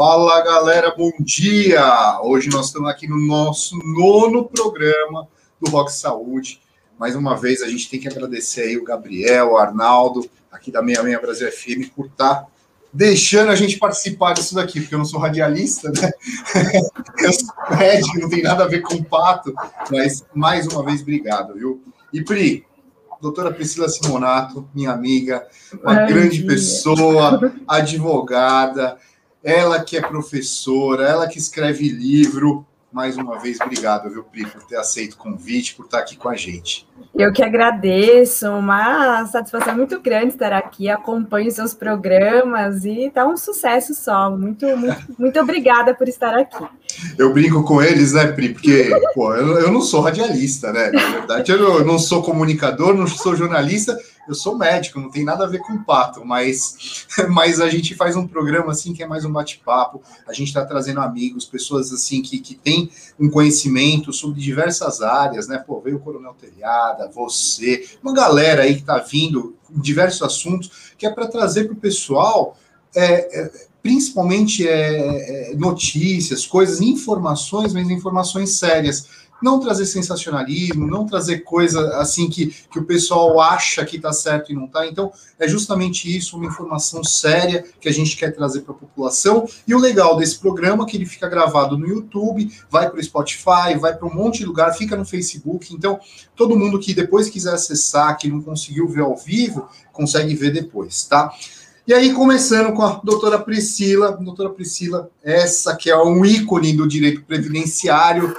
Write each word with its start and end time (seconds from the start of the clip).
Fala 0.00 0.40
galera, 0.40 0.94
bom 0.96 1.12
dia! 1.20 2.18
Hoje 2.22 2.48
nós 2.48 2.68
estamos 2.68 2.88
aqui 2.88 3.06
no 3.06 3.18
nosso 3.18 3.76
nono 3.84 4.48
programa 4.48 5.28
do 5.60 5.68
Rock 5.68 5.92
Saúde. 5.92 6.58
Mais 6.98 7.14
uma 7.14 7.36
vez 7.36 7.60
a 7.60 7.68
gente 7.68 7.90
tem 7.90 8.00
que 8.00 8.08
agradecer 8.08 8.62
aí 8.62 8.78
o 8.78 8.82
Gabriel, 8.82 9.50
o 9.50 9.58
Arnaldo, 9.58 10.26
aqui 10.50 10.72
da 10.72 10.80
66 10.80 11.20
Brasil 11.20 11.52
FM, 11.52 11.94
por 11.94 12.06
estar 12.06 12.34
tá 12.34 12.46
deixando 12.90 13.50
a 13.50 13.54
gente 13.54 13.78
participar 13.78 14.32
disso 14.32 14.54
daqui, 14.54 14.80
porque 14.80 14.94
eu 14.94 14.98
não 14.98 15.04
sou 15.04 15.20
radialista, 15.20 15.90
né? 15.90 16.10
Eu 17.22 17.32
sou 17.34 17.76
médico, 17.76 18.20
não 18.20 18.30
tem 18.30 18.42
nada 18.42 18.64
a 18.64 18.68
ver 18.68 18.80
com 18.80 19.04
pato, 19.04 19.52
mas 19.90 20.24
mais 20.34 20.66
uma 20.66 20.82
vez, 20.82 21.02
obrigado, 21.02 21.52
viu? 21.52 21.84
E 22.10 22.24
Pri, 22.24 22.64
doutora 23.20 23.52
Priscila 23.52 23.86
Simonato, 23.86 24.66
minha 24.74 24.92
amiga, 24.92 25.46
uma 25.82 25.92
Ai, 25.92 26.06
grande 26.06 26.38
dia. 26.38 26.46
pessoa, 26.46 27.52
advogada, 27.68 28.96
ela 29.42 29.82
que 29.82 29.96
é 29.96 30.00
professora, 30.00 31.04
ela 31.04 31.28
que 31.28 31.38
escreve 31.38 31.88
livro, 31.88 32.66
mais 32.92 33.16
uma 33.16 33.38
vez, 33.38 33.60
obrigado, 33.60 34.10
viu, 34.10 34.24
Pri, 34.24 34.44
por 34.46 34.64
ter 34.64 34.76
aceito 34.76 35.12
o 35.14 35.16
convite, 35.16 35.74
por 35.76 35.84
estar 35.84 36.00
aqui 36.00 36.16
com 36.16 36.28
a 36.28 36.34
gente. 36.34 36.88
Eu 37.14 37.32
que 37.32 37.42
agradeço, 37.42 38.48
uma 38.50 39.24
satisfação 39.26 39.76
muito 39.76 40.00
grande 40.00 40.28
estar 40.28 40.52
aqui, 40.52 40.88
acompanho 40.88 41.50
seus 41.50 41.72
programas 41.72 42.84
e 42.84 43.06
está 43.06 43.26
um 43.26 43.36
sucesso 43.36 43.94
só. 43.94 44.30
Muito, 44.30 44.66
muito, 44.76 45.14
muito 45.18 45.40
obrigada 45.40 45.94
por 45.94 46.08
estar 46.08 46.34
aqui. 46.34 46.64
Eu 47.16 47.32
brinco 47.32 47.62
com 47.62 47.80
eles, 47.82 48.12
né, 48.12 48.26
Pri? 48.26 48.50
Porque 48.50 48.90
pô, 49.14 49.34
eu, 49.34 49.60
eu 49.60 49.72
não 49.72 49.80
sou 49.80 50.00
radialista, 50.00 50.72
né? 50.72 50.90
Na 50.90 51.10
verdade, 51.10 51.52
eu 51.52 51.58
não, 51.58 51.78
eu 51.78 51.84
não 51.84 51.98
sou 51.98 52.22
comunicador, 52.22 52.94
não 52.94 53.06
sou 53.06 53.36
jornalista, 53.36 53.96
eu 54.30 54.34
sou 54.34 54.56
médico, 54.56 55.00
não 55.00 55.10
tem 55.10 55.24
nada 55.24 55.44
a 55.44 55.48
ver 55.48 55.58
com 55.58 55.82
pato, 55.82 56.24
mas, 56.24 57.06
mas 57.30 57.60
a 57.60 57.68
gente 57.68 57.96
faz 57.96 58.14
um 58.14 58.26
programa 58.26 58.70
assim 58.70 58.92
que 58.94 59.02
é 59.02 59.06
mais 59.06 59.24
um 59.24 59.32
bate-papo. 59.32 60.00
A 60.26 60.32
gente 60.32 60.48
está 60.48 60.64
trazendo 60.64 61.00
amigos, 61.00 61.44
pessoas 61.44 61.92
assim 61.92 62.22
que, 62.22 62.38
que 62.38 62.54
têm 62.54 62.90
um 63.18 63.28
conhecimento 63.28 64.12
sobre 64.12 64.40
diversas 64.40 65.02
áreas, 65.02 65.48
né? 65.48 65.58
Pô, 65.58 65.80
veio 65.80 65.96
o 65.96 66.00
Coronel 66.00 66.34
Telhada, 66.34 67.10
você, 67.12 67.84
uma 68.02 68.14
galera 68.14 68.62
aí 68.62 68.74
que 68.74 68.82
está 68.82 68.98
vindo 68.98 69.56
diversos 69.68 70.22
assuntos, 70.22 70.92
que 70.96 71.04
é 71.04 71.10
para 71.10 71.26
trazer 71.26 71.64
para 71.64 71.74
o 71.74 71.76
pessoal. 71.76 72.56
É, 72.94 73.40
é, 73.40 73.70
principalmente 73.82 74.68
é, 74.68 75.52
é, 75.52 75.56
notícias, 75.56 76.46
coisas, 76.46 76.80
informações, 76.80 77.72
mas 77.72 77.88
informações 77.88 78.58
sérias 78.58 79.08
não 79.42 79.60
trazer 79.60 79.86
sensacionalismo, 79.86 80.86
não 80.86 81.06
trazer 81.06 81.40
coisa 81.40 81.96
assim 81.96 82.28
que, 82.28 82.54
que 82.70 82.78
o 82.78 82.84
pessoal 82.84 83.40
acha 83.40 83.84
que 83.84 83.96
está 83.96 84.12
certo 84.12 84.52
e 84.52 84.54
não 84.54 84.66
está. 84.66 84.86
Então, 84.86 85.12
é 85.38 85.48
justamente 85.48 86.14
isso, 86.14 86.36
uma 86.36 86.46
informação 86.46 87.02
séria 87.02 87.64
que 87.80 87.88
a 87.88 87.92
gente 87.92 88.16
quer 88.16 88.34
trazer 88.34 88.60
para 88.60 88.74
a 88.74 88.78
população. 88.78 89.48
E 89.66 89.74
o 89.74 89.78
legal 89.78 90.16
desse 90.16 90.38
programa 90.38 90.84
é 90.84 90.86
que 90.86 90.96
ele 90.96 91.06
fica 91.06 91.28
gravado 91.28 91.78
no 91.78 91.86
YouTube, 91.86 92.50
vai 92.70 92.88
para 92.88 92.98
o 92.98 93.02
Spotify, 93.02 93.76
vai 93.78 93.96
para 93.96 94.06
um 94.06 94.14
monte 94.14 94.38
de 94.38 94.46
lugar, 94.46 94.72
fica 94.74 94.96
no 94.96 95.04
Facebook. 95.04 95.74
Então, 95.74 95.98
todo 96.36 96.58
mundo 96.58 96.78
que 96.78 96.94
depois 96.94 97.28
quiser 97.28 97.54
acessar, 97.54 98.16
que 98.18 98.28
não 98.28 98.42
conseguiu 98.42 98.88
ver 98.88 99.02
ao 99.02 99.16
vivo, 99.16 99.68
consegue 99.92 100.34
ver 100.34 100.52
depois, 100.52 101.04
tá? 101.04 101.32
E 101.86 101.94
aí, 101.94 102.12
começando 102.12 102.72
com 102.72 102.82
a 102.82 103.00
doutora 103.02 103.38
Priscila, 103.38 104.12
doutora 104.12 104.50
Priscila, 104.50 105.10
essa 105.24 105.74
que 105.74 105.90
é 105.90 105.96
um 105.96 106.24
ícone 106.24 106.76
do 106.76 106.86
direito 106.86 107.22
previdenciário, 107.22 108.36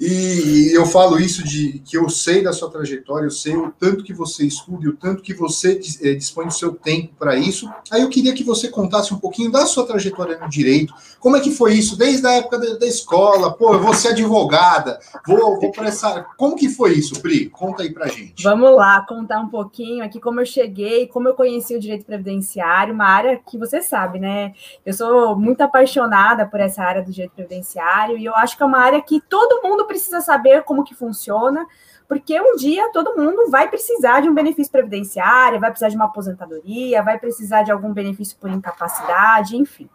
e 0.00 0.70
eu 0.74 0.84
falo 0.86 1.18
isso 1.20 1.44
de 1.44 1.78
que 1.80 1.96
eu 1.96 2.08
sei 2.08 2.42
da 2.42 2.52
sua 2.52 2.70
trajetória, 2.70 3.26
eu 3.26 3.30
sei 3.30 3.56
o 3.56 3.70
tanto 3.70 4.02
que 4.02 4.12
você 4.12 4.44
estuda 4.44 4.84
e 4.84 4.88
o 4.88 4.96
tanto 4.96 5.22
que 5.22 5.32
você 5.32 5.80
é, 6.02 6.14
dispõe 6.14 6.46
do 6.46 6.52
seu 6.52 6.74
tempo 6.74 7.14
para 7.18 7.36
isso. 7.36 7.70
Aí 7.90 8.02
eu 8.02 8.08
queria 8.08 8.34
que 8.34 8.42
você 8.42 8.68
contasse 8.68 9.14
um 9.14 9.18
pouquinho 9.18 9.52
da 9.52 9.66
sua 9.66 9.86
trajetória 9.86 10.38
no 10.38 10.48
direito. 10.48 10.92
Como 11.20 11.36
é 11.36 11.40
que 11.40 11.50
foi 11.50 11.74
isso 11.74 11.96
desde 11.96 12.26
a 12.26 12.32
época 12.32 12.58
da, 12.58 12.74
da 12.76 12.86
escola? 12.86 13.52
Pô, 13.52 13.74
eu 13.74 13.80
vou 13.80 13.94
ser 13.94 14.08
advogada, 14.08 14.98
vou, 15.26 15.60
vou 15.60 15.70
para 15.70 15.86
essa. 15.86 16.26
Como 16.36 16.56
que 16.56 16.68
foi 16.68 16.94
isso, 16.94 17.20
Pri? 17.22 17.48
Conta 17.48 17.82
aí 17.82 17.92
para 17.92 18.08
gente. 18.08 18.42
Vamos 18.42 18.74
lá, 18.74 19.04
contar 19.08 19.40
um 19.40 19.48
pouquinho 19.48 20.04
aqui 20.04 20.18
como 20.20 20.40
eu 20.40 20.46
cheguei, 20.46 21.06
como 21.06 21.28
eu 21.28 21.34
conheci 21.34 21.76
o 21.76 21.80
direito 21.80 22.04
previdenciário, 22.04 22.92
uma 22.92 23.06
área 23.06 23.40
que 23.48 23.56
você 23.56 23.80
sabe, 23.80 24.18
né? 24.18 24.52
Eu 24.84 24.92
sou 24.92 25.36
muito 25.36 25.60
apaixonada 25.60 26.46
por 26.46 26.60
essa 26.60 26.82
área 26.82 27.02
do 27.02 27.12
direito 27.12 27.32
previdenciário 27.32 28.18
e 28.18 28.24
eu 28.24 28.34
acho 28.34 28.56
que 28.56 28.62
é 28.62 28.66
uma 28.66 28.78
área 28.78 29.00
que 29.00 29.20
todo 29.20 29.62
mundo 29.62 29.83
mundo 29.84 29.86
precisa 29.86 30.20
saber 30.20 30.62
como 30.62 30.84
que 30.84 30.94
funciona, 30.94 31.66
porque 32.08 32.40
um 32.40 32.56
dia 32.56 32.90
todo 32.92 33.16
mundo 33.16 33.50
vai 33.50 33.68
precisar 33.68 34.20
de 34.20 34.28
um 34.28 34.34
benefício 34.34 34.72
previdenciário, 34.72 35.60
vai 35.60 35.70
precisar 35.70 35.90
de 35.90 35.96
uma 35.96 36.06
aposentadoria, 36.06 37.02
vai 37.02 37.18
precisar 37.18 37.62
de 37.62 37.70
algum 37.70 37.92
benefício 37.92 38.36
por 38.38 38.50
incapacidade, 38.50 39.56
enfim. 39.56 39.88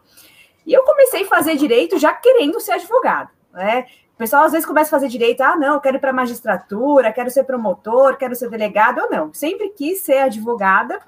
E 0.66 0.74
eu 0.74 0.84
comecei 0.84 1.24
a 1.24 1.28
fazer 1.28 1.56
direito 1.56 1.98
já 1.98 2.14
querendo 2.14 2.60
ser 2.60 2.74
advogado, 2.74 3.30
né? 3.54 3.86
O 4.14 4.18
pessoal 4.20 4.44
às 4.44 4.52
vezes 4.52 4.68
começa 4.68 4.90
a 4.90 5.00
fazer 5.00 5.08
direito, 5.08 5.42
ah, 5.42 5.56
não, 5.56 5.76
eu 5.76 5.80
quero 5.80 5.96
ir 5.96 6.00
para 6.00 6.12
magistratura, 6.12 7.14
quero 7.14 7.30
ser 7.30 7.46
promotor, 7.46 8.18
quero 8.18 8.36
ser 8.36 8.50
delegado, 8.50 9.00
ou 9.00 9.10
não. 9.10 9.34
Sempre 9.34 9.70
quis 9.70 10.02
ser 10.02 10.18
advogada, 10.18 11.00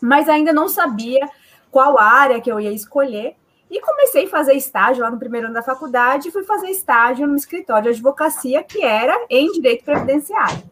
mas 0.00 0.28
ainda 0.28 0.52
não 0.52 0.68
sabia 0.68 1.26
qual 1.70 1.98
área 1.98 2.40
que 2.42 2.52
eu 2.52 2.60
ia 2.60 2.70
escolher. 2.70 3.34
E 3.74 3.80
comecei 3.80 4.26
a 4.26 4.28
fazer 4.28 4.52
estágio 4.54 5.02
lá 5.02 5.10
no 5.10 5.18
primeiro 5.18 5.48
ano 5.48 5.54
da 5.54 5.60
faculdade, 5.60 6.30
fui 6.30 6.44
fazer 6.44 6.70
estágio 6.70 7.26
no 7.26 7.34
escritório 7.34 7.82
de 7.82 7.88
advocacia, 7.88 8.62
que 8.62 8.84
era 8.84 9.26
em 9.28 9.50
direito 9.50 9.84
previdenciário. 9.84 10.62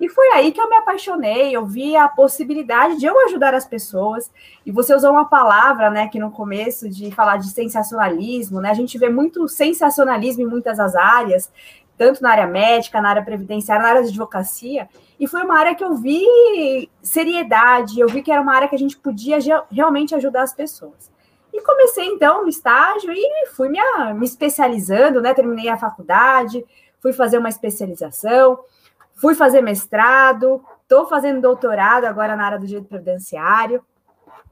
E 0.00 0.08
foi 0.08 0.28
aí 0.28 0.52
que 0.52 0.60
eu 0.60 0.68
me 0.68 0.76
apaixonei, 0.76 1.56
eu 1.56 1.66
vi 1.66 1.96
a 1.96 2.06
possibilidade 2.06 3.00
de 3.00 3.06
eu 3.06 3.18
ajudar 3.26 3.52
as 3.52 3.66
pessoas. 3.66 4.30
E 4.64 4.70
você 4.70 4.94
usou 4.94 5.10
uma 5.10 5.24
palavra, 5.24 5.90
né, 5.90 6.06
que 6.06 6.20
no 6.20 6.30
começo 6.30 6.88
de 6.88 7.10
falar 7.10 7.38
de 7.38 7.50
sensacionalismo, 7.50 8.60
né? 8.60 8.70
A 8.70 8.74
gente 8.74 8.96
vê 8.96 9.08
muito 9.08 9.48
sensacionalismo 9.48 10.44
em 10.44 10.46
muitas 10.46 10.78
das 10.78 10.94
áreas, 10.94 11.50
tanto 11.98 12.22
na 12.22 12.30
área 12.30 12.46
médica, 12.46 13.00
na 13.00 13.08
área 13.08 13.24
previdenciária, 13.24 13.82
na 13.82 13.88
área 13.88 14.02
de 14.04 14.10
advocacia. 14.10 14.88
E 15.18 15.26
foi 15.26 15.42
uma 15.42 15.58
área 15.58 15.74
que 15.74 15.82
eu 15.82 15.96
vi 15.96 16.88
seriedade, 17.02 17.98
eu 17.98 18.06
vi 18.06 18.22
que 18.22 18.30
era 18.30 18.40
uma 18.40 18.54
área 18.54 18.68
que 18.68 18.76
a 18.76 18.78
gente 18.78 18.96
podia 18.96 19.38
realmente 19.68 20.14
ajudar 20.14 20.42
as 20.42 20.54
pessoas. 20.54 21.15
E 21.56 21.62
comecei 21.62 22.04
então 22.04 22.42
no 22.42 22.48
estágio 22.50 23.10
e 23.10 23.46
fui 23.46 23.70
me, 23.70 23.78
me 24.14 24.26
especializando, 24.26 25.22
né? 25.22 25.32
Terminei 25.32 25.70
a 25.70 25.78
faculdade, 25.78 26.62
fui 27.00 27.14
fazer 27.14 27.38
uma 27.38 27.48
especialização, 27.48 28.58
fui 29.14 29.34
fazer 29.34 29.62
mestrado, 29.62 30.62
estou 30.82 31.06
fazendo 31.06 31.40
doutorado 31.40 32.04
agora 32.04 32.36
na 32.36 32.44
área 32.44 32.58
do 32.58 32.66
direito 32.66 32.88
previdenciário 32.88 33.82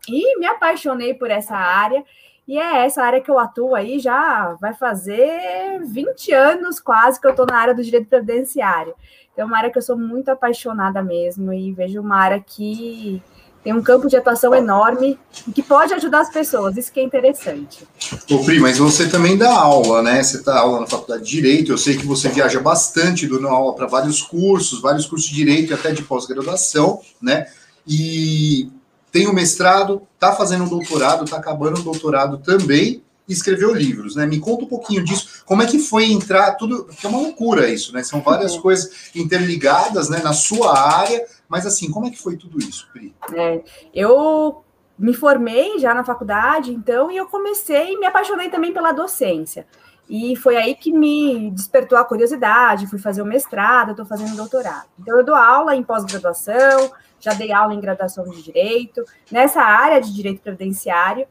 e 0.09 0.39
me 0.39 0.47
apaixonei 0.47 1.13
por 1.13 1.31
essa 1.31 1.55
área. 1.55 2.03
E 2.49 2.59
é 2.59 2.87
essa 2.87 3.03
área 3.03 3.21
que 3.21 3.31
eu 3.31 3.39
atuo 3.39 3.75
aí 3.75 3.99
já 3.99 4.57
vai 4.59 4.73
fazer 4.73 5.81
20 5.85 6.33
anos 6.33 6.81
quase 6.81 7.21
que 7.21 7.27
eu 7.27 7.33
estou 7.33 7.47
na 7.47 7.59
área 7.59 7.75
do 7.75 7.85
direito 7.85 8.09
previdenciário. 8.09 8.95
Então, 9.33 9.45
é 9.45 9.47
uma 9.47 9.59
área 9.59 9.71
que 9.71 9.77
eu 9.77 9.83
sou 9.83 9.99
muito 9.99 10.31
apaixonada 10.31 11.03
mesmo 11.03 11.53
e 11.53 11.71
vejo 11.73 12.01
uma 12.01 12.17
área 12.17 12.41
que 12.41 13.23
tem 13.65 13.73
um 13.73 13.83
campo 13.83 14.07
de 14.07 14.15
atuação 14.15 14.55
enorme 14.55 15.19
que 15.55 15.63
pode 15.63 15.95
ajudar 15.95 16.21
as 16.21 16.31
pessoas, 16.31 16.77
isso 16.77 16.93
que 16.93 17.01
é 17.01 17.03
interessante. 17.03 17.89
Ô, 18.31 18.45
Pri, 18.45 18.61
mas 18.61 18.77
você 18.77 19.09
também 19.09 19.39
dá 19.39 19.51
aula, 19.51 20.03
né? 20.03 20.23
Você 20.23 20.43
dá 20.43 20.61
aula 20.61 20.81
na 20.81 20.87
faculdade 20.87 21.25
de 21.25 21.31
Direito, 21.31 21.73
eu 21.73 21.79
sei 21.79 21.97
que 21.97 22.07
você 22.07 22.29
viaja 22.29 22.61
bastante, 22.61 23.27
dando 23.27 23.49
aula 23.49 23.75
para 23.75 23.87
vários 23.87 24.21
cursos, 24.21 24.83
vários 24.83 25.07
cursos 25.07 25.27
de 25.31 25.35
Direito 25.35 25.71
e 25.71 25.75
até 25.75 25.93
de 25.93 26.03
pós-graduação, 26.03 27.01
né? 27.23 27.47
E 27.87 28.69
tem 29.11 29.27
o 29.27 29.31
um 29.31 29.35
mestrado, 29.35 30.03
tá 30.19 30.35
fazendo 30.35 30.65
um 30.65 30.69
doutorado, 30.69 31.25
tá 31.25 31.39
acabando 31.39 31.79
o 31.79 31.81
um 31.81 31.85
doutorado 31.85 32.39
também, 32.39 33.03
e 33.27 33.33
escreveu 33.33 33.73
livros, 33.73 34.15
né? 34.17 34.27
Me 34.27 34.39
conta 34.39 34.65
um 34.65 34.69
pouquinho 34.69 35.03
disso. 35.03 35.43
Como 35.47 35.63
é 35.63 35.67
que 35.67 35.79
foi 35.79 36.11
entrar 36.13 36.53
tudo? 36.53 36.85
Porque 36.85 37.07
é 37.07 37.09
uma 37.09 37.21
loucura 37.21 37.69
isso, 37.69 37.93
né? 37.93 38.03
São 38.03 38.21
várias 38.21 38.55
uhum. 38.55 38.61
coisas 38.61 38.91
interligadas, 39.15 40.11
né? 40.11 40.21
Na 40.23 40.33
sua 40.33 40.79
área, 40.79 41.25
mas 41.49 41.67
assim, 41.67 41.91
como 41.91 42.07
é 42.07 42.11
que 42.11 42.21
foi 42.21 42.37
tudo 42.37 42.59
isso, 42.59 42.89
Pri? 42.93 43.15
É, 43.33 43.63
eu 43.95 44.65
me 44.99 45.13
formei 45.13 45.79
já 45.79 45.93
na 45.93 46.05
faculdade, 46.05 46.73
então, 46.73 47.11
e 47.11 47.17
eu 47.17 47.27
comecei, 47.27 47.97
me 47.99 48.07
apaixonei 48.07 48.49
também 48.49 48.73
pela 48.73 48.93
docência. 48.93 49.67
E 50.09 50.37
foi 50.37 50.57
aí 50.57 50.75
que 50.75 50.93
me 50.93 51.51
despertou 51.51 51.97
a 51.97 52.05
curiosidade, 52.05 52.87
fui 52.87 52.99
fazer 52.99 53.23
o 53.23 53.27
mestrado, 53.27 53.93
estou 53.93 54.05
fazendo 54.05 54.37
doutorado. 54.37 54.89
Então, 54.99 55.17
eu 55.17 55.25
dou 55.25 55.35
aula 55.35 55.75
em 55.75 55.83
pós-graduação, 55.83 56.93
já 57.19 57.33
dei 57.33 57.53
aula 57.53 57.75
em 57.75 57.81
graduação 57.81 58.25
de 58.29 58.43
direito, 58.43 59.03
nessa 59.31 59.63
área 59.63 60.01
de 60.01 60.15
direito 60.15 60.43
previdenciário. 60.43 61.27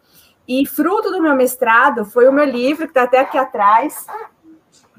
E 0.48 0.66
fruto 0.66 1.12
do 1.12 1.22
meu 1.22 1.36
mestrado 1.36 2.04
foi 2.04 2.28
o 2.28 2.34
meu 2.34 2.46
livro, 2.46 2.86
que 2.86 2.92
está 2.92 3.04
até 3.04 3.20
aqui 3.20 3.38
atrás, 3.38 4.06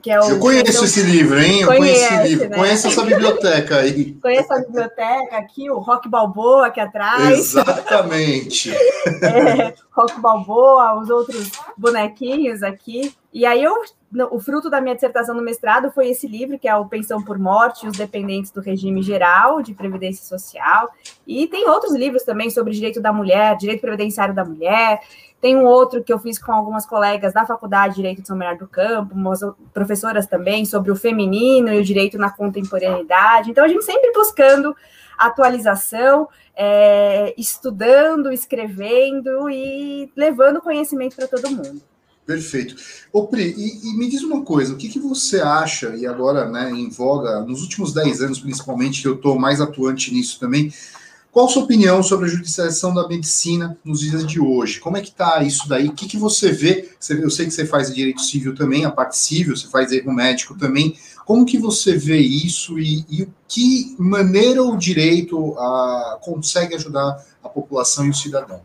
que 0.04 0.10
é 0.10 0.20
o, 0.20 0.28
eu 0.28 0.38
conheço 0.38 0.84
esse 0.84 1.00
livro, 1.00 1.40
hein? 1.40 1.62
Eu 1.62 1.68
conheço 1.68 2.04
esse 2.04 2.28
livro. 2.28 2.50
Né? 2.50 2.56
Conheço 2.58 2.88
essa 2.88 3.02
biblioteca 3.06 3.78
aí. 3.78 4.12
Conheço 4.20 4.52
a 4.52 4.58
biblioteca 4.58 5.38
aqui, 5.38 5.70
o 5.70 5.78
Rock 5.78 6.10
Balboa 6.10 6.66
aqui 6.66 6.78
atrás. 6.78 7.38
Exatamente. 7.38 8.70
é, 9.24 9.72
Rock 9.90 10.20
Balboa, 10.20 11.00
os 11.00 11.08
outros 11.08 11.50
bonequinhos 11.78 12.62
aqui. 12.62 13.14
E 13.32 13.46
aí 13.46 13.64
eu, 13.64 13.82
o 14.30 14.38
fruto 14.38 14.68
da 14.68 14.78
minha 14.78 14.94
dissertação 14.94 15.34
no 15.34 15.40
mestrado 15.40 15.90
foi 15.90 16.10
esse 16.10 16.28
livro, 16.28 16.58
que 16.58 16.68
é 16.68 16.76
o 16.76 16.84
Pensão 16.84 17.24
por 17.24 17.38
Morte 17.38 17.86
e 17.86 17.88
os 17.88 17.96
Dependentes 17.96 18.50
do 18.50 18.60
Regime 18.60 19.02
Geral 19.02 19.62
de 19.62 19.72
Previdência 19.72 20.22
Social. 20.26 20.90
E 21.26 21.46
tem 21.46 21.66
outros 21.66 21.94
livros 21.94 22.24
também 22.24 22.50
sobre 22.50 22.74
direito 22.74 23.00
da 23.00 23.10
mulher, 23.10 23.56
direito 23.56 23.80
previdenciário 23.80 24.34
da 24.34 24.44
mulher. 24.44 25.00
Tem 25.44 25.54
um 25.54 25.66
outro 25.66 26.02
que 26.02 26.10
eu 26.10 26.18
fiz 26.18 26.38
com 26.38 26.52
algumas 26.52 26.86
colegas 26.86 27.34
da 27.34 27.44
Faculdade 27.44 27.90
de 27.90 27.96
Direito 27.96 28.22
de 28.22 28.28
São 28.28 28.38
Bernardo 28.38 28.60
do 28.60 28.66
Campo, 28.66 29.14
professoras 29.74 30.26
também, 30.26 30.64
sobre 30.64 30.90
o 30.90 30.96
feminino 30.96 31.70
e 31.70 31.78
o 31.78 31.84
direito 31.84 32.16
na 32.16 32.30
contemporaneidade. 32.30 33.50
Então, 33.50 33.62
a 33.62 33.68
gente 33.68 33.84
sempre 33.84 34.10
buscando 34.12 34.74
atualização, 35.18 36.26
é, 36.56 37.34
estudando, 37.36 38.32
escrevendo 38.32 39.50
e 39.50 40.10
levando 40.16 40.62
conhecimento 40.62 41.14
para 41.14 41.28
todo 41.28 41.50
mundo. 41.50 41.82
Perfeito. 42.24 42.74
Ô, 43.12 43.26
Pri, 43.26 43.54
e, 43.54 43.90
e, 43.90 43.98
me 43.98 44.08
diz 44.08 44.22
uma 44.22 44.42
coisa, 44.42 44.72
o 44.72 44.78
que, 44.78 44.88
que 44.88 44.98
você 44.98 45.42
acha, 45.42 45.94
e 45.94 46.06
agora, 46.06 46.48
né, 46.48 46.70
em 46.70 46.88
voga, 46.88 47.40
nos 47.40 47.60
últimos 47.60 47.92
10 47.92 48.22
anos, 48.22 48.40
principalmente, 48.40 49.02
que 49.02 49.08
eu 49.08 49.16
estou 49.16 49.38
mais 49.38 49.60
atuante 49.60 50.10
nisso 50.10 50.40
também, 50.40 50.72
qual 51.34 51.46
a 51.46 51.48
sua 51.48 51.64
opinião 51.64 52.00
sobre 52.00 52.26
a 52.26 52.28
judicialização 52.28 52.94
da 52.94 53.08
medicina 53.08 53.76
nos 53.84 53.98
dias 53.98 54.24
de 54.24 54.38
hoje? 54.38 54.78
Como 54.78 54.96
é 54.96 55.00
que 55.00 55.08
está 55.08 55.42
isso 55.42 55.68
daí? 55.68 55.88
O 55.88 55.92
que, 55.92 56.06
que 56.06 56.16
você 56.16 56.52
vê? 56.52 56.88
Eu 57.10 57.28
sei 57.28 57.46
que 57.46 57.50
você 57.50 57.66
faz 57.66 57.92
direito 57.92 58.20
civil 58.20 58.54
também, 58.54 58.84
a 58.84 58.90
parte 58.92 59.16
civil, 59.16 59.56
você 59.56 59.66
faz 59.66 59.90
erro 59.90 60.12
médico 60.12 60.56
também. 60.56 60.96
Como 61.26 61.44
que 61.44 61.58
você 61.58 61.96
vê 61.96 62.18
isso 62.18 62.78
e, 62.78 63.04
e 63.10 63.28
que 63.48 63.96
maneira 63.98 64.62
o 64.62 64.76
direito 64.76 65.58
a, 65.58 66.20
consegue 66.22 66.76
ajudar 66.76 67.20
a 67.42 67.48
população 67.48 68.06
e 68.06 68.10
o 68.10 68.14
cidadão? 68.14 68.60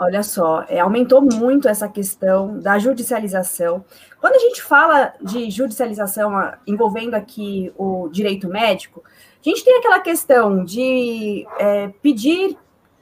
Olha 0.00 0.22
só, 0.22 0.64
é, 0.66 0.80
aumentou 0.80 1.20
muito 1.20 1.68
essa 1.68 1.88
questão 1.88 2.58
da 2.58 2.78
judicialização. 2.78 3.84
Quando 4.18 4.36
a 4.36 4.38
gente 4.38 4.62
fala 4.62 5.12
de 5.20 5.50
judicialização 5.50 6.32
envolvendo 6.66 7.12
aqui 7.12 7.70
o 7.76 8.08
direito 8.08 8.48
médico, 8.48 9.04
a 9.50 9.54
gente 9.54 9.64
tem 9.64 9.78
aquela 9.78 10.00
questão 10.00 10.64
de 10.64 11.46
é, 11.58 11.88
pedir 12.02 12.56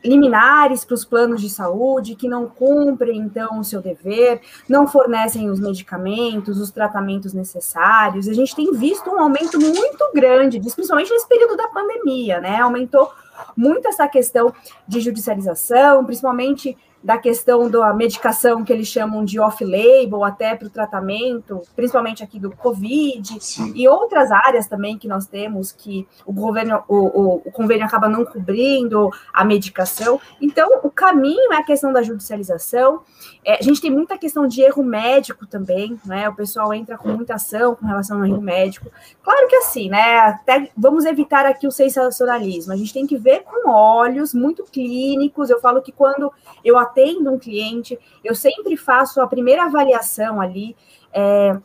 liminares 0.05 0.85
para 0.85 0.94
os 0.94 1.05
planos 1.05 1.41
de 1.41 1.49
saúde 1.49 2.17
que 2.17 2.29
não 2.29 2.49
cumprem, 2.49 3.19
então, 3.19 3.61
o 3.61 3.65
seu 3.65 3.81
dever, 3.81 4.41
não 4.69 4.87
fornecem 4.87 5.49
os 5.49 5.61
medicamentos, 5.61 6.59
os 6.59 6.71
tratamentos 6.71 7.33
necessários. 7.33 8.29
A 8.29 8.33
gente 8.33 8.55
tem 8.55 8.73
visto 8.73 9.09
um 9.11 9.21
aumento 9.21 9.61
muito 9.61 10.11
grande 10.12 10.61
principalmente 10.61 11.11
nesse 11.11 11.29
período 11.29 11.56
da 11.56 11.69
pandemia, 11.69 12.41
né? 12.41 12.61
Aumentou 12.61 13.11
muito 13.56 13.87
essa 13.87 14.09
questão 14.09 14.53
de 14.87 15.00
judicialização, 15.00 16.05
principalmente 16.05 16.77
da 17.02 17.19
questão 17.19 17.69
da 17.69 17.93
medicação 17.93 18.64
que 18.64 18.72
eles 18.72 18.87
chamam 18.87 19.25
de 19.25 19.40
off-label, 19.40 20.22
até 20.25 20.54
para 20.54 20.66
o 20.66 20.70
tratamento, 20.70 21.60
principalmente 21.75 22.22
aqui 22.22 22.38
do 22.38 22.50
Covid, 22.50 23.38
Sim. 23.40 23.72
e 23.75 23.88
outras 23.88 24.31
áreas 24.31 24.66
também 24.66 24.96
que 24.96 25.08
nós 25.08 25.26
temos 25.26 25.72
que 25.72 26.06
o 26.25 26.32
governo, 26.32 26.82
o, 26.87 26.96
o, 26.96 27.43
o, 27.44 27.52
convênio 27.52 27.84
acaba 27.84 28.08
não 28.08 28.25
cobrindo 28.25 29.10
a 29.32 29.44
medicação. 29.44 30.20
Então, 30.40 30.69
o 30.82 30.90
caminho 30.90 31.52
é 31.52 31.56
a 31.56 31.64
questão 31.64 31.93
da 31.93 32.02
judicialização. 32.02 33.02
É, 33.44 33.59
a 33.59 33.62
gente 33.62 33.81
tem 33.81 33.91
muita 33.91 34.17
questão 34.17 34.47
de 34.47 34.62
erro 34.62 34.85
médico 34.85 35.47
também, 35.47 36.00
né? 36.05 36.29
O 36.29 36.35
pessoal 36.35 36.73
entra 36.73 36.97
com 36.97 37.09
muita 37.09 37.35
ação 37.35 37.75
com 37.75 37.85
relação 37.85 38.19
ao 38.19 38.25
erro 38.25 38.41
médico. 38.41 38.91
Claro 39.23 39.49
que 39.49 39.56
assim, 39.56 39.89
né? 39.89 40.19
Até 40.19 40.71
vamos 40.77 41.05
evitar 41.05 41.44
aqui 41.44 41.67
o 41.67 41.73
sensacionalismo. 41.73 42.73
A 42.73 42.77
gente 42.77 42.93
tem 42.93 43.06
que 43.06 43.17
ver 43.17 43.43
com 43.43 43.69
olhos 43.69 44.33
muito 44.33 44.62
clínicos. 44.62 45.50
Eu 45.50 45.61
falo 45.61 45.83
que 45.83 45.91
quando 45.91 46.33
eu 46.65 46.79
atendo 46.79 47.33
um 47.33 47.39
cliente, 47.39 47.99
eu 48.23 48.35
sempre 48.35 48.77
faço 48.77 49.21
a 49.21 49.27
primeira 49.27 49.65
avaliação 49.65 50.41
ali. 50.41 50.77
É, 51.12 51.56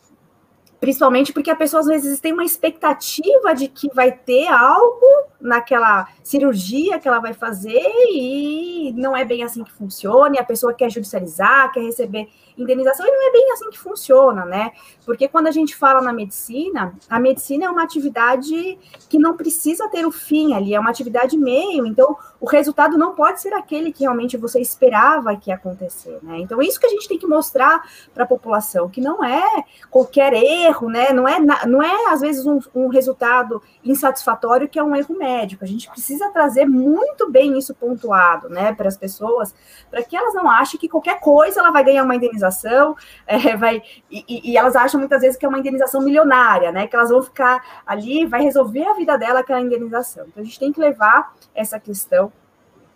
principalmente 0.80 1.34
porque 1.34 1.52
a 1.52 1.56
pessoa 1.56 1.82
às 1.82 1.88
vezes 1.88 2.20
tem 2.20 2.34
uma 2.34 2.44
expectativa 2.44 3.54
de 3.54 3.68
que 3.68 3.90
vai 3.94 4.12
ter 4.12 4.48
algo 4.48 5.06
naquela 5.40 6.08
cirurgia 6.24 7.00
que 7.00 7.08
ela 7.08 7.20
vai 7.20 7.34
fazer 7.34 7.86
e 8.12 8.94
não 8.96 9.16
é 9.16 9.24
bem 9.24 9.44
assim 9.44 9.64
que 9.64 9.72
funciona, 9.72 10.36
e 10.36 10.40
a 10.40 10.44
pessoa 10.44 10.74
quer 10.74 10.90
judicializar, 10.90 11.72
quer 11.72 11.82
receber 11.82 12.28
indenização, 12.58 13.06
e 13.06 13.12
não 13.12 13.30
é 13.30 13.32
bem 13.32 13.52
assim 13.52 13.70
que 13.70 13.78
funciona, 13.78 14.44
né? 14.44 14.72
Porque 15.06 15.28
quando 15.28 15.46
a 15.46 15.52
gente 15.52 15.76
fala 15.76 16.02
na 16.02 16.12
medicina, 16.12 16.94
a 17.08 17.20
medicina 17.20 17.66
é 17.66 17.70
uma 17.70 17.84
atividade 17.84 18.80
que 19.08 19.20
não 19.20 19.38
precisa 19.38 19.88
ter 19.90 20.06
o 20.08 20.12
fim 20.12 20.56
ali, 20.56 20.74
é 20.74 20.80
uma 20.80 20.90
atividade 20.90 21.38
meio, 21.38 21.86
então 21.86 22.18
o 22.40 22.48
resultado 22.48 22.98
não 22.98 23.14
pode 23.14 23.42
ser 23.42 23.54
aquele 23.54 23.92
que 23.92 24.02
realmente 24.02 24.38
você 24.38 24.60
esperava 24.60 25.36
que 25.36 25.52
ia 25.52 25.56
acontecer, 25.56 26.18
né? 26.24 26.40
Então, 26.40 26.62
isso 26.62 26.80
que 26.80 26.88
a 26.88 26.90
gente 26.90 27.08
tem 27.08 27.18
que 27.18 27.28
mostrar 27.28 27.84
para 28.14 28.24
a 28.24 28.28
população, 28.28 28.90
que 28.90 29.02
não 29.02 29.24
é 29.24 29.64
qualquer 29.92 30.34
erro, 30.34 30.90
né? 30.90 31.14
Não 31.14 31.28
é, 31.28 31.40
não 31.40 31.82
é 31.82 32.12
às 32.12 32.22
vezes, 32.22 32.46
um, 32.46 32.60
um 32.74 32.88
resultado 32.88 33.62
insatisfatório 33.84 34.68
que 34.68 34.80
é 34.80 34.84
um 34.84 34.96
erro 34.96 35.16
médico. 35.16 35.27
A 35.62 35.66
gente 35.66 35.90
precisa 35.90 36.30
trazer 36.32 36.66
muito 36.66 37.30
bem 37.30 37.58
isso 37.58 37.74
pontuado, 37.76 38.50
né, 38.50 38.74
para 38.74 38.88
as 38.88 38.98
pessoas, 38.98 39.54
para 39.90 40.04
que 40.04 40.16
elas 40.16 40.34
não 40.34 40.50
achem 40.50 40.80
que 40.80 40.88
qualquer 40.88 41.20
coisa 41.20 41.60
ela 41.60 41.72
vai 41.72 41.84
ganhar 41.84 42.04
uma 42.04 42.16
indenização, 42.16 42.96
é, 43.28 43.56
vai, 43.56 43.82
e, 44.10 44.52
e, 44.52 44.58
elas 44.58 44.76
acham 44.76 45.00
muitas 45.00 45.22
vezes 45.22 45.38
que 45.38 45.46
é 45.46 45.50
uma 45.50 45.60
indenização 45.60 46.02
milionária, 46.02 46.72
né, 46.72 46.88
que 46.88 46.96
elas 46.96 47.10
vão 47.10 47.22
ficar 47.22 47.82
ali, 47.86 48.26
vai 48.26 48.42
resolver 48.42 48.86
a 48.86 48.94
vida 48.94 49.18
dela 49.18 49.40
aquela 49.40 49.62
indenização. 49.62 50.26
Então, 50.28 50.42
a 50.42 50.46
gente 50.46 50.60
tem 50.60 50.72
que 50.72 50.80
levar 50.80 51.34
essa 51.54 51.80
questão 51.80 52.32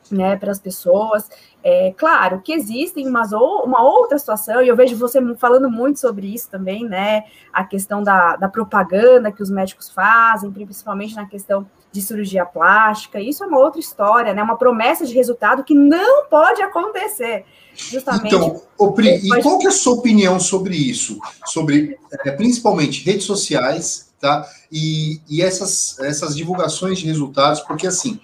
né, 0.09 0.35
para 0.35 0.51
as 0.51 0.59
pessoas. 0.59 1.29
É 1.63 1.93
claro 1.95 2.41
que 2.41 2.53
existem 2.53 3.07
umas, 3.07 3.31
uma 3.31 3.81
outra 3.81 4.17
situação, 4.17 4.61
e 4.61 4.67
eu 4.67 4.75
vejo 4.75 4.95
você 4.97 5.19
falando 5.35 5.69
muito 5.69 5.99
sobre 5.99 6.33
isso 6.33 6.49
também, 6.49 6.85
né? 6.85 7.23
A 7.53 7.63
questão 7.63 8.01
da, 8.01 8.35
da 8.35 8.49
propaganda 8.49 9.31
que 9.31 9.43
os 9.43 9.49
médicos 9.49 9.89
fazem, 9.89 10.51
principalmente 10.51 11.15
na 11.15 11.25
questão 11.25 11.67
de 11.91 12.01
cirurgia 12.01 12.45
plástica. 12.45 13.19
Isso 13.19 13.43
é 13.43 13.47
uma 13.47 13.59
outra 13.59 13.79
história, 13.79 14.33
né? 14.33 14.41
Uma 14.41 14.57
promessa 14.57 15.05
de 15.05 15.13
resultado 15.13 15.63
que 15.63 15.73
não 15.73 16.25
pode 16.27 16.61
acontecer. 16.61 17.45
Justamente. 17.75 18.35
Então, 18.35 18.61
Pri, 18.93 19.21
e 19.23 19.41
qual 19.41 19.57
que 19.57 19.65
é 19.65 19.69
a 19.69 19.73
sua 19.73 19.93
opinião 19.93 20.39
sobre 20.39 20.75
isso? 20.75 21.19
Sobre 21.45 21.97
é, 22.25 22.31
principalmente 22.31 23.03
redes 23.03 23.25
sociais, 23.25 24.11
tá? 24.19 24.47
E, 24.71 25.21
e 25.29 25.41
essas, 25.41 25.99
essas 25.99 26.35
divulgações 26.35 26.99
de 26.99 27.05
resultados, 27.05 27.61
porque 27.61 27.87
assim 27.87 28.19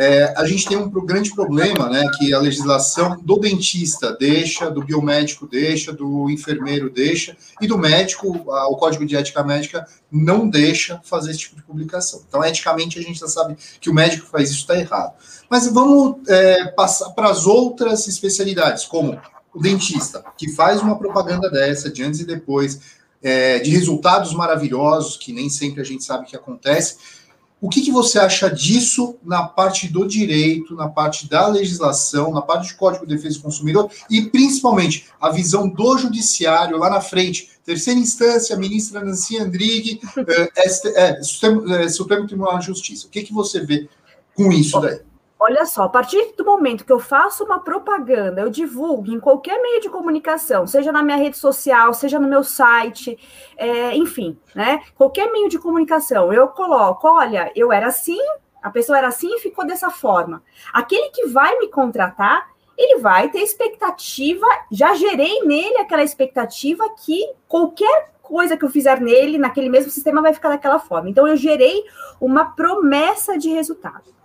é, 0.00 0.32
a 0.34 0.46
gente 0.46 0.66
tem 0.66 0.78
um 0.78 0.88
grande 0.88 1.30
problema, 1.34 1.90
né, 1.90 2.02
que 2.16 2.32
a 2.32 2.38
legislação 2.38 3.20
do 3.22 3.36
dentista 3.36 4.16
deixa, 4.18 4.70
do 4.70 4.82
biomédico 4.82 5.46
deixa, 5.46 5.92
do 5.92 6.30
enfermeiro 6.30 6.88
deixa, 6.88 7.36
e 7.60 7.66
do 7.66 7.76
médico, 7.76 8.50
a, 8.50 8.66
o 8.68 8.76
Código 8.76 9.04
de 9.04 9.14
Ética 9.14 9.44
Médica 9.44 9.86
não 10.10 10.48
deixa 10.48 10.98
fazer 11.04 11.32
esse 11.32 11.40
tipo 11.40 11.56
de 11.56 11.62
publicação. 11.64 12.22
Então, 12.26 12.42
eticamente, 12.42 12.98
a 12.98 13.02
gente 13.02 13.20
já 13.20 13.28
sabe 13.28 13.58
que 13.78 13.90
o 13.90 13.94
médico 13.94 14.26
faz 14.26 14.48
isso 14.48 14.60
está 14.60 14.74
errado. 14.74 15.12
Mas 15.50 15.70
vamos 15.70 16.26
é, 16.26 16.68
passar 16.68 17.10
para 17.10 17.28
as 17.28 17.46
outras 17.46 18.08
especialidades, 18.08 18.86
como 18.86 19.20
o 19.52 19.60
dentista, 19.60 20.24
que 20.38 20.50
faz 20.54 20.80
uma 20.80 20.96
propaganda 20.98 21.50
dessa, 21.50 21.90
de 21.90 22.02
antes 22.02 22.20
e 22.20 22.24
depois, 22.24 22.80
é, 23.22 23.58
de 23.58 23.68
resultados 23.68 24.32
maravilhosos, 24.32 25.18
que 25.18 25.30
nem 25.30 25.50
sempre 25.50 25.82
a 25.82 25.84
gente 25.84 26.02
sabe 26.04 26.24
que 26.24 26.34
acontece, 26.34 27.19
o 27.60 27.68
que, 27.68 27.82
que, 27.82 27.92
você 27.92 28.18
acha 28.18 28.48
disso 28.48 29.16
na 29.22 29.42
parte 29.42 29.86
do 29.86 30.06
direito, 30.06 30.74
na 30.74 30.88
parte 30.88 31.28
da 31.28 31.46
legislação, 31.46 32.32
na 32.32 32.40
parte 32.40 32.68
de 32.68 32.74
Código 32.74 33.06
de 33.06 33.14
Defesa 33.14 33.36
do 33.36 33.42
Consumidor 33.42 33.90
e 34.08 34.22
principalmente 34.22 35.06
a 35.20 35.30
visão 35.30 35.68
do 35.68 35.98
judiciário 35.98 36.78
lá 36.78 36.88
na 36.88 37.00
frente, 37.00 37.50
terceira 37.64 38.00
instância, 38.00 38.56
ministra 38.56 39.04
Nancy 39.04 39.38
Andrighi, 39.38 40.00
é, 40.56 41.10
é, 41.18 41.22
Supremo, 41.22 41.74
é, 41.74 41.88
Supremo 41.88 42.26
Tribunal 42.26 42.58
de 42.58 42.66
Justiça. 42.66 43.06
O 43.06 43.10
que, 43.10 43.22
que 43.22 43.32
você 43.32 43.60
vê 43.60 43.88
com 44.34 44.50
isso 44.50 44.80
daí? 44.80 45.00
Olha 45.42 45.64
só, 45.64 45.84
a 45.84 45.88
partir 45.88 46.34
do 46.36 46.44
momento 46.44 46.84
que 46.84 46.92
eu 46.92 46.98
faço 46.98 47.44
uma 47.44 47.60
propaganda, 47.60 48.42
eu 48.42 48.50
divulgo 48.50 49.10
em 49.10 49.18
qualquer 49.18 49.60
meio 49.62 49.80
de 49.80 49.88
comunicação, 49.88 50.66
seja 50.66 50.92
na 50.92 51.02
minha 51.02 51.16
rede 51.16 51.38
social, 51.38 51.94
seja 51.94 52.20
no 52.20 52.28
meu 52.28 52.44
site, 52.44 53.18
é, 53.56 53.96
enfim, 53.96 54.38
né? 54.54 54.82
Qualquer 54.94 55.32
meio 55.32 55.48
de 55.48 55.58
comunicação, 55.58 56.30
eu 56.30 56.46
coloco, 56.48 57.08
olha, 57.08 57.50
eu 57.56 57.72
era 57.72 57.86
assim, 57.86 58.18
a 58.62 58.68
pessoa 58.68 58.98
era 58.98 59.08
assim 59.08 59.34
e 59.34 59.40
ficou 59.40 59.66
dessa 59.66 59.88
forma. 59.88 60.42
Aquele 60.74 61.08
que 61.08 61.26
vai 61.28 61.58
me 61.58 61.68
contratar, 61.68 62.50
ele 62.76 62.98
vai 62.98 63.30
ter 63.30 63.40
expectativa, 63.40 64.46
já 64.70 64.92
gerei 64.92 65.40
nele 65.44 65.78
aquela 65.78 66.02
expectativa 66.02 66.84
que 67.02 67.32
qualquer 67.48 68.12
coisa 68.20 68.58
que 68.58 68.64
eu 68.64 68.70
fizer 68.70 69.00
nele, 69.00 69.38
naquele 69.38 69.70
mesmo 69.70 69.90
sistema, 69.90 70.20
vai 70.20 70.34
ficar 70.34 70.50
daquela 70.50 70.78
forma. 70.78 71.08
Então, 71.08 71.26
eu 71.26 71.34
gerei 71.34 71.82
uma 72.20 72.44
promessa 72.44 73.38
de 73.38 73.48
resultado. 73.48 74.20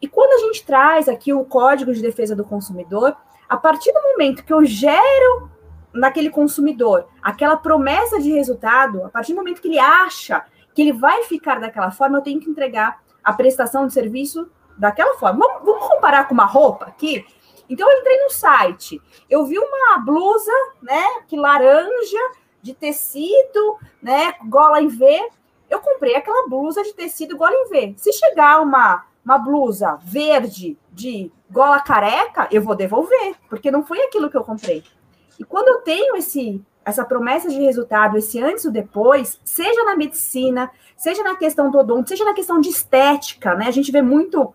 E 0.00 0.08
quando 0.08 0.32
a 0.32 0.46
gente 0.46 0.64
traz 0.64 1.08
aqui 1.08 1.32
o 1.32 1.44
Código 1.44 1.92
de 1.92 2.02
Defesa 2.02 2.34
do 2.34 2.44
Consumidor, 2.44 3.16
a 3.48 3.56
partir 3.56 3.92
do 3.92 4.02
momento 4.02 4.44
que 4.44 4.52
eu 4.52 4.64
gero 4.64 5.50
naquele 5.92 6.30
consumidor 6.30 7.06
aquela 7.22 7.56
promessa 7.56 8.20
de 8.20 8.30
resultado, 8.32 9.04
a 9.04 9.08
partir 9.08 9.32
do 9.32 9.36
momento 9.36 9.62
que 9.62 9.68
ele 9.68 9.78
acha 9.78 10.44
que 10.74 10.82
ele 10.82 10.92
vai 10.92 11.22
ficar 11.24 11.58
daquela 11.58 11.90
forma, 11.90 12.18
eu 12.18 12.22
tenho 12.22 12.40
que 12.40 12.50
entregar 12.50 13.00
a 13.24 13.32
prestação 13.32 13.86
de 13.86 13.92
serviço 13.92 14.50
daquela 14.76 15.14
forma. 15.14 15.46
Vamos, 15.46 15.64
vamos 15.64 15.88
comparar 15.88 16.28
com 16.28 16.34
uma 16.34 16.44
roupa 16.44 16.84
aqui? 16.84 17.24
Então, 17.68 17.90
eu 17.90 17.98
entrei 17.98 18.22
no 18.22 18.30
site, 18.30 19.02
eu 19.28 19.44
vi 19.44 19.58
uma 19.58 19.98
blusa, 19.98 20.52
né, 20.82 21.02
que 21.26 21.36
laranja, 21.36 22.18
de 22.62 22.74
tecido, 22.74 23.78
né, 24.00 24.34
gola 24.48 24.80
em 24.80 24.88
V. 24.88 25.30
Eu 25.68 25.80
comprei 25.80 26.14
aquela 26.14 26.48
blusa 26.48 26.82
de 26.82 26.92
tecido 26.94 27.36
gola 27.36 27.54
em 27.54 27.68
V. 27.68 27.94
Se 27.96 28.12
chegar 28.12 28.60
uma, 28.60 29.04
uma 29.26 29.38
blusa 29.38 29.98
verde 30.04 30.78
de 30.92 31.32
gola 31.50 31.80
careca, 31.80 32.46
eu 32.52 32.62
vou 32.62 32.76
devolver, 32.76 33.34
porque 33.50 33.72
não 33.72 33.84
foi 33.84 34.00
aquilo 34.02 34.30
que 34.30 34.36
eu 34.36 34.44
comprei. 34.44 34.84
E 35.38 35.44
quando 35.44 35.66
eu 35.68 35.82
tenho 35.82 36.16
esse 36.16 36.64
essa 36.84 37.04
promessa 37.04 37.48
de 37.48 37.60
resultado, 37.60 38.16
esse 38.16 38.40
antes 38.40 38.64
ou 38.64 38.70
depois, 38.70 39.40
seja 39.44 39.82
na 39.82 39.96
medicina, 39.96 40.70
seja 40.96 41.20
na 41.24 41.34
questão 41.34 41.68
do 41.68 41.78
odonto, 41.78 42.08
seja 42.08 42.24
na 42.24 42.32
questão 42.32 42.60
de 42.60 42.68
estética, 42.68 43.56
né? 43.56 43.66
A 43.66 43.72
gente 43.72 43.90
vê 43.90 44.00
muito 44.00 44.54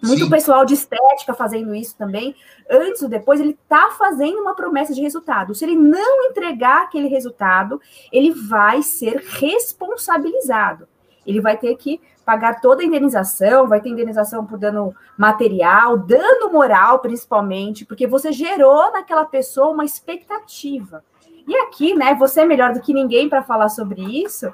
muito 0.00 0.24
Sim. 0.24 0.30
pessoal 0.30 0.64
de 0.64 0.74
estética 0.74 1.32
fazendo 1.32 1.74
isso 1.74 1.96
também. 1.96 2.36
Antes 2.70 3.02
ou 3.02 3.08
depois, 3.08 3.40
ele 3.40 3.58
está 3.60 3.90
fazendo 3.90 4.38
uma 4.38 4.54
promessa 4.54 4.94
de 4.94 5.00
resultado. 5.00 5.54
Se 5.54 5.64
ele 5.64 5.74
não 5.74 6.26
entregar 6.26 6.82
aquele 6.82 7.08
resultado, 7.08 7.80
ele 8.12 8.30
vai 8.30 8.82
ser 8.82 9.16
responsabilizado. 9.16 10.86
Ele 11.26 11.40
vai 11.40 11.56
ter 11.56 11.74
que 11.76 12.00
pagar 12.24 12.60
toda 12.60 12.82
a 12.82 12.86
indenização, 12.86 13.66
vai 13.66 13.80
ter 13.80 13.90
indenização 13.90 14.46
por 14.46 14.58
dano 14.58 14.94
material, 15.16 15.98
dano 15.98 16.50
moral, 16.50 16.98
principalmente, 17.00 17.84
porque 17.84 18.06
você 18.06 18.32
gerou 18.32 18.90
naquela 18.92 19.24
pessoa 19.24 19.70
uma 19.70 19.84
expectativa. 19.84 21.04
E 21.46 21.54
aqui, 21.56 21.94
né, 21.94 22.14
você 22.14 22.40
é 22.40 22.46
melhor 22.46 22.72
do 22.72 22.80
que 22.80 22.94
ninguém 22.94 23.28
para 23.28 23.42
falar 23.42 23.68
sobre 23.68 24.00
isso. 24.22 24.52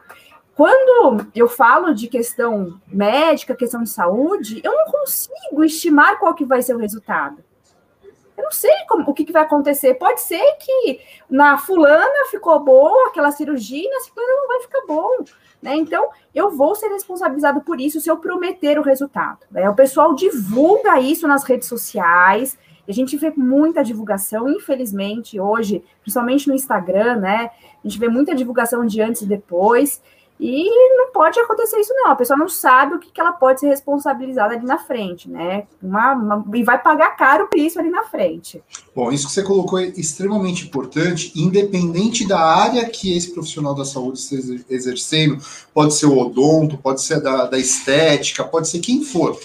Quando 0.55 1.27
eu 1.35 1.49
falo 1.49 1.95
de 1.95 2.09
questão 2.09 2.79
médica, 2.87 3.55
questão 3.55 3.83
de 3.83 3.89
saúde, 3.89 4.61
eu 4.65 4.73
não 4.73 4.87
consigo 4.87 5.65
estimar 5.65 6.19
qual 6.19 6.35
que 6.35 6.45
vai 6.45 6.61
ser 6.61 6.75
o 6.75 6.79
resultado. 6.79 7.43
Eu 8.41 8.45
não 8.45 8.53
sei 8.53 8.73
como, 8.89 9.11
o 9.11 9.15
que, 9.15 9.25
que 9.25 9.33
vai 9.33 9.43
acontecer. 9.43 9.95
Pode 9.95 10.23
ser 10.23 10.57
que 10.59 11.01
na 11.29 11.59
fulana 11.59 12.27
ficou 12.31 12.59
boa 12.61 13.09
aquela 13.09 13.31
cirurgia, 13.31 13.89
na 13.91 14.01
fulana 14.01 14.33
não 14.35 14.49
vai 14.49 14.61
ficar 14.63 14.83
bom. 14.87 15.25
Né? 15.63 15.77
Então, 15.77 16.09
eu 16.35 16.51
vou 16.51 16.75
ser 16.75 16.89
responsabilizado 16.89 17.61
por 17.61 17.81
isso 17.81 18.01
se 18.01 18.11
eu 18.11 18.17
prometer 18.17 18.79
o 18.79 18.83
resultado. 18.83 19.41
Né? 19.51 19.69
O 19.69 19.75
pessoal 19.75 20.15
divulga 20.15 20.99
isso 20.99 21.29
nas 21.29 21.45
redes 21.45 21.69
sociais, 21.69 22.59
a 22.89 22.93
gente 22.93 23.17
vê 23.17 23.33
muita 23.37 23.85
divulgação, 23.85 24.49
infelizmente, 24.49 25.39
hoje, 25.39 25.85
principalmente 26.01 26.49
no 26.49 26.55
Instagram, 26.55 27.17
né? 27.17 27.51
A 27.85 27.89
gente 27.89 28.01
vê 28.01 28.09
muita 28.09 28.35
divulgação 28.35 28.85
de 28.85 29.01
antes 29.01 29.23
e 29.23 29.27
depois. 29.27 30.03
E 30.41 30.97
não 30.97 31.13
pode 31.13 31.39
acontecer 31.39 31.79
isso, 31.79 31.93
não. 31.95 32.13
A 32.13 32.17
pessoa 32.17 32.39
não 32.39 32.49
sabe 32.49 32.95
o 32.95 32.99
que, 32.99 33.11
que 33.11 33.21
ela 33.21 33.33
pode 33.33 33.61
ser 33.61 33.69
responsabilizada 33.69 34.55
ali 34.55 34.65
na 34.65 34.79
frente, 34.79 35.29
né? 35.29 35.67
Uma, 35.83 36.15
uma, 36.15 36.57
e 36.57 36.65
vai 36.65 36.81
pagar 36.81 37.15
caro 37.15 37.47
por 37.47 37.59
isso 37.59 37.79
ali 37.79 37.91
na 37.91 38.05
frente. 38.05 38.63
Bom, 38.97 39.13
isso 39.13 39.27
que 39.27 39.35
você 39.35 39.43
colocou 39.43 39.79
é 39.79 39.89
extremamente 39.89 40.65
importante, 40.65 41.31
independente 41.37 42.27
da 42.27 42.41
área 42.41 42.89
que 42.89 43.15
esse 43.15 43.35
profissional 43.35 43.75
da 43.75 43.85
saúde 43.85 44.19
esteja 44.19 44.65
exercendo, 44.71 45.39
pode 45.75 45.95
ser 45.95 46.07
o 46.07 46.17
odonto, 46.17 46.79
pode 46.79 47.03
ser 47.03 47.21
da, 47.21 47.45
da 47.45 47.59
estética, 47.59 48.43
pode 48.43 48.67
ser 48.69 48.79
quem 48.79 49.05
for. 49.05 49.39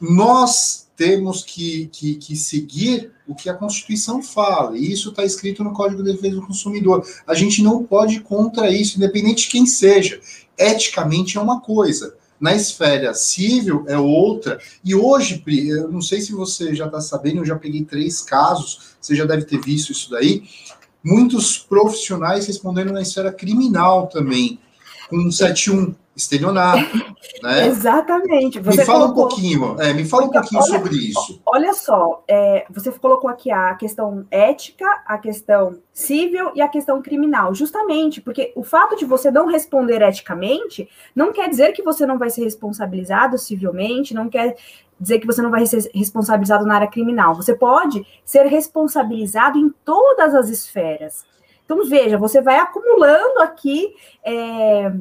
Nós 0.00 0.86
temos 0.96 1.44
que, 1.44 1.90
que, 1.92 2.14
que, 2.14 2.34
seguir 2.34 3.12
o 3.26 3.34
que 3.34 3.48
a 3.48 3.54
Constituição 3.54 4.22
fala, 4.22 4.76
e 4.76 4.92
isso 4.92 5.10
está 5.10 5.24
escrito 5.24 5.64
no 5.64 5.72
Código 5.72 6.02
de 6.02 6.12
Defesa 6.12 6.36
do 6.36 6.46
Consumidor. 6.46 7.06
A 7.26 7.34
gente 7.34 7.62
não 7.62 7.82
pode 7.82 8.16
ir 8.16 8.20
contra 8.20 8.70
isso, 8.70 8.96
independente 8.96 9.44
de 9.44 9.50
quem 9.50 9.66
seja. 9.66 10.20
Eticamente 10.56 11.36
é 11.36 11.40
uma 11.40 11.60
coisa, 11.60 12.14
na 12.40 12.54
esfera 12.54 13.14
civil 13.14 13.84
é 13.88 13.98
outra. 13.98 14.58
E 14.84 14.94
hoje, 14.94 15.38
Pri, 15.38 15.68
eu 15.68 15.90
não 15.90 16.00
sei 16.00 16.20
se 16.20 16.32
você 16.32 16.74
já 16.74 16.86
está 16.86 17.00
sabendo, 17.00 17.38
eu 17.38 17.44
já 17.44 17.56
peguei 17.56 17.84
três 17.84 18.20
casos, 18.20 18.96
você 19.00 19.14
já 19.14 19.24
deve 19.24 19.44
ter 19.44 19.60
visto 19.60 19.92
isso 19.92 20.10
daí. 20.10 20.44
Muitos 21.02 21.58
profissionais 21.58 22.46
respondendo 22.46 22.92
na 22.92 23.02
esfera 23.02 23.32
criminal 23.32 24.06
também, 24.08 24.58
com 25.08 25.30
71 25.30 25.94
estelionato, 26.16 26.96
né? 27.42 27.68
Exatamente. 27.68 28.58
Você 28.58 28.80
me 28.80 28.86
fala 28.86 29.00
colocou... 29.00 29.24
um 29.24 29.28
pouquinho, 29.28 29.76
é, 29.78 29.92
me 29.92 30.04
fala 30.06 30.24
um 30.24 30.30
pouquinho 30.30 30.62
olha, 30.62 30.72
sobre 30.72 30.96
isso. 30.96 31.42
Olha 31.44 31.74
só, 31.74 32.24
é, 32.26 32.64
você 32.70 32.90
colocou 32.90 33.28
aqui 33.28 33.50
a 33.50 33.74
questão 33.74 34.26
ética, 34.30 34.86
a 35.06 35.18
questão 35.18 35.78
civil 35.92 36.52
e 36.54 36.62
a 36.62 36.68
questão 36.68 37.02
criminal, 37.02 37.54
justamente 37.54 38.20
porque 38.20 38.52
o 38.56 38.64
fato 38.64 38.96
de 38.96 39.04
você 39.04 39.30
não 39.30 39.46
responder 39.46 40.00
eticamente 40.00 40.88
não 41.14 41.32
quer 41.32 41.50
dizer 41.50 41.72
que 41.72 41.82
você 41.82 42.06
não 42.06 42.18
vai 42.18 42.30
ser 42.30 42.44
responsabilizado 42.44 43.36
civilmente, 43.36 44.14
não 44.14 44.30
quer 44.30 44.56
dizer 44.98 45.18
que 45.18 45.26
você 45.26 45.42
não 45.42 45.50
vai 45.50 45.66
ser 45.66 45.90
responsabilizado 45.94 46.64
na 46.64 46.76
área 46.76 46.86
criminal. 46.86 47.34
Você 47.34 47.54
pode 47.54 48.06
ser 48.24 48.46
responsabilizado 48.46 49.58
em 49.58 49.68
todas 49.84 50.34
as 50.34 50.48
esferas. 50.48 51.24
Então, 51.66 51.84
veja, 51.84 52.16
você 52.16 52.40
vai 52.40 52.58
acumulando 52.58 53.40
aqui. 53.40 53.94
É, 54.24 54.92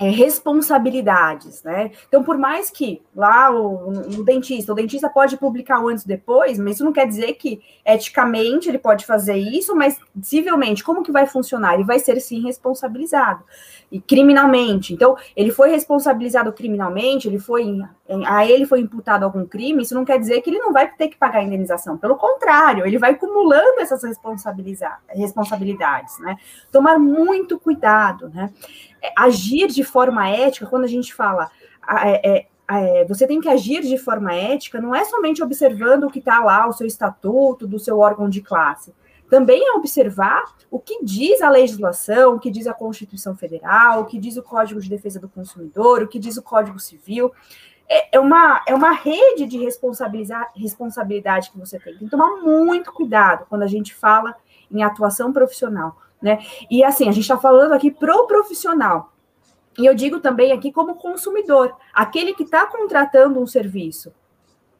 é, 0.00 0.10
responsabilidades, 0.10 1.60
né? 1.64 1.90
Então, 2.06 2.22
por 2.22 2.38
mais 2.38 2.70
que 2.70 3.02
lá 3.16 3.50
o, 3.50 4.22
dentista, 4.22 4.70
o 4.70 4.74
dentista 4.74 5.08
pode 5.08 5.36
publicar 5.36 5.84
antes 5.84 6.04
e 6.04 6.08
depois, 6.08 6.56
mas 6.56 6.76
isso 6.76 6.84
não 6.84 6.92
quer 6.92 7.04
dizer 7.04 7.32
que 7.32 7.60
eticamente 7.84 8.68
ele 8.68 8.78
pode 8.78 9.04
fazer 9.04 9.36
isso, 9.36 9.74
mas 9.74 9.98
civilmente, 10.22 10.84
como 10.84 11.02
que 11.02 11.10
vai 11.10 11.26
funcionar? 11.26 11.74
Ele 11.74 11.82
vai 11.82 11.98
ser 11.98 12.20
sim 12.20 12.40
responsabilizado 12.42 13.42
e 13.90 14.00
criminalmente. 14.00 14.94
Então, 14.94 15.16
ele 15.34 15.50
foi 15.50 15.70
responsabilizado 15.70 16.52
criminalmente, 16.52 17.26
ele 17.26 17.40
foi 17.40 17.80
a 18.26 18.46
ele 18.46 18.66
foi 18.66 18.80
imputado 18.80 19.24
algum 19.24 19.44
crime, 19.44 19.82
isso 19.82 19.94
não 19.94 20.04
quer 20.04 20.18
dizer 20.18 20.40
que 20.40 20.50
ele 20.50 20.58
não 20.58 20.72
vai 20.72 20.90
ter 20.90 21.08
que 21.08 21.16
pagar 21.16 21.40
a 21.40 21.42
indenização. 21.42 21.98
Pelo 21.98 22.16
contrário, 22.16 22.86
ele 22.86 22.98
vai 22.98 23.12
acumulando 23.12 23.80
essas 23.80 24.02
responsabilidades, 24.02 26.18
né? 26.20 26.36
Tomar 26.70 26.98
muito 26.98 27.58
cuidado, 27.58 28.28
né? 28.28 28.50
É, 29.02 29.12
agir 29.16 29.68
de 29.68 29.84
forma 29.84 30.28
ética, 30.28 30.66
quando 30.66 30.84
a 30.84 30.88
gente 30.88 31.14
fala 31.14 31.50
é, 32.04 32.38
é, 32.38 32.46
é, 32.70 33.04
você 33.06 33.26
tem 33.26 33.40
que 33.40 33.48
agir 33.48 33.80
de 33.82 33.96
forma 33.96 34.34
ética, 34.34 34.80
não 34.80 34.94
é 34.94 35.04
somente 35.04 35.42
observando 35.42 36.04
o 36.04 36.10
que 36.10 36.18
está 36.18 36.40
lá, 36.40 36.68
o 36.68 36.72
seu 36.72 36.86
estatuto, 36.86 37.66
do 37.66 37.78
seu 37.78 37.98
órgão 37.98 38.28
de 38.28 38.42
classe. 38.42 38.94
Também 39.30 39.66
é 39.66 39.72
observar 39.72 40.44
o 40.70 40.78
que 40.78 41.02
diz 41.02 41.40
a 41.40 41.50
legislação, 41.50 42.34
o 42.34 42.38
que 42.38 42.50
diz 42.50 42.66
a 42.66 42.74
Constituição 42.74 43.36
Federal, 43.36 44.02
o 44.02 44.04
que 44.06 44.18
diz 44.18 44.36
o 44.36 44.42
Código 44.42 44.80
de 44.80 44.88
Defesa 44.88 45.18
do 45.18 45.28
Consumidor, 45.28 46.02
o 46.02 46.08
que 46.08 46.18
diz 46.18 46.36
o 46.36 46.42
Código 46.42 46.78
Civil. 46.78 47.32
É, 47.88 48.16
é 48.16 48.20
uma, 48.20 48.62
é 48.66 48.74
uma 48.74 48.92
rede 48.92 49.46
de 49.46 49.58
responsabilidade 49.58 51.50
que 51.50 51.58
você 51.58 51.78
tem. 51.78 51.96
Tem 51.96 52.06
que 52.06 52.10
tomar 52.10 52.42
muito 52.42 52.92
cuidado 52.92 53.46
quando 53.48 53.62
a 53.62 53.66
gente 53.66 53.94
fala 53.94 54.34
em 54.70 54.82
atuação 54.82 55.32
profissional 55.32 55.96
né? 56.20 56.38
E 56.70 56.82
assim, 56.82 57.08
a 57.08 57.12
gente 57.12 57.22
está 57.22 57.38
falando 57.38 57.72
aqui 57.72 57.90
pro 57.90 58.26
profissional. 58.26 59.12
E 59.78 59.86
eu 59.86 59.94
digo 59.94 60.18
também 60.18 60.52
aqui 60.52 60.72
como 60.72 60.96
consumidor, 60.96 61.74
aquele 61.92 62.34
que 62.34 62.42
está 62.42 62.66
contratando 62.66 63.40
um 63.40 63.46
serviço. 63.46 64.12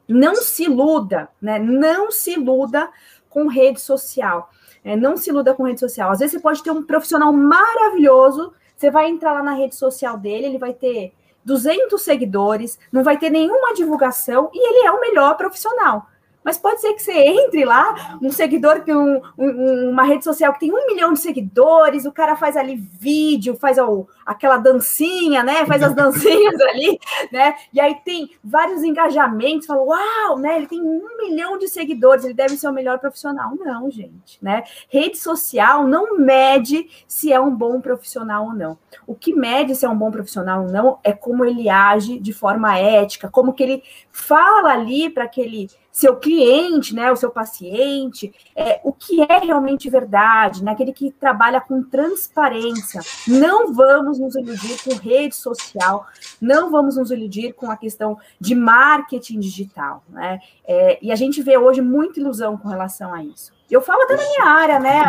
Não 0.07 0.35
se 0.35 0.63
iluda, 0.63 1.29
né? 1.41 1.57
Não 1.59 2.11
se 2.11 2.33
iluda 2.33 2.89
com 3.29 3.47
rede 3.47 3.79
social. 3.79 4.49
É, 4.83 4.95
não 4.95 5.15
se 5.15 5.29
iluda 5.29 5.53
com 5.53 5.63
rede 5.63 5.79
social. 5.79 6.11
Às 6.11 6.19
vezes 6.19 6.33
você 6.33 6.39
pode 6.39 6.63
ter 6.63 6.71
um 6.71 6.83
profissional 6.83 7.31
maravilhoso, 7.31 8.53
você 8.75 8.89
vai 8.89 9.09
entrar 9.09 9.33
lá 9.33 9.43
na 9.43 9.53
rede 9.53 9.75
social 9.75 10.17
dele, 10.17 10.47
ele 10.47 10.57
vai 10.57 10.73
ter 10.73 11.13
200 11.45 12.01
seguidores, 12.01 12.79
não 12.91 13.03
vai 13.03 13.17
ter 13.17 13.29
nenhuma 13.29 13.73
divulgação 13.73 14.49
e 14.53 14.57
ele 14.57 14.87
é 14.87 14.91
o 14.91 15.01
melhor 15.01 15.35
profissional. 15.35 16.07
Mas 16.43 16.57
pode 16.57 16.81
ser 16.81 16.93
que 16.93 17.03
você 17.03 17.11
entre 17.11 17.65
lá, 17.65 18.17
um 18.21 18.31
seguidor 18.31 18.83
que 18.83 18.93
um, 18.93 19.21
um, 19.37 19.89
uma 19.89 20.03
rede 20.03 20.23
social 20.23 20.53
que 20.53 20.61
tem 20.61 20.73
um 20.73 20.87
milhão 20.87 21.13
de 21.13 21.19
seguidores, 21.19 22.05
o 22.05 22.11
cara 22.11 22.35
faz 22.35 22.55
ali 22.55 22.75
vídeo, 22.75 23.55
faz 23.55 23.77
o, 23.77 24.07
aquela 24.25 24.57
dancinha, 24.57 25.43
né? 25.43 25.65
Faz 25.65 25.83
as 25.83 25.93
dancinhas 25.95 26.59
ali, 26.61 26.99
né? 27.31 27.55
E 27.73 27.79
aí 27.79 27.95
tem 28.05 28.31
vários 28.43 28.83
engajamentos, 28.83 29.67
fala, 29.67 29.81
uau, 29.81 30.39
né? 30.39 30.57
Ele 30.57 30.67
tem 30.67 30.81
um 30.81 31.17
milhão 31.17 31.57
de 31.57 31.67
seguidores, 31.67 32.23
ele 32.23 32.33
deve 32.33 32.57
ser 32.57 32.67
o 32.67 32.73
melhor 32.73 32.99
profissional. 32.99 33.53
Não, 33.55 33.91
gente, 33.91 34.37
né? 34.41 34.63
Rede 34.89 35.17
social 35.17 35.85
não 35.87 36.17
mede 36.17 36.87
se 37.07 37.33
é 37.33 37.39
um 37.39 37.53
bom 37.53 37.81
profissional 37.81 38.45
ou 38.45 38.53
não. 38.53 38.77
O 39.05 39.13
que 39.13 39.33
mede 39.33 39.75
se 39.75 39.85
é 39.85 39.89
um 39.89 39.97
bom 39.97 40.09
profissional 40.09 40.63
ou 40.63 40.69
não 40.69 40.99
é 41.03 41.11
como 41.11 41.43
ele 41.43 41.69
age 41.69 42.19
de 42.19 42.33
forma 42.33 42.77
ética, 42.77 43.29
como 43.29 43.53
que 43.53 43.63
ele 43.63 43.83
fala 44.11 44.71
ali 44.71 45.09
para 45.09 45.25
aquele 45.25 45.69
seu 45.99 46.15
cliente, 46.15 46.95
né, 46.95 47.11
o 47.11 47.15
seu 47.15 47.29
paciente, 47.29 48.33
é, 48.55 48.79
o 48.83 48.93
que 48.93 49.21
é 49.21 49.39
realmente 49.39 49.89
verdade, 49.89 50.63
né, 50.63 50.71
aquele 50.71 50.93
que 50.93 51.11
trabalha 51.11 51.59
com 51.59 51.83
transparência. 51.83 53.01
Não 53.27 53.73
vamos 53.73 54.17
nos 54.17 54.33
iludir 54.35 54.81
com 54.81 54.95
rede 54.95 55.35
social, 55.35 56.07
não 56.41 56.71
vamos 56.71 56.95
nos 56.95 57.11
iludir 57.11 57.51
com 57.53 57.69
a 57.69 57.75
questão 57.75 58.17
de 58.39 58.55
marketing 58.55 59.39
digital, 59.39 60.01
né? 60.09 60.39
É, 60.65 60.97
e 61.01 61.11
a 61.11 61.15
gente 61.15 61.41
vê 61.41 61.57
hoje 61.57 61.81
muita 61.81 62.19
ilusão 62.19 62.55
com 62.55 62.69
relação 62.69 63.13
a 63.13 63.21
isso. 63.21 63.51
Eu 63.69 63.81
falo 63.81 64.03
até 64.03 64.15
na 64.15 64.23
minha 64.23 64.45
área, 64.45 64.79
né, 64.79 65.01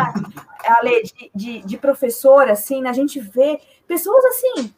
a 0.65 0.81
de, 0.83 1.31
de, 1.33 1.59
de 1.65 1.77
professora, 1.77 2.51
assim, 2.51 2.81
né, 2.81 2.89
a 2.89 2.93
gente 2.93 3.19
vê 3.19 3.59
pessoas 3.87 4.23
assim 4.25 4.73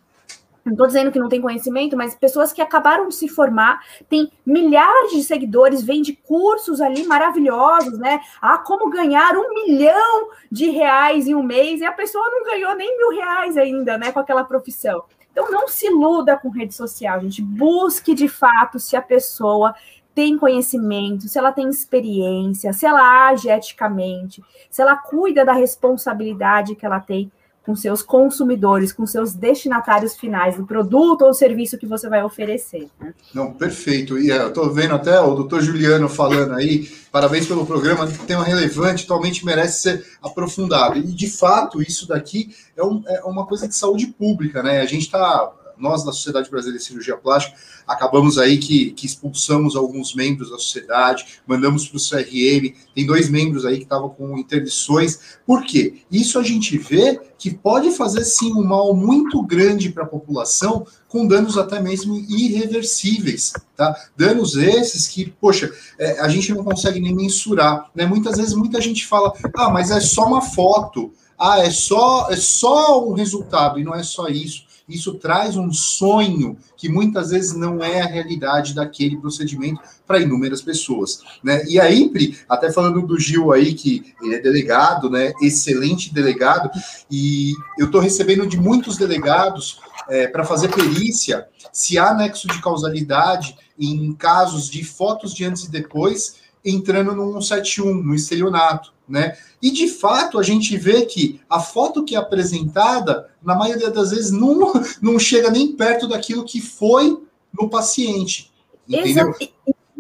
não 0.65 0.74
estou 0.74 0.88
dizendo 0.88 1.12
que 1.12 1.20
não 1.20 1.27
tem 1.27 1.41
conhecimento, 1.41 1.98
mas 1.98 2.15
pessoas 2.15 2.53
que 2.53 2.62
acabaram 2.62 3.08
de 3.08 3.15
se 3.15 3.27
formar, 3.27 3.82
têm 4.10 4.32
milhares 4.46 5.12
de 5.12 5.24
seguidores, 5.24 5.84
vende 5.84 6.13
cursos 6.13 6.79
ali 6.79 7.05
maravilhosos, 7.05 7.98
né? 8.00 8.22
Ah, 8.41 8.58
como 8.58 8.89
ganhar 8.89 9.36
um 9.36 9.53
milhão 9.53 10.29
de 10.51 10.70
reais 10.70 11.27
em 11.27 11.36
um 11.36 11.43
mês, 11.43 11.82
e 11.82 11.86
a 11.86 11.91
pessoa 11.91 12.29
não 12.29 12.43
ganhou 12.46 12.75
nem 12.75 12.98
mil 12.98 13.10
reais 13.10 13.58
ainda, 13.58 13.98
né, 13.98 14.12
com 14.12 14.20
aquela 14.20 14.43
profissão. 14.43 15.03
Então, 15.32 15.50
não 15.51 15.67
se 15.67 15.88
iluda 15.88 16.38
com 16.38 16.50
rede 16.50 16.75
social, 16.75 17.20
gente. 17.22 17.41
Busque 17.41 18.13
de 18.13 18.27
fato 18.27 18.79
se 18.79 18.96
a 18.96 19.01
pessoa 19.01 19.74
tem 20.13 20.38
conhecimento, 20.38 21.27
se 21.27 21.39
ela 21.39 21.51
tem 21.51 21.67
experiência, 21.67 22.72
se 22.72 22.86
ela 22.86 23.27
age 23.27 23.50
eticamente, 23.50 24.43
se 24.70 24.82
ela 24.82 24.96
cuida 24.96 25.43
da 25.43 25.53
responsabilidade 25.53 26.75
que 26.75 26.86
ela 26.86 27.00
tem 27.00 27.32
com 27.65 27.75
seus 27.75 28.01
consumidores, 28.01 28.91
com 28.91 29.08
seus 29.08 29.34
destinatários 29.34 30.15
finais 30.15 30.58
do 30.58 30.65
produto 30.65 31.24
ou 31.24 31.34
serviço 31.34 31.77
que 31.77 31.86
você 31.86 32.10
vai 32.10 32.24
oferecer. 32.24 32.89
Né? 33.00 33.13
Não, 33.34 33.53
perfeito. 33.53 34.20
E 34.20 34.32
é, 34.32 34.38
eu 34.38 34.50
estou 34.50 34.72
vendo 34.72 34.93
até 34.93 35.20
o 35.20 35.34
doutor 35.34 35.62
Juliano 35.62 36.10
falando 36.10 36.53
aí, 36.53 36.89
parabéns 37.12 37.48
pelo 37.48 37.65
programa, 37.65 38.05
tema 38.27 38.43
relevante, 38.43 39.08
totalmente 39.08 39.46
merece 39.46 39.82
ser 39.82 40.05
aprofundado. 40.22 40.98
E, 40.98 41.03
de 41.03 41.29
fato, 41.29 41.82
isso 41.82 42.08
daqui 42.08 42.53
é, 42.75 42.84
um, 42.84 43.01
é 43.08 43.24
uma 43.24 43.46
coisa 43.46 43.67
de 43.67 43.75
saúde 43.75 44.08
pública, 44.08 44.62
né? 44.62 44.82
A 44.82 44.86
gente 44.86 45.03
está 45.03 45.51
nós 45.77 46.03
da 46.03 46.12
Sociedade 46.12 46.50
Brasileira 46.50 46.80
de 46.80 46.86
Cirurgia 46.86 47.18
Plástica 47.18 47.58
acabamos 47.88 48.38
aí 48.38 48.58
que, 48.58 48.92
que 48.92 49.06
expulsamos 49.06 49.75
alguns 49.75 50.15
membros 50.15 50.50
da 50.50 50.58
sociedade, 50.58 51.39
mandamos 51.46 51.88
para 51.88 51.98
o 51.98 52.00
CRM, 52.00 52.74
tem 52.96 53.06
dois 53.06 53.30
membros 53.30 53.65
aí 53.65 53.77
que 53.77 53.84
estavam 53.84 54.10
com 54.10 54.38
interdições. 54.38 55.38
Por 55.46 55.63
quê? 55.63 56.01
Isso 56.12 56.39
a 56.39 56.44
gente 56.44 56.77
vê 56.77 57.20
que 57.38 57.53
pode 57.53 57.92
fazer 57.92 58.24
sim 58.24 58.53
um 58.53 58.63
mal 58.63 58.96
muito 58.96 59.42
grande 59.44 59.89
para 59.89 60.03
a 60.03 60.08
população, 60.08 60.86
com 61.08 61.27
danos 61.27 61.58
até 61.58 61.82
mesmo 61.82 62.15
irreversíveis, 62.30 63.53
tá? 63.75 63.96
Danos 64.15 64.56
esses 64.56 65.08
que, 65.08 65.30
poxa, 65.42 65.72
é, 66.00 66.20
a 66.22 66.27
gente 66.30 66.53
não 66.53 66.63
consegue 66.63 67.00
nem 67.00 67.13
mensurar, 67.13 67.92
né? 67.94 68.06
Muitas 68.06 68.38
vezes 68.38 68.53
muita 68.53 68.80
gente 68.80 69.06
fala, 69.06 69.34
ah, 69.56 69.70
mas 69.70 69.92
é 69.92 70.00
só 70.00 70.25
uma 70.25 70.42
foto, 70.42 71.12
ah, 71.38 71.60
é 71.60 71.70
só 71.70 72.30
é 72.32 72.38
só 72.38 73.06
um 73.06 73.13
resultado 73.13 73.80
e 73.80 73.84
não 73.84 73.94
é 73.94 74.03
só 74.03 74.27
isso 74.27 74.73
isso 74.88 75.16
traz 75.16 75.56
um 75.56 75.72
sonho 75.72 76.58
que 76.75 76.90
muitas 76.90 77.30
vezes 77.30 77.54
não 77.56 77.84
é 77.84 78.02
a 78.02 78.08
realidade 78.08 78.75
daquele 78.75 79.18
procedimento 79.18 79.82
para 80.06 80.20
inúmeras 80.20 80.62
pessoas, 80.62 81.22
né? 81.42 81.63
E 81.66 81.80
aí, 81.80 82.12
até 82.50 82.72
falando 82.72 83.02
do 83.02 83.18
Gil 83.18 83.52
aí, 83.52 83.74
que 83.74 84.13
ele 84.22 84.36
é 84.36 84.40
delegado, 84.40 85.10
né? 85.10 85.34
Excelente 85.42 86.13
delegado, 86.13 86.70
e 87.10 87.54
eu 87.80 87.86
estou 87.86 88.02
recebendo 88.02 88.46
de 88.46 88.58
muitos 88.58 88.98
delegados 88.98 89.80
é, 90.10 90.28
para 90.28 90.44
fazer 90.44 90.70
perícia 90.70 91.48
se 91.72 91.98
há 91.98 92.13
nexo 92.13 92.48
de 92.48 92.62
causalidade 92.62 93.56
em 93.80 94.13
casos 94.13 94.70
de 94.70 94.84
fotos 94.84 95.34
de 95.34 95.46
antes 95.46 95.63
e 95.63 95.72
depois 95.72 96.36
entrando 96.63 97.13
no 97.13 97.42
171, 97.42 98.04
no 98.04 98.16
estelionato 98.16 98.93
né? 99.08 99.38
E 99.62 99.72
de 99.72 99.88
fato 99.88 100.40
a 100.40 100.44
gente 100.44 100.78
vê 100.78 101.06
que 101.06 101.40
a 101.50 101.60
foto 101.60 102.04
que 102.04 102.16
é 102.16 102.18
apresentada, 102.18 103.30
na 103.42 103.56
maioria 103.56 103.90
das 103.90 104.12
vezes, 104.12 104.32
não, 104.32 104.74
não 105.02 105.20
chega 105.20 105.50
nem 105.50 105.74
perto 105.74 106.08
daquilo 106.08 106.46
que 106.46 106.62
foi 106.62 107.22
no 107.52 107.70
paciente. 107.70 108.52
Entendeu? 108.88 109.30
Exato. 109.30 109.54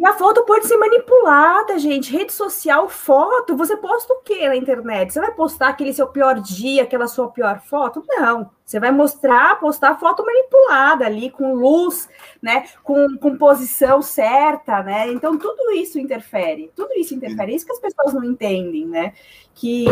E 0.03 0.05
a 0.05 0.11
foto 0.11 0.43
pode 0.43 0.67
ser 0.67 0.75
manipulada, 0.75 1.79
gente. 1.79 2.11
Rede 2.11 2.33
social, 2.33 2.89
foto. 2.89 3.55
Você 3.55 3.77
posta 3.77 4.13
o 4.13 4.17
que 4.17 4.45
na 4.49 4.53
internet? 4.53 5.13
Você 5.13 5.21
vai 5.21 5.31
postar 5.31 5.69
aquele 5.69 5.93
seu 5.93 6.07
pior 6.07 6.41
dia, 6.41 6.83
aquela 6.83 7.07
sua 7.07 7.29
pior 7.29 7.61
foto? 7.61 8.03
Não. 8.05 8.51
Você 8.65 8.81
vai 8.81 8.91
mostrar, 8.91 9.57
postar 9.61 9.97
foto 9.97 10.25
manipulada 10.25 11.05
ali, 11.05 11.29
com 11.29 11.53
luz, 11.53 12.09
né? 12.41 12.65
Com, 12.83 13.17
com 13.17 13.37
posição 13.37 14.01
certa, 14.01 14.83
né? 14.83 15.09
Então, 15.09 15.37
tudo 15.37 15.71
isso 15.71 15.97
interfere. 15.97 16.69
Tudo 16.75 16.91
isso 16.97 17.15
interfere. 17.15 17.53
É 17.53 17.55
isso 17.55 17.65
que 17.65 17.71
as 17.71 17.79
pessoas 17.79 18.13
não 18.13 18.25
entendem, 18.25 18.85
né? 18.85 19.13
Que, 19.55 19.85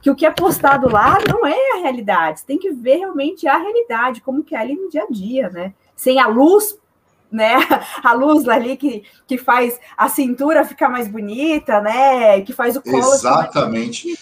que 0.00 0.10
o 0.10 0.14
que 0.14 0.24
é 0.24 0.30
postado 0.30 0.90
lá 0.90 1.18
não 1.28 1.46
é 1.46 1.72
a 1.72 1.82
realidade. 1.82 2.40
Você 2.40 2.46
tem 2.46 2.58
que 2.58 2.70
ver 2.70 3.00
realmente 3.00 3.46
a 3.46 3.58
realidade, 3.58 4.22
como 4.22 4.42
que 4.42 4.54
é 4.54 4.60
ali 4.60 4.76
no 4.76 4.88
dia 4.88 5.02
a 5.02 5.12
dia, 5.12 5.50
né? 5.50 5.74
Sem 5.94 6.18
a 6.18 6.26
luz 6.26 6.78
né? 7.30 7.56
A 8.02 8.12
luz 8.12 8.48
ali 8.48 8.76
que, 8.76 9.02
que 9.26 9.36
faz 9.36 9.78
a 9.96 10.08
cintura 10.08 10.64
ficar 10.64 10.88
mais 10.88 11.08
bonita, 11.08 11.80
né? 11.80 12.40
Que 12.42 12.52
faz 12.52 12.76
o 12.76 12.82
colo. 12.82 13.14
Exatamente. 13.14 14.18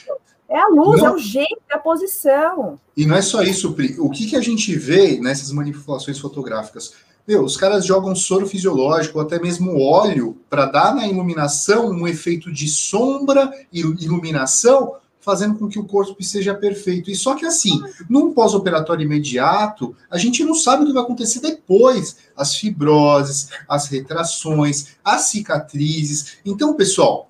É 0.48 0.58
a 0.58 0.68
luz, 0.68 1.02
não... 1.02 1.08
é 1.08 1.12
o 1.12 1.18
jeito, 1.18 1.60
é 1.70 1.74
a 1.74 1.78
posição. 1.78 2.78
E 2.96 3.04
não 3.04 3.16
é 3.16 3.22
só 3.22 3.42
isso, 3.42 3.72
Pri. 3.72 3.96
O 3.98 4.08
que, 4.10 4.26
que 4.26 4.36
a 4.36 4.40
gente 4.40 4.74
vê 4.76 5.18
nessas 5.20 5.50
manipulações 5.50 6.18
fotográficas? 6.18 6.94
Meu, 7.26 7.42
os 7.42 7.56
caras 7.56 7.84
jogam 7.84 8.14
soro 8.14 8.46
fisiológico, 8.46 9.18
ou 9.18 9.24
até 9.24 9.40
mesmo 9.40 9.82
óleo, 9.82 10.38
para 10.48 10.66
dar 10.66 10.94
na 10.94 11.08
iluminação 11.08 11.88
um 11.88 12.06
efeito 12.06 12.52
de 12.52 12.68
sombra 12.68 13.50
e 13.72 13.80
iluminação 13.80 14.94
fazendo 15.26 15.58
com 15.58 15.66
que 15.68 15.78
o 15.78 15.84
corpo 15.84 16.22
seja 16.22 16.54
perfeito. 16.54 17.10
E 17.10 17.16
só 17.16 17.34
que 17.34 17.44
assim, 17.44 17.82
num 18.08 18.32
pós-operatório 18.32 19.02
imediato, 19.02 19.96
a 20.08 20.16
gente 20.16 20.44
não 20.44 20.54
sabe 20.54 20.84
o 20.84 20.86
que 20.86 20.92
vai 20.92 21.02
acontecer 21.02 21.40
depois. 21.40 22.16
As 22.36 22.54
fibroses, 22.54 23.48
as 23.68 23.88
retrações, 23.88 24.96
as 25.04 25.22
cicatrizes. 25.22 26.38
Então, 26.44 26.74
pessoal, 26.74 27.28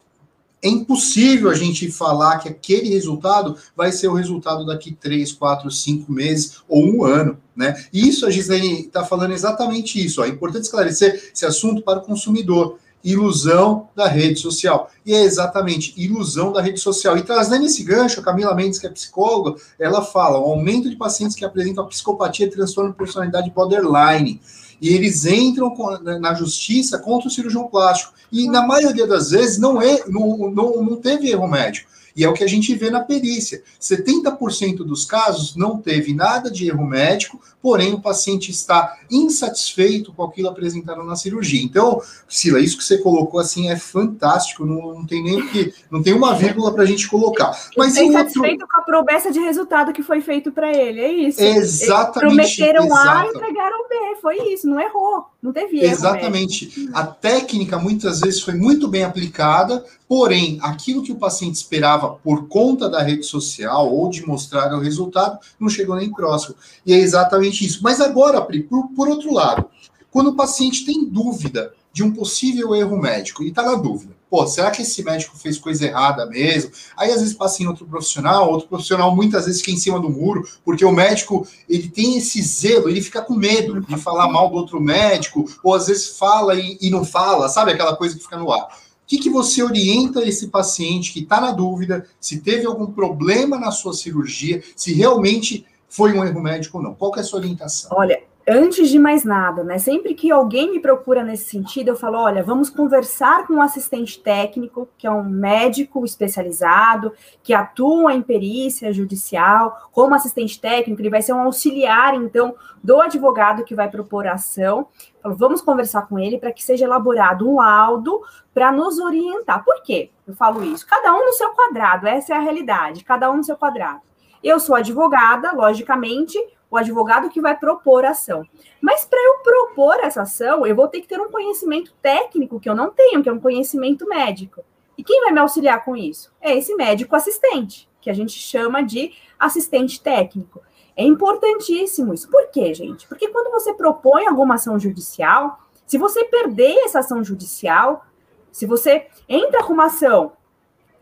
é 0.63 0.69
impossível 0.69 1.49
a 1.49 1.55
gente 1.55 1.91
falar 1.91 2.39
que 2.39 2.51
aquele 2.51 2.91
resultado 2.91 3.57
vai 3.75 3.91
ser 3.91 4.09
o 4.09 4.15
resultado 4.15 4.67
daqui 4.67 4.93
três, 4.93 5.33
quatro, 5.33 5.71
cinco 5.71 6.13
meses 6.13 6.59
ou 6.69 6.87
um 6.87 7.03
ano, 7.03 7.39
né? 7.55 7.83
E 7.91 8.07
isso 8.07 8.27
a 8.27 8.31
Gislaine 8.31 8.83
está 8.83 9.05
falando 9.05 9.33
exatamente 9.33 10.05
isso. 10.05 10.21
Ó. 10.21 10.25
É 10.27 10.29
importante 10.29 10.65
esclarecer 10.65 11.31
esse 11.33 11.47
assunto 11.47 11.83
para 11.83 12.01
o 12.01 12.03
consumidor 12.03 12.79
ilusão 13.07 13.89
da 13.95 14.09
rede 14.09 14.41
social. 14.41 14.91
E 15.05 15.15
é 15.15 15.23
exatamente 15.23 15.95
ilusão 15.97 16.53
da 16.53 16.61
rede 16.61 16.81
social. 16.81 17.17
E 17.17 17.23
trazendo 17.23 17.65
esse 17.65 17.85
gancho, 17.85 18.19
a 18.21 18.23
Camila 18.23 18.55
Mendes, 18.55 18.81
que 18.81 18.87
é 18.87 18.91
psicóloga, 18.91 19.61
ela 19.79 20.03
fala: 20.03 20.39
o 20.41 20.45
aumento 20.45 20.91
de 20.91 20.97
pacientes 20.97 21.37
que 21.37 21.45
apresentam 21.45 21.87
psicopatia 21.87 22.47
e 22.47 22.51
transtorno 22.51 22.91
de 22.91 22.97
personalidade 22.97 23.51
borderline. 23.51 24.41
E 24.83 24.89
eles 24.89 25.25
entram 25.25 25.73
na 26.21 26.35
justiça 26.35 26.99
contra 26.99 27.29
o 27.29 27.31
cirurgião 27.31 27.69
plástico. 27.69 28.13
E 28.31 28.51
na 28.51 28.67
maioria 28.67 29.07
das 29.07 29.31
vezes 29.31 29.57
não, 29.57 29.81
é, 29.81 30.03
não, 30.07 30.51
não, 30.51 30.83
não 30.83 30.97
teve 30.97 31.31
erro 31.31 31.49
médico. 31.49 31.89
E 32.17 32.25
é 32.25 32.29
o 32.29 32.33
que 32.33 32.43
a 32.43 32.49
gente 32.49 32.75
vê 32.75 32.89
na 32.91 33.01
perícia. 33.01 33.63
70% 33.81 34.79
dos 34.79 35.05
casos 35.05 35.55
não 35.55 35.77
teve 35.79 36.15
nada 36.15 36.51
de 36.51 36.67
erro 36.67 36.87
médico, 36.87 37.41
porém 37.61 37.93
o 37.93 38.01
paciente 38.01 38.51
está 38.51 38.97
insatisfeito 39.11 40.13
com 40.13 40.23
aquilo 40.23 40.49
apresentado 40.49 41.03
na 41.05 41.15
cirurgia. 41.15 41.63
Então, 41.63 42.01
Sila, 42.29 42.61
isso 42.61 42.79
que 42.79 42.85
você 42.85 42.99
colocou 42.99 43.39
assim 43.39 43.69
é 43.69 43.77
fantástico, 43.77 44.65
não, 44.65 44.95
não 44.95 45.07
tem 45.07 45.23
nem 45.23 45.47
que, 45.49 45.75
não 45.91 46.03
tem 46.03 46.15
uma 46.15 46.35
vírgula 46.35 46.73
para 46.73 46.85
a 46.85 46.87
gente 46.87 47.09
colocar. 47.09 47.51
Mas 47.77 47.95
está 47.95 48.05
insatisfeito 48.05 48.63
outro... 48.63 48.69
com 48.69 48.81
a 48.81 48.85
promessa 48.85 49.31
de 49.31 49.41
resultado 49.41 49.93
que 49.93 50.03
foi 50.03 50.21
feito 50.21 50.51
para 50.51 50.71
ele, 50.71 51.01
é 51.01 51.13
isso. 51.13 51.43
Exatamente. 51.43 52.35
prometeram 52.35 52.97
A 52.97 53.27
e 53.27 53.29
entregaram 53.31 53.89
B, 53.89 53.97
foi 54.23 54.37
isso, 54.53 54.67
não 54.67 54.81
errou, 54.81 55.27
não 55.47 55.53
teve 55.53 55.79
erro. 55.79 55.93
Exatamente. 55.93 56.91
A 56.93 57.05
técnica 57.05 57.79
muitas 57.79 58.21
vezes 58.21 58.41
foi 58.41 58.55
muito 58.55 58.89
bem 58.89 59.05
aplicada, 59.05 59.85
porém 60.09 60.59
aquilo 60.63 61.03
que 61.03 61.13
o 61.13 61.17
paciente 61.17 61.55
esperava 61.55 62.11
por 62.11 62.49
conta 62.49 62.89
da 62.89 63.03
rede 63.03 63.25
social 63.25 63.93
ou 63.93 64.09
de 64.09 64.27
mostrar 64.27 64.73
o 64.75 64.81
resultado 64.81 65.39
não 65.59 65.69
chegou 65.69 65.97
nem 65.97 66.11
próximo. 66.11 66.55
E 66.85 66.93
é 66.93 66.99
exatamente 66.99 67.37
exatamente 67.37 67.65
isso. 67.65 67.81
Mas 67.83 68.01
agora, 68.01 68.41
Pri, 68.41 68.63
por, 68.63 68.89
por 68.89 69.09
outro 69.09 69.33
lado, 69.33 69.67
quando 70.11 70.29
o 70.29 70.37
paciente 70.37 70.85
tem 70.85 71.05
dúvida 71.05 71.73
de 71.93 72.03
um 72.03 72.13
possível 72.13 72.75
erro 72.75 72.97
médico 72.97 73.43
e 73.43 73.49
está 73.49 73.63
na 73.63 73.75
dúvida, 73.75 74.15
pô, 74.31 74.47
será 74.47 74.71
que 74.71 74.83
esse 74.83 75.03
médico 75.03 75.37
fez 75.37 75.59
coisa 75.59 75.87
errada 75.87 76.27
mesmo? 76.27 76.71
Aí 76.97 77.11
às 77.11 77.21
vezes 77.21 77.35
passa 77.35 77.63
em 77.63 77.67
outro 77.67 77.87
profissional, 77.87 78.51
outro 78.51 78.69
profissional 78.69 79.15
muitas 79.15 79.47
vezes 79.47 79.61
fica 79.61 79.73
em 79.73 79.79
cima 79.79 80.01
do 80.01 80.11
muro, 80.11 80.47
porque 80.65 80.85
o 80.85 80.93
médico 80.93 81.47
ele 81.69 81.89
tem 81.89 82.17
esse 82.17 82.43
zelo, 82.43 82.89
ele 82.89 83.01
fica 83.01 83.23
com 83.23 83.35
medo 83.35 83.81
de 83.81 83.97
falar 83.97 84.29
mal 84.29 84.51
do 84.51 84.57
outro 84.57 84.81
médico, 84.81 85.45
ou 85.63 85.75
às 85.75 85.87
vezes 85.87 86.19
fala 86.19 86.55
e, 86.55 86.79
e 86.81 86.91
não 86.91 87.05
fala, 87.05 87.49
sabe 87.49 87.73
aquela 87.73 87.97
coisa 87.97 88.17
que 88.17 88.23
fica 88.23 88.37
no 88.37 88.53
ar. 88.53 88.67
O 89.07 89.09
que, 89.09 89.19
que 89.19 89.31
você 89.31 89.63
orienta 89.63 90.25
esse 90.25 90.49
paciente 90.49 91.13
que 91.13 91.21
está 91.21 91.41
na 91.41 91.53
dúvida 91.53 92.07
se 92.21 92.41
teve 92.41 92.67
algum 92.67 92.87
problema 92.87 93.57
na 93.57 93.71
sua 93.71 93.93
cirurgia, 93.93 94.63
se 94.75 94.93
realmente 94.93 95.65
foi 95.89 96.13
um 96.13 96.25
erro 96.25 96.43
médico 96.43 96.79
ou 96.79 96.83
não? 96.83 96.95
Qual 96.95 97.15
é 97.17 97.21
a 97.21 97.23
sua 97.23 97.39
orientação? 97.39 97.91
Olha, 97.95 98.21
antes 98.49 98.89
de 98.89 98.99
mais 98.99 99.25
nada, 99.25 99.65
né? 99.65 99.79
Sempre 99.79 100.15
que 100.15 100.31
alguém 100.31 100.71
me 100.71 100.79
procura 100.79 101.25
nesse 101.25 101.51
sentido, 101.51 101.89
eu 101.89 101.97
falo: 101.97 102.19
olha, 102.19 102.43
vamos 102.43 102.71
conversar 102.71 103.47
com 103.47 103.55
um 103.55 103.63
assistente 103.63 104.21
técnico, 104.21 104.89
que 104.97 105.07
é 105.07 105.11
um 105.11 105.25
médico 105.25 106.05
especializado, 106.05 107.13
que 107.43 107.53
atua 107.53 108.15
em 108.15 108.23
perícia 108.23 108.93
judicial, 108.93 109.91
como 109.91 110.15
assistente 110.15 110.61
técnico, 110.61 111.01
ele 111.01 111.11
vai 111.11 111.23
ser 111.23 111.33
um 111.33 111.41
auxiliar, 111.41 112.15
então, 112.15 112.55
do 112.83 113.01
advogado 113.01 113.65
que 113.65 113.75
vai 113.75 113.91
propor 113.91 114.27
a 114.27 114.35
ação. 114.35 114.87
Falo, 115.21 115.35
vamos 115.35 115.61
conversar 115.61 116.03
com 116.03 116.19
ele 116.19 116.39
para 116.39 116.53
que 116.53 116.63
seja 116.63 116.85
elaborado 116.85 117.49
um 117.49 117.57
laudo 117.57 118.23
para 118.55 118.71
nos 118.71 118.99
orientar. 118.99 119.65
Por 119.65 119.83
quê? 119.83 120.11
Eu 120.27 120.35
falo 120.35 120.63
isso. 120.63 120.87
Cada 120.87 121.13
um 121.15 121.25
no 121.25 121.33
seu 121.33 121.51
quadrado, 121.51 122.07
essa 122.07 122.35
é 122.35 122.37
a 122.37 122.41
realidade, 122.41 123.05
cada 123.05 123.31
um 123.31 123.39
no 123.39 123.45
seu 123.45 123.57
quadrado. 123.57 124.01
Eu 124.43 124.61
sou 124.61 124.77
advogada, 124.77 125.53
logicamente, 125.53 126.39
o 126.71 126.77
advogado 126.77 127.29
que 127.31 127.41
vai 127.41 127.57
propor 127.57 128.05
a 128.05 128.11
ação. 128.11 128.45
Mas 128.81 129.05
para 129.05 129.19
eu 129.19 129.39
propor 129.39 130.01
essa 130.01 130.23
ação, 130.23 130.67
eu 130.67 130.75
vou 130.75 130.89
ter 130.89 131.01
que 131.01 131.09
ter 131.09 131.21
um 131.21 131.31
conhecimento 131.31 131.95
técnico 132.03 132.61
que 132.61 132.69
eu 132.69 132.75
não 132.75 132.91
tenho, 132.91 133.23
que 133.23 133.29
é 133.29 133.33
um 133.33 133.41
conhecimento 133.41 134.07
médico. 134.07 134.65
E 134.99 135.05
quem 135.05 135.21
vai 135.21 135.33
me 135.33 135.41
auxiliar 135.41 135.85
com 135.85 135.97
isso? 135.97 136.33
É 136.41 136.57
esse 136.57 136.75
médico 136.75 137.15
assistente, 137.15 137.89
que 138.01 138.11
a 138.11 138.15
gente 138.15 138.33
chama 138.33 138.83
de 138.83 139.13
assistente 139.39 140.03
técnico. 140.03 140.63
É 140.97 141.05
importantíssimo 141.05 142.15
isso. 142.15 142.29
Por 142.31 142.49
quê, 142.51 142.73
gente? 142.73 143.07
Porque 143.07 143.29
quando 143.29 143.51
você 143.51 143.75
propõe 143.75 144.27
alguma 144.27 144.55
ação 144.55 144.79
judicial, 144.79 145.61
se 145.87 145.99
você 145.99 146.25
perder 146.25 146.79
essa 146.85 147.01
ação 147.01 147.23
judicial, 147.23 148.05
se 148.51 148.67
você 148.67 149.07
entra 149.29 149.63
com 149.63 149.75
uma 149.75 149.87
ação 149.87 150.33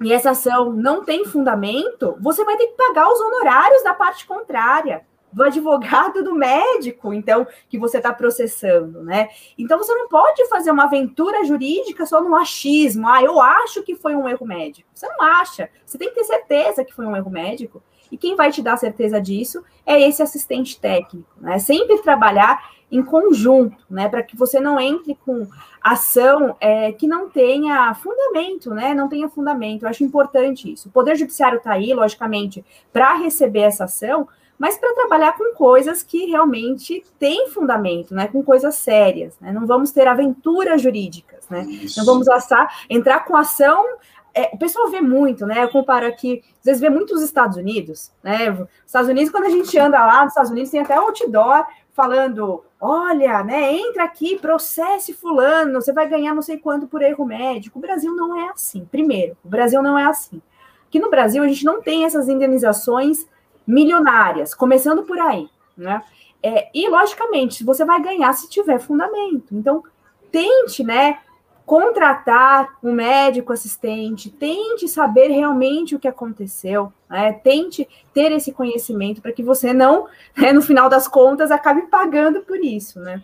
e 0.02 0.12
essa 0.12 0.30
ação 0.30 0.72
não 0.72 1.04
tem 1.04 1.24
fundamento, 1.24 2.16
você 2.20 2.44
vai 2.44 2.56
ter 2.56 2.66
que 2.66 2.76
pagar 2.76 3.08
os 3.08 3.20
honorários 3.20 3.84
da 3.84 3.94
parte 3.94 4.26
contrária 4.26 5.06
do 5.34 5.42
advogado 5.42 6.22
do 6.22 6.34
médico, 6.34 7.12
então, 7.12 7.46
que 7.68 7.76
você 7.76 7.96
está 7.96 8.12
processando, 8.12 9.02
né? 9.02 9.28
Então, 9.58 9.76
você 9.76 9.92
não 9.94 10.08
pode 10.08 10.48
fazer 10.48 10.70
uma 10.70 10.84
aventura 10.84 11.44
jurídica 11.44 12.06
só 12.06 12.22
no 12.22 12.36
achismo. 12.36 13.08
Ah, 13.08 13.22
eu 13.22 13.40
acho 13.40 13.82
que 13.82 13.96
foi 13.96 14.14
um 14.14 14.28
erro 14.28 14.46
médico. 14.46 14.88
Você 14.94 15.08
não 15.08 15.20
acha. 15.20 15.68
Você 15.84 15.98
tem 15.98 16.08
que 16.08 16.14
ter 16.14 16.24
certeza 16.24 16.84
que 16.84 16.94
foi 16.94 17.04
um 17.04 17.16
erro 17.16 17.30
médico. 17.30 17.82
E 18.12 18.16
quem 18.16 18.36
vai 18.36 18.52
te 18.52 18.62
dar 18.62 18.76
certeza 18.76 19.20
disso 19.20 19.64
é 19.84 20.00
esse 20.00 20.22
assistente 20.22 20.80
técnico, 20.80 21.28
né? 21.40 21.58
Sempre 21.58 21.98
trabalhar 21.98 22.70
em 22.92 23.02
conjunto, 23.02 23.76
né? 23.90 24.08
Para 24.08 24.22
que 24.22 24.36
você 24.36 24.60
não 24.60 24.78
entre 24.78 25.16
com 25.24 25.48
ação 25.82 26.56
é, 26.60 26.92
que 26.92 27.08
não 27.08 27.28
tenha 27.28 27.92
fundamento, 27.94 28.70
né? 28.70 28.94
Não 28.94 29.08
tenha 29.08 29.28
fundamento. 29.28 29.82
Eu 29.82 29.88
acho 29.88 30.04
importante 30.04 30.72
isso. 30.72 30.88
O 30.88 30.92
Poder 30.92 31.16
Judiciário 31.16 31.58
está 31.58 31.72
aí, 31.72 31.92
logicamente, 31.92 32.64
para 32.92 33.14
receber 33.14 33.62
essa 33.62 33.84
ação, 33.84 34.28
mas 34.58 34.78
para 34.78 34.94
trabalhar 34.94 35.36
com 35.36 35.54
coisas 35.54 36.02
que 36.02 36.26
realmente 36.26 37.04
têm 37.18 37.50
fundamento, 37.50 38.14
né? 38.14 38.28
Com 38.28 38.42
coisas 38.42 38.74
sérias, 38.76 39.36
né? 39.40 39.52
Não 39.52 39.66
vamos 39.66 39.90
ter 39.90 40.06
aventuras 40.06 40.80
jurídicas, 40.80 41.48
né? 41.48 41.64
Isso. 41.64 41.98
Não 41.98 42.06
vamos 42.06 42.28
assar, 42.28 42.68
entrar 42.88 43.24
com 43.24 43.36
ação. 43.36 43.84
É, 44.32 44.50
o 44.52 44.58
pessoal 44.58 44.90
vê 44.90 45.00
muito, 45.00 45.46
né? 45.46 45.62
Eu 45.62 45.68
comparo 45.68 46.06
aqui, 46.06 46.42
às 46.58 46.64
vezes 46.64 46.80
vê 46.80 46.88
muito 46.88 47.14
os 47.14 47.22
Estados 47.22 47.56
Unidos, 47.56 48.12
né? 48.22 48.50
Os 48.50 48.68
Estados 48.86 49.08
Unidos, 49.08 49.30
quando 49.30 49.44
a 49.44 49.50
gente 49.50 49.76
anda 49.78 50.04
lá 50.04 50.22
nos 50.22 50.32
Estados 50.32 50.50
Unidos, 50.50 50.70
tem 50.70 50.80
até 50.80 50.94
outdoor 50.94 51.66
falando: 51.92 52.64
olha, 52.80 53.42
né? 53.42 53.72
Entra 53.72 54.04
aqui, 54.04 54.38
processe 54.38 55.12
fulano, 55.12 55.80
você 55.80 55.92
vai 55.92 56.08
ganhar 56.08 56.34
não 56.34 56.42
sei 56.42 56.58
quanto 56.58 56.86
por 56.86 57.02
erro 57.02 57.24
médico. 57.24 57.78
O 57.78 57.82
Brasil 57.82 58.14
não 58.14 58.36
é 58.36 58.50
assim. 58.50 58.84
Primeiro, 58.90 59.36
o 59.44 59.48
Brasil 59.48 59.82
não 59.82 59.98
é 59.98 60.04
assim. 60.04 60.40
Aqui 60.86 61.00
no 61.00 61.10
Brasil 61.10 61.42
a 61.42 61.48
gente 61.48 61.64
não 61.64 61.82
tem 61.82 62.04
essas 62.04 62.28
indenizações 62.28 63.26
milionárias, 63.66 64.54
começando 64.54 65.02
por 65.02 65.18
aí, 65.18 65.48
né? 65.76 66.02
É, 66.42 66.68
e, 66.74 66.88
logicamente, 66.88 67.64
você 67.64 67.84
vai 67.84 68.02
ganhar 68.02 68.32
se 68.34 68.50
tiver 68.50 68.78
fundamento. 68.78 69.54
Então, 69.54 69.82
tente, 70.30 70.84
né, 70.84 71.18
contratar 71.64 72.76
um 72.82 72.92
médico 72.92 73.52
assistente, 73.52 74.30
tente 74.30 74.86
saber 74.86 75.28
realmente 75.28 75.94
o 75.94 75.98
que 75.98 76.06
aconteceu, 76.06 76.92
né? 77.08 77.32
tente 77.32 77.88
ter 78.12 78.30
esse 78.32 78.52
conhecimento 78.52 79.22
para 79.22 79.32
que 79.32 79.42
você 79.42 79.72
não, 79.72 80.06
né, 80.36 80.52
no 80.52 80.60
final 80.60 80.88
das 80.88 81.08
contas, 81.08 81.50
acabe 81.50 81.82
pagando 81.82 82.42
por 82.42 82.58
isso, 82.58 83.00
né? 83.00 83.22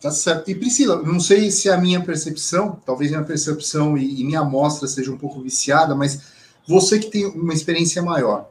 Tá 0.00 0.10
certo. 0.10 0.50
E 0.50 0.54
Priscila, 0.54 1.02
não 1.02 1.20
sei 1.20 1.50
se 1.50 1.68
a 1.68 1.76
minha 1.76 2.02
percepção, 2.02 2.80
talvez 2.86 3.10
minha 3.10 3.24
percepção 3.24 3.98
e, 3.98 4.24
minha 4.24 4.40
amostra 4.40 4.88
seja 4.88 5.10
um 5.10 5.18
pouco 5.18 5.42
viciada, 5.42 5.94
mas 5.94 6.32
você 6.66 6.98
que 6.98 7.10
tem 7.10 7.26
uma 7.26 7.52
experiência 7.52 8.00
maior, 8.00 8.48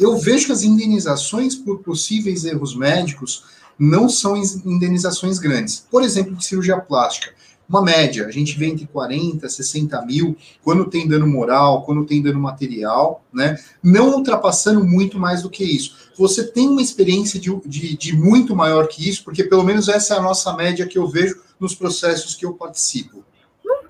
eu 0.00 0.16
vejo 0.16 0.46
que 0.46 0.52
as 0.52 0.62
indenizações 0.62 1.54
por 1.54 1.78
possíveis 1.80 2.44
erros 2.44 2.74
médicos 2.74 3.44
não 3.78 4.08
são 4.08 4.36
indenizações 4.36 5.38
grandes. 5.38 5.86
Por 5.90 6.02
exemplo, 6.02 6.34
de 6.34 6.44
cirurgia 6.44 6.78
plástica. 6.78 7.32
Uma 7.68 7.82
média, 7.82 8.26
a 8.26 8.32
gente 8.32 8.58
vê 8.58 8.66
entre 8.66 8.84
40, 8.84 9.48
60 9.48 10.04
mil, 10.04 10.36
quando 10.60 10.86
tem 10.86 11.06
dano 11.06 11.26
moral, 11.26 11.84
quando 11.84 12.04
tem 12.04 12.20
dano 12.20 12.40
material, 12.40 13.24
né? 13.32 13.56
Não 13.80 14.16
ultrapassando 14.16 14.84
muito 14.84 15.20
mais 15.20 15.42
do 15.42 15.48
que 15.48 15.62
isso. 15.62 15.94
Você 16.18 16.42
tem 16.42 16.68
uma 16.68 16.82
experiência 16.82 17.38
de, 17.38 17.54
de, 17.64 17.96
de 17.96 18.16
muito 18.16 18.56
maior 18.56 18.88
que 18.88 19.08
isso, 19.08 19.22
porque 19.22 19.44
pelo 19.44 19.62
menos 19.62 19.88
essa 19.88 20.14
é 20.14 20.18
a 20.18 20.22
nossa 20.22 20.52
média 20.56 20.84
que 20.84 20.98
eu 20.98 21.06
vejo 21.06 21.40
nos 21.60 21.72
processos 21.72 22.34
que 22.34 22.44
eu 22.44 22.54
participo. 22.54 23.22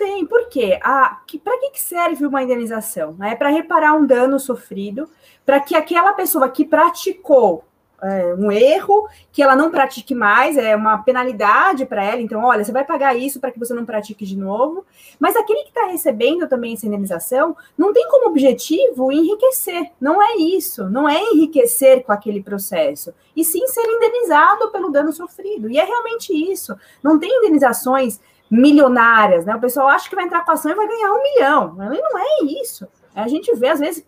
Tem, 0.01 0.25
por 0.25 0.49
quê? 0.49 0.81
Que, 1.27 1.39
para 1.39 1.59
que 1.71 1.79
serve 1.79 2.25
uma 2.25 2.43
indenização? 2.43 3.15
É 3.23 3.35
para 3.35 3.51
reparar 3.51 3.93
um 3.93 4.07
dano 4.07 4.41
sofrido 4.41 5.07
para 5.45 5.61
que 5.61 5.77
aquela 5.77 6.15
pessoa 6.15 6.49
que 6.49 6.65
praticou 6.65 7.65
é, 8.03 8.35
um 8.35 8.51
erro, 8.51 9.07
que 9.31 9.43
ela 9.43 9.55
não 9.55 9.71
pratique 9.71 10.15
mais, 10.15 10.57
é 10.57 10.75
uma 10.75 11.03
penalidade 11.03 11.85
para 11.85 12.03
ela. 12.03 12.23
Então, 12.23 12.43
olha, 12.43 12.65
você 12.65 12.73
vai 12.73 12.83
pagar 12.83 13.15
isso 13.15 13.39
para 13.41 13.51
que 13.51 13.59
você 13.59 13.75
não 13.75 13.85
pratique 13.85 14.25
de 14.25 14.39
novo. 14.39 14.87
Mas 15.19 15.37
aquele 15.37 15.65
que 15.65 15.69
está 15.69 15.85
recebendo 15.85 16.49
também 16.49 16.73
essa 16.73 16.87
indenização 16.87 17.55
não 17.77 17.93
tem 17.93 18.09
como 18.09 18.31
objetivo 18.31 19.13
enriquecer. 19.13 19.91
Não 20.01 20.23
é 20.23 20.37
isso. 20.37 20.89
Não 20.89 21.07
é 21.07 21.21
enriquecer 21.21 22.05
com 22.05 22.13
aquele 22.13 22.43
processo. 22.43 23.13
E 23.37 23.45
sim 23.45 23.67
ser 23.67 23.85
indenizado 23.85 24.71
pelo 24.71 24.89
dano 24.89 25.13
sofrido. 25.13 25.69
E 25.69 25.79
é 25.79 25.85
realmente 25.85 26.33
isso. 26.33 26.75
Não 27.03 27.19
tem 27.19 27.31
indenizações 27.37 28.19
milionárias, 28.51 29.45
né? 29.45 29.55
O 29.55 29.61
pessoal 29.61 29.89
acha 29.89 30.09
que 30.09 30.17
vai 30.17 30.25
entrar 30.25 30.45
com 30.45 30.51
a 30.51 30.55
ação 30.55 30.73
e 30.73 30.75
vai 30.75 30.89
ganhar 30.89 31.13
um 31.13 31.23
milhão. 31.23 31.75
Não 31.75 32.19
é 32.19 32.45
isso. 32.61 32.89
A 33.15 33.29
gente 33.29 33.55
vê, 33.57 33.69
às 33.69 33.81
vezes, 33.81 34.07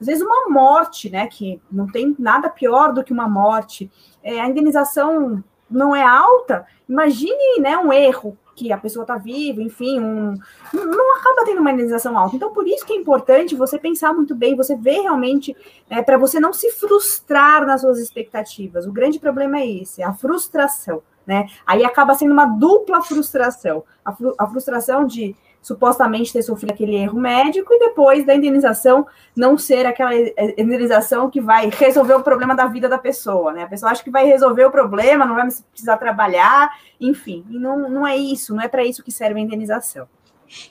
às 0.00 0.06
vezes 0.06 0.22
uma 0.22 0.48
morte, 0.48 1.10
né? 1.10 1.26
Que 1.26 1.60
não 1.70 1.86
tem 1.86 2.14
nada 2.18 2.48
pior 2.48 2.92
do 2.92 3.02
que 3.02 3.12
uma 3.12 3.28
morte. 3.28 3.90
É, 4.22 4.40
a 4.40 4.48
indenização 4.48 5.42
não 5.70 5.94
é 5.94 6.04
alta. 6.04 6.66
Imagine 6.88 7.60
né, 7.60 7.76
um 7.76 7.92
erro 7.92 8.38
que 8.54 8.72
a 8.72 8.78
pessoa 8.78 9.02
está 9.02 9.16
viva, 9.16 9.60
enfim, 9.60 9.98
um, 9.98 10.38
não 10.72 11.16
acaba 11.16 11.44
tendo 11.44 11.60
uma 11.60 11.72
indenização 11.72 12.16
alta. 12.16 12.36
Então, 12.36 12.52
por 12.52 12.66
isso 12.68 12.86
que 12.86 12.92
é 12.92 12.96
importante 12.96 13.56
você 13.56 13.78
pensar 13.78 14.12
muito 14.14 14.34
bem, 14.34 14.54
você 14.54 14.76
ver 14.76 15.00
realmente, 15.00 15.56
é, 15.90 16.00
para 16.02 16.16
você 16.16 16.38
não 16.38 16.52
se 16.52 16.70
frustrar 16.70 17.66
nas 17.66 17.80
suas 17.80 17.98
expectativas. 17.98 18.86
O 18.86 18.92
grande 18.92 19.18
problema 19.18 19.58
é 19.58 19.66
esse, 19.66 20.02
a 20.02 20.12
frustração, 20.12 21.02
né? 21.26 21.46
Aí 21.66 21.84
acaba 21.84 22.14
sendo 22.14 22.32
uma 22.32 22.46
dupla 22.46 23.02
frustração. 23.02 23.84
A, 24.04 24.12
fru 24.12 24.34
a 24.38 24.46
frustração 24.46 25.06
de 25.06 25.34
supostamente 25.64 26.30
ter 26.30 26.42
sofrido 26.42 26.72
aquele 26.72 26.94
erro 26.94 27.18
médico 27.18 27.72
e 27.72 27.78
depois 27.78 28.26
da 28.26 28.34
indenização 28.34 29.06
não 29.34 29.56
ser 29.56 29.86
aquela 29.86 30.14
indenização 30.58 31.30
que 31.30 31.40
vai 31.40 31.70
resolver 31.70 32.12
o 32.12 32.22
problema 32.22 32.54
da 32.54 32.66
vida 32.66 32.86
da 32.86 32.98
pessoa, 32.98 33.50
né? 33.50 33.62
A 33.62 33.68
pessoa 33.68 33.90
acha 33.90 34.04
que 34.04 34.10
vai 34.10 34.26
resolver 34.26 34.66
o 34.66 34.70
problema, 34.70 35.24
não 35.24 35.34
vai 35.34 35.48
precisar 35.70 35.96
trabalhar, 35.96 36.70
enfim, 37.00 37.44
e 37.48 37.58
não, 37.58 37.88
não 37.88 38.06
é 38.06 38.14
isso, 38.14 38.54
não 38.54 38.62
é 38.62 38.68
para 38.68 38.84
isso 38.84 39.02
que 39.02 39.10
serve 39.10 39.40
a 39.40 39.42
indenização. 39.42 40.06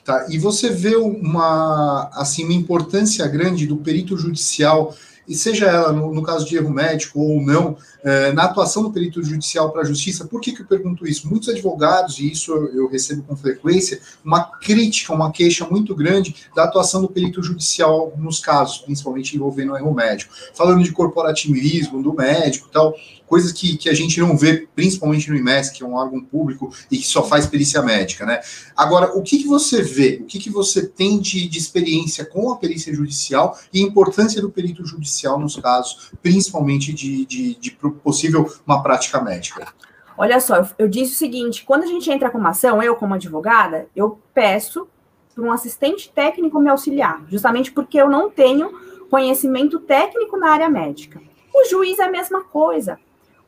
Tá, 0.04 0.26
e 0.30 0.38
você 0.38 0.70
vê 0.70 0.94
uma, 0.94 2.08
assim, 2.14 2.44
uma 2.44 2.54
importância 2.54 3.26
grande 3.26 3.66
do 3.66 3.76
perito 3.78 4.16
judicial 4.16 4.94
e 5.26 5.34
seja 5.34 5.66
ela 5.66 5.92
no, 5.92 6.12
no 6.12 6.22
caso 6.22 6.46
de 6.46 6.56
erro 6.56 6.70
médico 6.70 7.20
ou 7.20 7.40
não, 7.40 7.76
é, 8.02 8.32
na 8.32 8.44
atuação 8.44 8.82
do 8.82 8.92
perito 8.92 9.22
judicial 9.22 9.70
para 9.70 9.82
a 9.82 9.84
justiça, 9.84 10.26
por 10.26 10.40
que, 10.40 10.52
que 10.52 10.62
eu 10.62 10.66
pergunto 10.66 11.06
isso? 11.06 11.28
Muitos 11.28 11.48
advogados, 11.48 12.18
e 12.18 12.30
isso 12.30 12.52
eu, 12.52 12.88
recebo 12.88 13.22
com 13.22 13.34
frequência, 13.34 13.98
uma 14.22 14.44
crítica, 14.44 15.12
uma 15.12 15.32
queixa 15.32 15.66
muito 15.66 15.94
grande 15.94 16.34
da 16.54 16.64
atuação 16.64 17.00
do 17.00 17.08
perito 17.08 17.42
judicial 17.42 18.12
nos 18.18 18.38
casos, 18.38 18.78
principalmente 18.78 19.34
envolvendo 19.34 19.76
erro 19.76 19.94
médico. 19.94 20.34
Falando 20.54 20.82
de 20.82 20.92
corporativismo 20.92 22.02
do 22.02 22.12
médico 22.12 22.68
tal, 22.70 22.94
coisas 23.26 23.52
que, 23.52 23.76
que 23.76 23.88
a 23.88 23.94
gente 23.94 24.20
não 24.20 24.36
vê, 24.36 24.68
principalmente 24.74 25.30
no 25.30 25.36
IMES, 25.36 25.70
que 25.70 25.82
é 25.82 25.86
um 25.86 25.94
órgão 25.94 26.20
público 26.20 26.72
e 26.90 26.98
que 26.98 27.06
só 27.06 27.22
faz 27.22 27.46
perícia 27.46 27.82
médica, 27.82 28.26
né? 28.26 28.40
Agora, 28.76 29.16
o 29.16 29.22
que, 29.22 29.38
que 29.38 29.48
você 29.48 29.82
vê, 29.82 30.20
o 30.22 30.26
que, 30.26 30.38
que 30.38 30.50
você 30.50 30.86
tem 30.86 31.18
de, 31.18 31.48
de 31.48 31.58
experiência 31.58 32.24
com 32.24 32.52
a 32.52 32.56
perícia 32.56 32.94
judicial 32.94 33.58
e 33.72 33.80
a 33.80 33.82
importância 33.82 34.40
do 34.40 34.50
perito 34.50 34.84
judicial 34.84 35.13
nos 35.38 35.56
casos, 35.56 36.12
principalmente 36.22 36.92
de, 36.92 37.24
de, 37.26 37.54
de 37.54 37.70
possível 38.02 38.52
uma 38.66 38.82
prática 38.82 39.20
médica? 39.20 39.72
Olha 40.16 40.40
só, 40.40 40.68
eu 40.78 40.88
disse 40.88 41.14
o 41.14 41.16
seguinte: 41.16 41.64
quando 41.64 41.82
a 41.84 41.86
gente 41.86 42.10
entra 42.10 42.30
com 42.30 42.38
uma 42.38 42.50
ação, 42.50 42.82
eu, 42.82 42.94
como 42.96 43.14
advogada, 43.14 43.88
eu 43.94 44.18
peço 44.32 44.88
para 45.34 45.44
um 45.44 45.52
assistente 45.52 46.10
técnico 46.12 46.60
me 46.60 46.70
auxiliar, 46.70 47.24
justamente 47.28 47.72
porque 47.72 48.00
eu 48.00 48.08
não 48.08 48.30
tenho 48.30 48.70
conhecimento 49.10 49.80
técnico 49.80 50.36
na 50.36 50.50
área 50.50 50.70
médica. 50.70 51.20
O 51.52 51.64
juiz 51.68 51.98
é 51.98 52.04
a 52.04 52.10
mesma 52.10 52.44
coisa. 52.44 52.98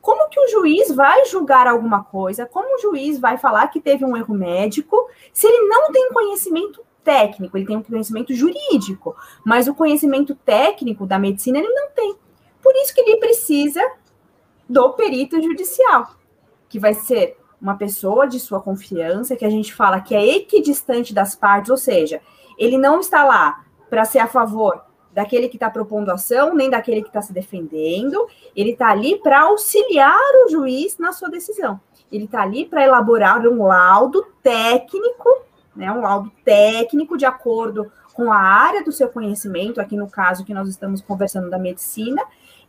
Como 0.01 0.29
que 0.29 0.39
o 0.39 0.47
juiz 0.47 0.93
vai 0.93 1.25
julgar 1.25 1.67
alguma 1.67 2.03
coisa? 2.03 2.45
Como 2.45 2.75
o 2.75 2.81
juiz 2.81 3.19
vai 3.19 3.37
falar 3.37 3.67
que 3.67 3.81
teve 3.81 4.05
um 4.05 4.15
erro 4.15 4.33
médico 4.33 5.09
se 5.33 5.47
ele 5.47 5.67
não 5.67 5.91
tem 5.91 6.09
conhecimento 6.13 6.81
técnico? 7.07 7.57
Ele 7.57 7.65
tem 7.65 7.77
um 7.77 7.81
conhecimento 7.81 8.33
jurídico, 8.33 9.15
mas 9.45 9.69
o 9.69 9.73
conhecimento 9.73 10.35
técnico 10.35 11.05
da 11.05 11.17
medicina 11.17 11.57
ele 11.57 11.69
não 11.69 11.89
tem. 11.91 12.17
Por 12.61 12.75
isso 12.75 12.93
que 12.93 12.99
ele 12.99 13.15
precisa 13.15 13.81
do 14.67 14.89
perito 14.89 15.41
judicial, 15.41 16.15
que 16.67 16.77
vai 16.77 16.93
ser 16.93 17.37
uma 17.61 17.77
pessoa 17.77 18.27
de 18.27 18.41
sua 18.41 18.59
confiança, 18.59 19.37
que 19.37 19.45
a 19.45 19.49
gente 19.49 19.73
fala 19.73 20.01
que 20.01 20.13
é 20.13 20.35
equidistante 20.35 21.13
das 21.13 21.33
partes, 21.33 21.71
ou 21.71 21.77
seja, 21.77 22.21
ele 22.57 22.77
não 22.77 22.99
está 22.99 23.23
lá 23.23 23.63
para 23.89 24.03
ser 24.03 24.19
a 24.19 24.27
favor 24.27 24.83
daquele 25.13 25.47
que 25.47 25.55
está 25.55 25.69
propondo 25.69 26.09
ação, 26.09 26.53
nem 26.53 26.69
daquele 26.69 27.01
que 27.01 27.07
está 27.07 27.21
se 27.21 27.31
defendendo. 27.31 28.27
Ele 28.53 28.71
está 28.71 28.89
ali 28.89 29.17
para 29.17 29.43
auxiliar 29.43 30.19
o 30.45 30.49
juiz 30.49 30.97
na 30.97 31.13
sua 31.13 31.29
decisão. 31.29 31.79
Ele 32.11 32.25
está 32.25 32.41
ali 32.41 32.65
para 32.65 32.83
elaborar 32.83 33.47
um 33.47 33.63
laudo 33.63 34.23
técnico, 34.43 35.46
né, 35.77 35.91
um 35.91 36.01
laudo 36.01 36.31
técnico 36.43 37.17
de 37.17 37.25
acordo 37.25 37.91
com 38.13 38.31
a 38.31 38.37
área 38.37 38.83
do 38.83 38.91
seu 38.91 39.09
conhecimento, 39.09 39.79
aqui 39.79 39.95
no 39.95 40.09
caso 40.09 40.43
que 40.43 40.53
nós 40.53 40.67
estamos 40.67 41.01
conversando 41.01 41.49
da 41.49 41.59
medicina, 41.59 42.21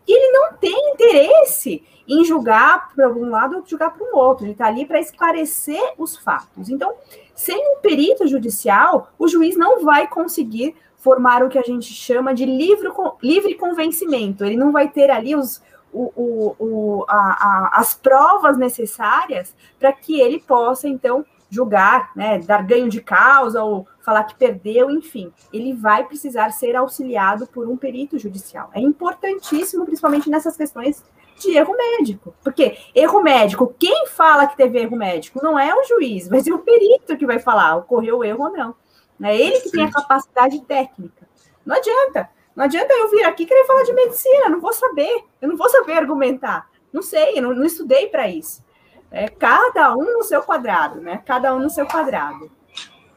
e 0.07 0.13
ele 0.13 0.33
não 0.33 0.53
tem 0.55 0.93
interesse 0.93 1.83
em 2.07 2.25
julgar 2.25 2.95
para 2.95 3.11
um 3.11 3.29
lado 3.31 3.57
ou 3.57 3.67
julgar 3.67 3.93
para 3.93 4.07
o 4.07 4.17
outro. 4.17 4.45
Ele 4.45 4.53
está 4.53 4.67
ali 4.67 4.87
para 4.87 5.01
esclarecer 5.01 5.95
os 5.99 6.17
fatos. 6.17 6.71
Então, 6.71 6.95
sem 7.35 7.57
um 7.57 7.81
perito 7.81 8.27
judicial, 8.27 9.11
o 9.19 9.29
juiz 9.29 9.57
não 9.57 9.85
vai 9.85 10.07
conseguir 10.07 10.75
formar 10.97 11.43
o 11.43 11.49
que 11.49 11.59
a 11.59 11.63
gente 11.63 11.93
chama 11.93 12.35
de 12.35 12.47
livre, 12.47 12.89
livre 13.23 13.55
convencimento. 13.55 14.45
Ele 14.45 14.57
não 14.57 14.73
vai 14.73 14.89
ter 14.89 15.11
ali 15.11 15.37
os, 15.37 15.63
o, 15.93 16.13
o, 16.17 16.57
o, 16.59 17.05
a, 17.07 17.17
a, 17.17 17.71
as 17.75 17.95
provas 17.95 18.57
necessárias 18.57 19.55
para 19.79 19.93
que 19.93 20.21
ele 20.21 20.39
possa, 20.41 20.89
então, 20.89 21.25
julgar, 21.51 22.11
né, 22.15 22.39
dar 22.39 22.63
ganho 22.63 22.89
de 22.89 23.01
causa 23.01 23.63
ou 23.63 23.87
falar 24.01 24.25
que 24.25 24.35
perdeu, 24.35 24.91
enfim, 24.91 25.33
ele 25.53 25.73
vai 25.73 26.05
precisar 26.05 26.51
ser 26.51 26.77
auxiliado 26.77 27.47
por 27.47 27.69
um 27.69 27.77
perito 27.77 28.19
judicial. 28.19 28.71
É 28.75 28.81
importantíssimo, 28.81 29.85
principalmente 29.85 30.29
nessas 30.29 30.57
questões 30.57 31.03
de 31.39 31.57
erro 31.57 31.75
médico. 31.77 32.35
Porque 32.43 32.77
erro 32.95 33.23
médico, 33.23 33.75
quem 33.79 34.07
fala 34.07 34.47
que 34.47 34.57
teve 34.57 34.79
erro 34.79 34.97
médico 34.97 35.41
não 35.43 35.59
é 35.59 35.75
o 35.75 35.85
juiz, 35.85 36.29
vai 36.29 36.41
ser 36.41 36.53
o 36.53 36.59
perito 36.59 37.17
que 37.17 37.27
vai 37.27 37.39
falar, 37.39 37.77
ocorreu 37.77 38.25
erro 38.25 38.45
ou 38.45 38.53
não. 38.53 38.75
É 39.23 39.37
ele 39.37 39.61
que 39.61 39.71
tem 39.71 39.85
a 39.85 39.91
capacidade 39.91 40.61
técnica. 40.63 41.27
Não 41.67 41.77
adianta. 41.77 42.31
Não 42.55 42.65
adianta 42.65 42.93
eu 42.93 43.11
vir 43.11 43.25
aqui 43.25 43.47
querer 43.47 43.65
falar 43.67 43.83
de 43.83 43.93
medicina, 43.93 44.49
não 44.49 44.61
vou 44.61 44.73
saber. 44.73 45.25
Eu 45.41 45.49
não 45.49 45.57
vou 45.57 45.69
saber 45.69 45.93
argumentar. 45.93 46.69
Não 46.93 47.03
sei, 47.03 47.39
eu 47.39 47.43
não, 47.43 47.55
não 47.55 47.65
estudei 47.65 48.09
para 48.09 48.29
isso. 48.29 48.63
É, 49.11 49.29
cada 49.29 49.95
um 49.97 50.19
no 50.19 50.23
seu 50.23 50.43
quadrado, 50.43 51.01
né? 51.01 51.23
Cada 51.25 51.55
um 51.55 51.61
no 51.61 51.71
seu 51.71 51.87
quadrado. 51.87 52.51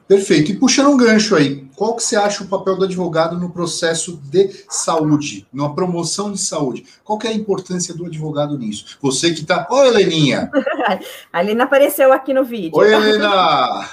Perfeito. 0.08 0.52
E 0.52 0.58
puxando 0.58 0.90
um 0.90 0.98
gancho 0.98 1.36
aí, 1.36 1.66
qual 1.76 1.96
que 1.96 2.04
você 2.04 2.18
acha 2.18 2.44
o 2.44 2.48
papel 2.48 2.76
do 2.76 2.84
advogado 2.84 3.40
no 3.40 3.50
processo 3.50 4.18
de 4.26 4.66
saúde, 4.70 5.48
na 5.54 5.70
promoção 5.70 6.32
de 6.32 6.40
saúde? 6.40 6.86
Qual 7.04 7.18
que 7.18 7.28
é 7.28 7.30
a 7.30 7.34
importância 7.34 7.94
do 7.94 8.06
advogado 8.06 8.58
nisso? 8.58 8.98
Você 9.02 9.34
que 9.34 9.42
está... 9.42 9.66
Oi, 9.72 9.88
Heleninha! 9.88 10.52
a 11.32 11.42
Helena 11.42 11.64
apareceu 11.64 12.12
aqui 12.12 12.34
no 12.34 12.44
vídeo. 12.44 12.78
Oi, 12.78 12.94
Helena! 12.94 13.88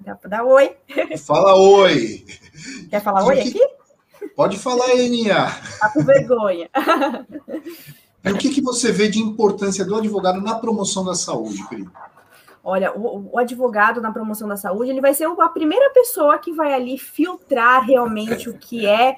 Dá 0.00 0.14
para 0.14 0.30
dar 0.30 0.44
oi. 0.44 0.76
Fala 1.26 1.56
oi. 1.56 2.24
Quer 2.90 3.02
falar 3.02 3.24
oi 3.24 3.40
aqui? 3.40 3.60
Pode 4.36 4.58
falar, 4.58 4.90
Heleninha. 4.90 5.46
Tá 5.80 5.88
com 5.90 6.02
vergonha. 6.04 6.68
E 8.24 8.32
o 8.32 8.38
que, 8.38 8.48
que 8.48 8.62
você 8.62 8.90
vê 8.90 9.08
de 9.08 9.20
importância 9.20 9.84
do 9.84 9.94
advogado 9.96 10.40
na 10.40 10.54
promoção 10.54 11.04
da 11.04 11.14
saúde, 11.14 11.62
Pri? 11.68 11.86
Olha, 12.62 12.96
o, 12.96 13.30
o, 13.32 13.38
advogado 13.38 14.00
na 14.00 14.10
promoção 14.10 14.48
da 14.48 14.56
saúde, 14.56 14.90
ele 14.90 15.00
vai 15.02 15.12
ser 15.12 15.26
a 15.26 15.48
primeira 15.50 15.90
pessoa 15.90 16.38
que 16.38 16.50
vai 16.50 16.72
ali 16.72 16.96
filtrar 16.96 17.84
realmente 17.84 18.48
o 18.48 18.56
que 18.56 18.86
é, 18.86 19.16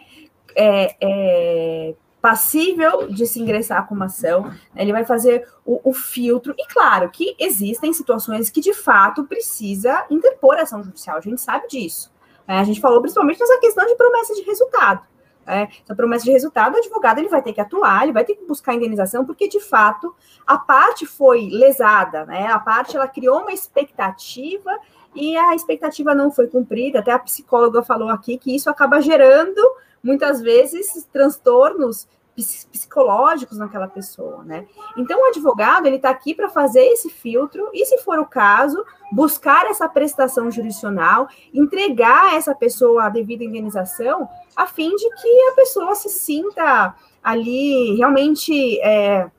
é, 0.56 0.96
é 1.00 1.94
passível 2.20 3.06
de 3.06 3.24
se 3.24 3.40
ingressar 3.40 3.86
com 3.86 3.94
uma 3.94 4.06
ação, 4.06 4.52
ele 4.74 4.90
vai 4.90 5.04
fazer 5.04 5.46
o, 5.64 5.90
o, 5.90 5.92
filtro, 5.92 6.52
e 6.58 6.66
claro 6.66 7.08
que 7.08 7.36
existem 7.38 7.92
situações 7.92 8.50
que 8.50 8.60
de 8.60 8.74
fato 8.74 9.22
precisa 9.22 10.04
interpor 10.10 10.56
ação 10.56 10.82
judicial, 10.82 11.18
a 11.18 11.20
gente 11.20 11.40
sabe 11.40 11.68
disso. 11.68 12.10
Né? 12.48 12.58
A 12.58 12.64
gente 12.64 12.80
falou 12.80 13.00
principalmente 13.00 13.38
nessa 13.38 13.60
questão 13.60 13.86
de 13.86 13.94
promessa 13.94 14.34
de 14.34 14.42
resultado. 14.42 15.02
É, 15.46 15.68
essa 15.84 15.94
promessa 15.94 16.24
de 16.24 16.32
resultado, 16.32 16.74
o 16.74 16.78
advogado 16.78 17.18
ele 17.18 17.28
vai 17.28 17.40
ter 17.40 17.52
que 17.52 17.60
atuar, 17.60 18.02
ele 18.02 18.12
vai 18.12 18.24
ter 18.24 18.34
que 18.34 18.44
buscar 18.44 18.74
indenização, 18.74 19.24
porque 19.24 19.48
de 19.48 19.60
fato 19.60 20.14
a 20.46 20.58
parte 20.58 21.06
foi 21.06 21.48
lesada, 21.48 22.24
né? 22.26 22.48
A 22.48 22.58
parte 22.58 22.96
ela 22.96 23.06
criou 23.06 23.42
uma 23.42 23.52
expectativa 23.52 24.70
e 25.14 25.36
a 25.36 25.54
expectativa 25.54 26.14
não 26.14 26.30
foi 26.30 26.48
cumprida. 26.48 26.98
Até 26.98 27.12
a 27.12 27.18
psicóloga 27.18 27.82
falou 27.82 28.08
aqui 28.08 28.36
que 28.36 28.54
isso 28.54 28.68
acaba 28.68 29.00
gerando 29.00 29.60
muitas 30.02 30.40
vezes 30.40 31.06
transtornos 31.12 32.06
psicológicos 32.36 33.56
naquela 33.56 33.88
pessoa, 33.88 34.44
né? 34.44 34.66
Então 34.96 35.20
o 35.20 35.24
advogado 35.26 35.86
ele 35.86 35.96
está 35.96 36.10
aqui 36.10 36.34
para 36.34 36.50
fazer 36.50 36.84
esse 36.84 37.08
filtro 37.08 37.70
e, 37.72 37.84
se 37.86 37.98
for 37.98 38.18
o 38.18 38.26
caso, 38.26 38.84
buscar 39.10 39.66
essa 39.66 39.88
prestação 39.88 40.50
jurisdicional, 40.50 41.28
entregar 41.52 42.26
a 42.26 42.34
essa 42.34 42.54
pessoa 42.54 43.04
a 43.04 43.08
devida 43.08 43.42
indenização, 43.42 44.28
a 44.54 44.66
fim 44.66 44.94
de 44.94 45.08
que 45.16 45.40
a 45.50 45.54
pessoa 45.54 45.94
se 45.94 46.10
sinta 46.10 46.94
ali 47.22 47.96
realmente 47.96 48.78
é, 48.80 49.30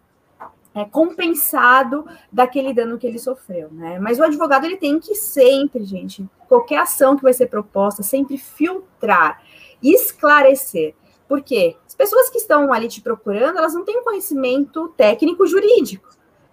é, 0.74 0.86
compensado 0.86 2.06
daquele 2.32 2.74
dano 2.74 2.98
que 2.98 3.08
ele 3.08 3.20
sofreu, 3.20 3.70
né? 3.72 4.00
Mas 4.00 4.20
o 4.20 4.24
advogado 4.24 4.66
ele 4.66 4.78
tem 4.78 5.00
que 5.00 5.16
sempre, 5.16 5.84
gente, 5.84 6.28
qualquer 6.48 6.80
ação 6.80 7.16
que 7.16 7.24
vai 7.24 7.34
ser 7.34 7.48
proposta, 7.48 8.04
sempre 8.04 8.38
filtrar, 8.38 9.42
esclarecer. 9.82 10.96
Por 11.28 11.42
quê? 11.42 11.76
As 11.86 11.94
pessoas 11.94 12.30
que 12.30 12.38
estão 12.38 12.72
ali 12.72 12.88
te 12.88 13.02
procurando, 13.02 13.58
elas 13.58 13.74
não 13.74 13.84
têm 13.84 14.04
conhecimento 14.04 14.88
técnico 14.90 15.46
jurídico. 15.46 16.10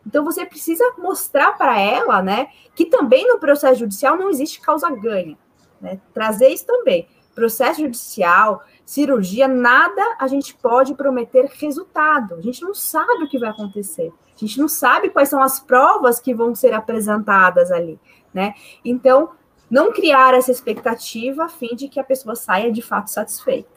Então 0.07 0.25
você 0.25 0.45
precisa 0.45 0.85
mostrar 0.99 1.57
para 1.57 1.81
ela, 1.81 2.21
né, 2.23 2.49
que 2.75 2.87
também 2.87 3.27
no 3.27 3.39
processo 3.39 3.81
judicial 3.81 4.17
não 4.17 4.29
existe 4.29 4.61
causa 4.61 4.91
ganha, 4.91 5.39
né? 5.81 6.01
Trazer 6.13 6.49
isso 6.49 6.67
também. 6.67 7.09
Processo 7.35 7.81
judicial, 7.81 8.63
cirurgia, 8.85 9.49
nada 9.49 10.03
a 10.19 10.27
gente 10.29 10.55
pode 10.55 10.95
prometer 10.95 11.51
resultado. 11.59 12.35
A 12.35 12.41
gente 12.41 12.63
não 12.63 12.75
sabe 12.75 13.25
o 13.25 13.29
que 13.29 13.39
vai 13.39 13.51
acontecer. 13.51 14.13
A 14.37 14.39
gente 14.39 14.59
não 14.59 14.69
sabe 14.69 15.11
quais 15.11 15.29
são 15.29 15.43
as 15.43 15.59
provas 15.59 16.21
que 16.21 16.35
vão 16.35 16.55
ser 16.55 16.73
apresentadas 16.75 17.73
ali, 17.73 17.99
né? 18.33 18.55
Então, 18.85 19.31
não 19.71 19.93
criar 19.93 20.35
essa 20.35 20.51
expectativa 20.51 21.45
a 21.45 21.49
fim 21.49 21.75
de 21.75 21.89
que 21.89 21.99
a 21.99 22.05
pessoa 22.05 22.37
saia 22.37 22.71
de 22.71 22.83
fato 22.83 23.11
satisfeita. 23.11 23.74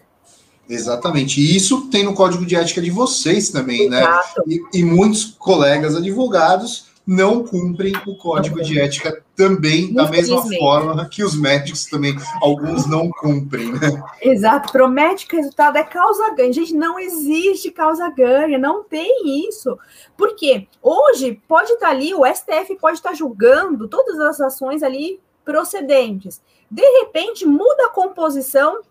Exatamente. 0.70 1.40
E 1.40 1.56
isso 1.56 1.88
tem 1.90 2.04
no 2.04 2.14
código 2.14 2.46
de 2.46 2.56
ética 2.56 2.82
de 2.82 2.92
vocês 2.92 3.50
também, 3.50 3.90
né? 3.90 4.02
Exato. 4.02 4.44
né? 4.46 4.58
E, 4.74 4.80
e, 4.80 4.84
muitos 4.84 5.26
colegas 5.26 5.96
advogados 5.96 6.88
não 7.06 7.42
cumprem 7.42 7.94
o 8.06 8.18
código 8.18 8.62
de 8.62 8.78
ética 8.78 9.24
também 9.34 9.94
da 9.94 10.10
mesma 10.10 10.44
forma 10.44 11.08
que 11.08 11.24
os 11.24 11.40
médicos 11.40 11.86
também, 11.86 12.14
alguns 12.42 12.86
não 12.86 13.10
cumprem, 13.10 13.72
né? 13.72 14.04
Exato. 14.22 14.74
Promete 14.74 15.26
que 15.26 15.36
o 15.36 15.38
resultado 15.38 15.78
é 15.78 15.84
causa 15.84 16.30
ganha. 16.32 16.52
Gente, 16.52 16.74
não 16.74 17.00
existe 17.00 17.72
causa 17.72 18.10
ganha, 18.10 18.58
não 18.58 18.84
tem 18.84 19.48
isso. 19.48 19.78
Por 20.18 20.36
quê? 20.36 20.68
Hoje 20.84 21.42
pode 21.48 21.72
estar 21.72 21.90
ali, 21.90 22.14
o 22.14 22.26
STF 22.26 22.76
pode 22.76 22.98
estar 22.98 23.14
julgando 23.14 23.88
todas 23.88 24.20
as 24.20 24.42
ações 24.42 24.84
ali 24.84 25.18
procedentes. 25.46 26.42
De 26.70 26.84
repente, 27.00 27.46
muda 27.46 27.86
a 27.86 27.90
composição 27.90 28.82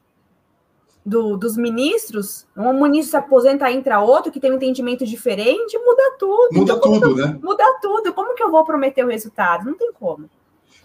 do, 1.07 1.37
dos 1.37 1.57
ministros, 1.57 2.45
um 2.57 2.83
ministro 2.83 3.11
se 3.13 3.17
aposenta, 3.17 3.71
entra 3.71 4.01
outro 4.01 4.33
que 4.33 4.41
tem 4.41 4.51
um 4.51 4.57
entendimento 4.57 5.07
diferente, 5.07 5.79
muda 5.79 6.17
tudo. 6.19 6.49
Muda 6.51 6.73
então, 6.73 6.81
tudo, 6.81 7.15
né? 7.15 7.39
Muda 7.41 7.65
tudo. 7.81 8.13
Como 8.13 8.35
que 8.35 8.43
eu 8.43 8.51
vou 8.51 8.65
prometer 8.65 9.05
o 9.05 9.09
resultado? 9.09 9.65
Não 9.65 9.75
tem 9.75 9.93
como. 9.93 10.29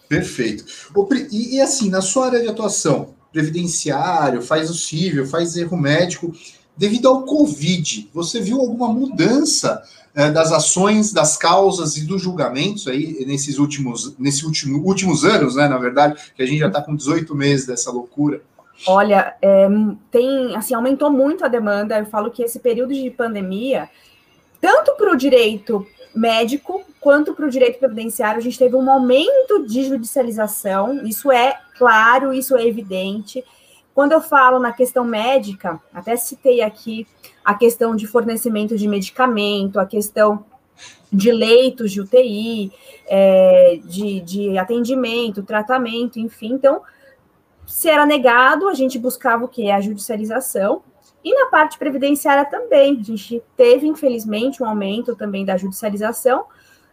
Perfeito. 0.07 0.63
E, 1.31 1.55
e 1.55 1.61
assim, 1.61 1.89
na 1.89 2.01
sua 2.01 2.27
área 2.27 2.41
de 2.41 2.47
atuação, 2.47 3.15
previdenciário, 3.33 4.43
faz 4.43 4.69
o 4.69 4.75
civil, 4.75 5.25
faz 5.25 5.57
erro 5.57 5.75
médico, 5.75 6.31
devido 6.77 7.07
ao 7.07 7.23
Covid, 7.23 8.09
você 8.13 8.39
viu 8.39 8.59
alguma 8.59 8.93
mudança 8.93 9.81
é, 10.13 10.29
das 10.29 10.51
ações, 10.51 11.11
das 11.11 11.35
causas 11.35 11.97
e 11.97 12.05
dos 12.05 12.21
julgamentos 12.21 12.87
aí 12.87 13.25
nesses 13.25 13.57
últimos, 13.57 14.15
nesse 14.19 14.45
último, 14.45 14.85
últimos 14.85 15.25
anos, 15.25 15.55
né? 15.55 15.67
Na 15.67 15.77
verdade, 15.77 16.21
que 16.35 16.43
a 16.43 16.45
gente 16.45 16.59
já 16.59 16.67
está 16.67 16.81
com 16.81 16.95
18 16.95 17.33
meses 17.33 17.65
dessa 17.65 17.89
loucura. 17.89 18.41
Olha, 18.87 19.35
é, 19.41 19.67
tem 20.09 20.55
assim, 20.55 20.73
aumentou 20.73 21.11
muito 21.11 21.45
a 21.45 21.47
demanda. 21.47 21.99
Eu 21.99 22.05
falo 22.05 22.31
que 22.31 22.43
esse 22.43 22.59
período 22.59 22.93
de 22.93 23.09
pandemia, 23.09 23.89
tanto 24.59 24.95
para 24.95 25.11
o 25.11 25.15
direito 25.15 25.85
médico 26.13 26.83
quanto 26.99 27.33
para 27.33 27.45
o 27.45 27.49
direito 27.49 27.79
previdenciário, 27.79 28.39
a 28.39 28.43
gente 28.43 28.57
teve 28.57 28.75
um 28.75 28.89
aumento 28.89 29.65
de 29.65 29.83
judicialização. 29.83 31.05
Isso 31.05 31.31
é 31.31 31.57
claro, 31.77 32.33
isso 32.33 32.55
é 32.55 32.65
evidente. 32.65 33.43
Quando 33.93 34.13
eu 34.13 34.21
falo 34.21 34.59
na 34.59 34.71
questão 34.71 35.03
médica, 35.03 35.79
até 35.93 36.15
citei 36.15 36.61
aqui 36.61 37.05
a 37.43 37.53
questão 37.53 37.95
de 37.95 38.07
fornecimento 38.07 38.77
de 38.77 38.87
medicamento, 38.87 39.79
a 39.79 39.85
questão 39.85 40.45
de 41.11 41.31
leitos 41.31 41.91
de 41.91 42.01
UTI, 42.01 42.71
é, 43.07 43.79
de, 43.83 44.21
de 44.21 44.57
atendimento, 44.57 45.43
tratamento, 45.43 46.19
enfim. 46.19 46.53
Então, 46.53 46.81
se 47.71 47.89
era 47.89 48.05
negado, 48.05 48.67
a 48.67 48.73
gente 48.73 48.99
buscava 48.99 49.45
o 49.45 49.47
que? 49.47 49.71
A 49.71 49.79
judicialização. 49.79 50.83
E 51.23 51.33
na 51.33 51.47
parte 51.49 51.77
previdenciária 51.77 52.43
também, 52.45 52.99
a 52.99 53.03
gente 53.03 53.41
teve, 53.55 53.87
infelizmente, 53.87 54.61
um 54.61 54.65
aumento 54.65 55.15
também 55.15 55.45
da 55.45 55.55
judicialização. 55.55 56.45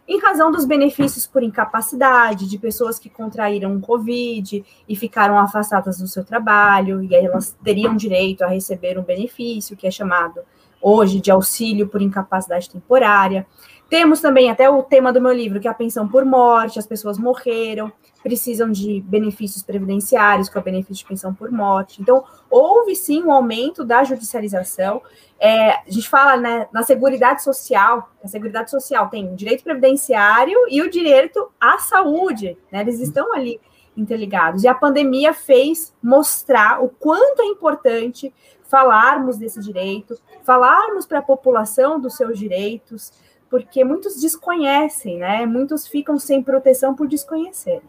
em 0.09 0.19
razão 0.19 0.51
dos 0.51 0.65
benefícios 0.65 1.27
por 1.27 1.43
incapacidade, 1.43 2.49
de 2.49 2.57
pessoas 2.57 2.97
que 2.97 3.11
contraíram 3.11 3.79
Covid 3.79 4.65
e 4.87 4.95
ficaram 4.95 5.37
afastadas 5.37 5.99
do 5.99 6.07
seu 6.07 6.25
trabalho, 6.25 7.03
e 7.03 7.15
aí 7.15 7.25
elas 7.25 7.55
teriam 7.63 7.95
direito 7.95 8.43
a 8.43 8.47
receber 8.47 8.97
um 8.97 9.03
benefício, 9.03 9.77
que 9.77 9.85
é 9.85 9.91
chamado 9.91 10.41
hoje 10.81 11.19
de 11.19 11.29
auxílio 11.29 11.87
por 11.87 12.01
incapacidade 12.01 12.71
temporária. 12.71 13.45
Temos 13.87 14.19
também 14.19 14.49
até 14.49 14.67
o 14.67 14.81
tema 14.81 15.13
do 15.13 15.21
meu 15.21 15.31
livro, 15.31 15.59
que 15.59 15.67
é 15.67 15.71
a 15.71 15.75
pensão 15.75 16.07
por 16.07 16.25
morte, 16.25 16.79
as 16.79 16.87
pessoas 16.87 17.19
morreram, 17.19 17.91
precisam 18.21 18.71
de 18.71 19.01
benefícios 19.01 19.63
previdenciários, 19.63 20.53
é 20.53 20.59
o 20.59 20.61
benefício 20.61 21.03
de 21.03 21.05
pensão 21.05 21.33
por 21.33 21.51
morte. 21.51 22.01
Então, 22.01 22.23
houve 22.49 22.95
sim 22.95 23.23
um 23.23 23.31
aumento 23.31 23.83
da 23.83 24.03
judicialização. 24.03 25.01
É, 25.39 25.71
a 25.71 25.83
gente 25.87 26.09
fala 26.09 26.37
né, 26.37 26.67
na 26.73 26.83
Seguridade 26.83 27.43
Social, 27.43 28.09
a 28.23 28.27
Seguridade 28.27 28.69
Social 28.69 29.09
tem 29.09 29.31
o 29.31 29.35
direito 29.35 29.63
previdenciário 29.63 30.57
e 30.69 30.81
o 30.81 30.89
direito 30.89 31.49
à 31.59 31.77
saúde, 31.77 32.57
né, 32.71 32.81
eles 32.81 32.99
estão 32.99 33.33
ali 33.33 33.59
interligados. 33.95 34.63
E 34.63 34.67
a 34.67 34.75
pandemia 34.75 35.33
fez 35.33 35.93
mostrar 36.01 36.83
o 36.83 36.89
quanto 36.89 37.41
é 37.41 37.45
importante 37.45 38.33
falarmos 38.63 39.37
desse 39.37 39.59
direito, 39.59 40.17
falarmos 40.43 41.05
para 41.05 41.19
a 41.19 41.23
população 41.23 41.99
dos 41.99 42.15
seus 42.15 42.37
direitos, 42.37 43.11
porque 43.49 43.83
muitos 43.83 44.21
desconhecem, 44.21 45.17
né? 45.17 45.45
Muitos 45.45 45.87
ficam 45.87 46.19
sem 46.19 46.43
proteção 46.43 46.93
por 46.95 47.07
desconhecer. 47.07 47.81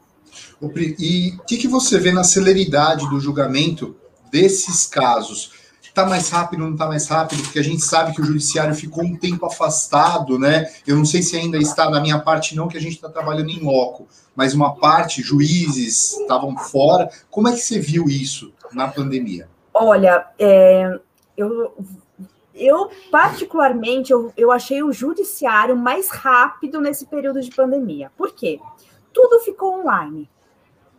E 0.98 1.34
o 1.38 1.44
que, 1.44 1.56
que 1.56 1.68
você 1.68 1.98
vê 1.98 2.12
na 2.12 2.24
celeridade 2.24 3.08
do 3.08 3.20
julgamento 3.20 3.96
desses 4.30 4.86
casos? 4.86 5.52
Está 5.82 6.06
mais 6.06 6.30
rápido, 6.30 6.60
não 6.60 6.72
está 6.72 6.86
mais 6.86 7.08
rápido? 7.08 7.42
Porque 7.42 7.58
a 7.58 7.64
gente 7.64 7.82
sabe 7.82 8.14
que 8.14 8.20
o 8.20 8.24
judiciário 8.24 8.74
ficou 8.74 9.04
um 9.04 9.16
tempo 9.16 9.44
afastado, 9.44 10.38
né? 10.38 10.70
Eu 10.86 10.96
não 10.96 11.04
sei 11.04 11.20
se 11.20 11.36
ainda 11.36 11.58
está 11.58 11.90
na 11.90 12.00
minha 12.00 12.18
parte, 12.20 12.54
não, 12.54 12.68
que 12.68 12.78
a 12.78 12.80
gente 12.80 12.94
está 12.94 13.08
trabalhando 13.08 13.50
em 13.50 13.58
loco, 13.58 14.06
mas 14.36 14.54
uma 14.54 14.76
parte, 14.76 15.20
juízes 15.20 16.12
estavam 16.12 16.56
fora. 16.56 17.10
Como 17.28 17.48
é 17.48 17.52
que 17.52 17.58
você 17.58 17.80
viu 17.80 18.08
isso 18.08 18.52
na 18.72 18.86
pandemia? 18.86 19.48
Olha, 19.74 20.26
é, 20.38 21.00
eu, 21.36 21.74
eu 22.54 22.90
particularmente 23.10 24.12
eu, 24.12 24.32
eu 24.36 24.52
achei 24.52 24.82
o 24.82 24.92
judiciário 24.92 25.76
mais 25.76 26.10
rápido 26.10 26.80
nesse 26.80 27.06
período 27.06 27.40
de 27.40 27.50
pandemia. 27.50 28.12
Por 28.16 28.32
quê? 28.32 28.60
Tudo 29.12 29.40
ficou 29.40 29.81
online. 29.81 30.29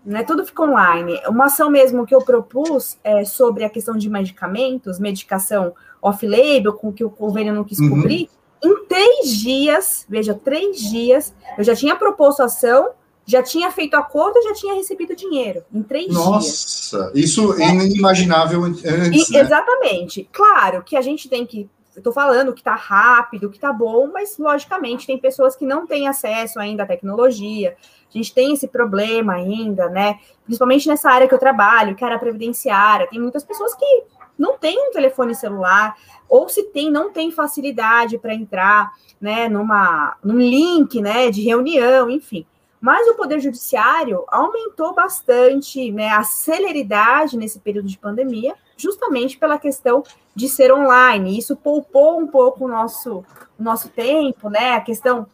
Né, 0.04 0.24
tudo 0.24 0.44
ficou 0.44 0.68
online. 0.68 1.22
Uma 1.28 1.46
ação 1.46 1.70
mesmo 1.70 2.06
que 2.08 2.16
eu 2.16 2.22
propus 2.22 2.98
é 3.04 3.24
sobre 3.24 3.64
a 3.64 3.70
questão 3.70 3.96
de 3.96 4.10
medicamentos, 4.10 5.00
medicação 5.00 5.74
off-label, 6.02 6.74
com 6.74 6.92
que 6.92 7.04
o 7.04 7.10
convênio 7.10 7.54
não 7.54 7.64
quis 7.64 7.80
uhum. 7.80 7.90
cobrir, 7.90 8.28
em 8.64 8.86
três 8.86 9.30
dias, 9.38 10.06
veja, 10.08 10.34
três 10.34 10.80
dias, 10.80 11.34
eu 11.58 11.64
já 11.64 11.76
tinha 11.76 11.96
proposto 11.96 12.42
ação, 12.42 12.92
já 13.26 13.42
tinha 13.42 13.72
feito 13.72 13.96
acordo, 13.96 14.42
já 14.44 14.54
tinha 14.54 14.74
recebido 14.74 15.16
dinheiro. 15.16 15.64
Em 15.74 15.82
três 15.82 16.14
Nossa, 16.14 16.40
dias. 16.40 16.92
Nossa, 16.94 17.12
isso 17.16 17.54
é 17.62 17.70
inimaginável 17.70 18.64
antes. 18.64 18.84
E, 18.84 19.34
né? 19.34 19.40
Exatamente. 19.40 20.30
Claro 20.32 20.84
que 20.84 20.96
a 20.96 21.02
gente 21.02 21.28
tem 21.28 21.46
que 21.46 21.70
eu 21.94 22.02
tô 22.02 22.14
falando 22.14 22.54
que 22.54 22.64
tá 22.64 22.74
rápido, 22.74 23.50
que 23.50 23.60
tá 23.60 23.74
bom, 23.74 24.10
mas 24.14 24.38
logicamente 24.38 25.06
tem 25.06 25.18
pessoas 25.18 25.58
que 25.58 25.66
não 25.66 25.86
têm 25.86 26.08
acesso 26.08 26.58
ainda 26.58 26.84
à 26.84 26.86
tecnologia. 26.86 27.76
A 28.14 28.18
gente 28.18 28.34
tem 28.34 28.54
esse 28.54 28.68
problema 28.68 29.34
ainda, 29.34 29.90
né? 29.90 30.20
Principalmente 30.44 30.88
nessa 30.88 31.10
área 31.10 31.28
que 31.28 31.34
eu 31.34 31.40
trabalho, 31.40 31.96
que 31.96 32.04
era 32.04 32.20
previdenciária. 32.20 33.08
Tem 33.08 33.20
muitas 33.20 33.44
pessoas 33.44 33.74
que 33.76 34.04
não 34.38 34.58
têm 34.58 34.90
um 34.90 34.92
telefone 34.92 35.36
celular, 35.36 35.96
ou 36.28 36.50
se 36.50 36.64
tem, 36.64 36.90
não 36.90 37.12
tem 37.12 37.32
facilidade 37.32 38.18
para 38.18 38.34
entrar, 38.34 38.92
né, 39.20 39.48
numa, 39.48 40.18
num 40.24 40.38
link, 40.38 41.00
né, 41.00 41.30
de 41.30 41.44
reunião, 41.44 42.10
enfim. 42.10 42.46
Mas 42.82 43.08
o 43.08 43.14
Poder 43.14 43.40
Judiciário 43.40 44.24
aumentou 44.28 44.96
bastante 44.96 45.92
né, 45.92 46.10
a 46.10 46.24
celeridade 46.24 47.38
nesse 47.38 47.60
período 47.60 47.88
de 47.88 48.00
pandemia, 48.00 48.56
justamente 48.76 49.38
pela 49.38 49.60
questão 49.60 50.04
de 50.34 50.50
ser 50.50 50.74
online. 50.74 51.38
Isso 51.38 51.56
poupou 51.56 52.20
um 52.20 52.26
pouco 52.26 52.66
o 52.66 52.68
nosso, 52.68 53.24
nosso 53.60 53.90
tempo, 53.90 54.50
né? 54.50 54.74
A 54.74 54.82
questão 54.82 55.28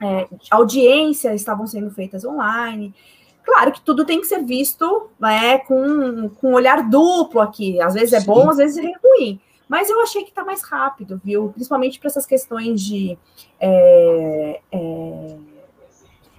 é, 0.00 0.26
audiências 0.50 1.34
estavam 1.34 1.66
sendo 1.66 1.90
feitas 1.90 2.24
online. 2.24 2.94
Claro 3.44 3.72
que 3.72 3.80
tudo 3.80 4.04
tem 4.04 4.20
que 4.20 4.26
ser 4.26 4.42
visto 4.42 5.10
né, 5.18 5.58
com, 5.58 6.28
com 6.28 6.50
um 6.50 6.54
olhar 6.54 6.88
duplo 6.88 7.40
aqui. 7.40 7.80
Às 7.80 7.94
vezes 7.94 8.12
é 8.12 8.20
bom, 8.24 8.48
às 8.48 8.56
vezes 8.56 8.78
é 8.78 8.92
ruim. 9.02 9.40
Mas 9.68 9.88
eu 9.88 10.00
achei 10.02 10.24
que 10.24 10.30
está 10.30 10.44
mais 10.44 10.62
rápido, 10.62 11.20
viu? 11.24 11.50
Principalmente 11.50 11.98
para 12.00 12.08
essas 12.08 12.26
questões 12.26 12.80
de. 12.80 13.16
É, 13.60 14.60
é, 14.72 15.36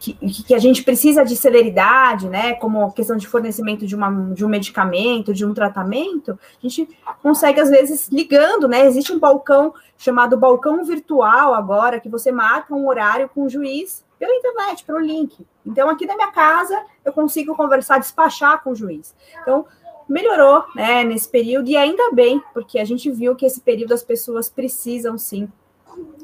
que, 0.02 0.14
que, 0.44 0.56
a 0.56 0.58
gente 0.58 0.82
precisa 0.82 1.24
de 1.24 1.36
celeridade, 1.36 2.28
né, 2.28 2.56
como 2.56 2.84
a 2.84 2.92
questão 2.92 3.16
de 3.16 3.28
fornecimento 3.28 3.86
de, 3.86 3.96
uma, 3.96 4.34
de 4.34 4.44
um 4.44 4.50
medicamento, 4.50 5.32
de 5.32 5.46
um 5.46 5.54
tratamento, 5.54 6.32
a 6.32 6.68
gente 6.68 6.90
consegue, 7.22 7.62
às 7.62 7.70
vezes, 7.70 8.10
ligando, 8.10 8.68
né, 8.68 8.88
existe 8.88 9.14
um 9.14 9.20
balcão 9.20 9.72
chamado 9.96 10.36
balcão 10.36 10.84
virtual 10.84 11.54
agora, 11.54 12.00
que 12.00 12.10
você 12.10 12.32
marca 12.32 12.74
um 12.74 12.88
horário 12.88 13.30
com 13.30 13.46
o 13.46 13.50
juiz 13.50 14.04
pela 14.18 14.34
internet, 14.34 14.84
pelo 14.84 14.98
link. 14.98 15.46
Então, 15.64 15.88
aqui 15.88 16.08
na 16.08 16.16
minha 16.16 16.32
casa, 16.32 16.84
eu 17.06 17.14
consigo 17.14 17.56
conversar, 17.56 18.00
despachar 18.00 18.64
com 18.64 18.72
o 18.72 18.76
juiz. 18.76 19.16
Então, 19.40 19.68
melhorou, 20.10 20.66
né, 20.76 21.04
nesse 21.04 21.30
período, 21.30 21.70
e 21.70 21.78
ainda 21.78 22.12
bem, 22.12 22.42
porque 22.56 22.80
a 22.80 22.86
gente 22.86 23.12
viu 23.12 23.36
que 23.36 23.46
esse 23.46 23.62
período 23.62 23.94
as 23.94 24.02
pessoas 24.02 24.50
precisam, 24.50 25.16
sim, 25.16 25.48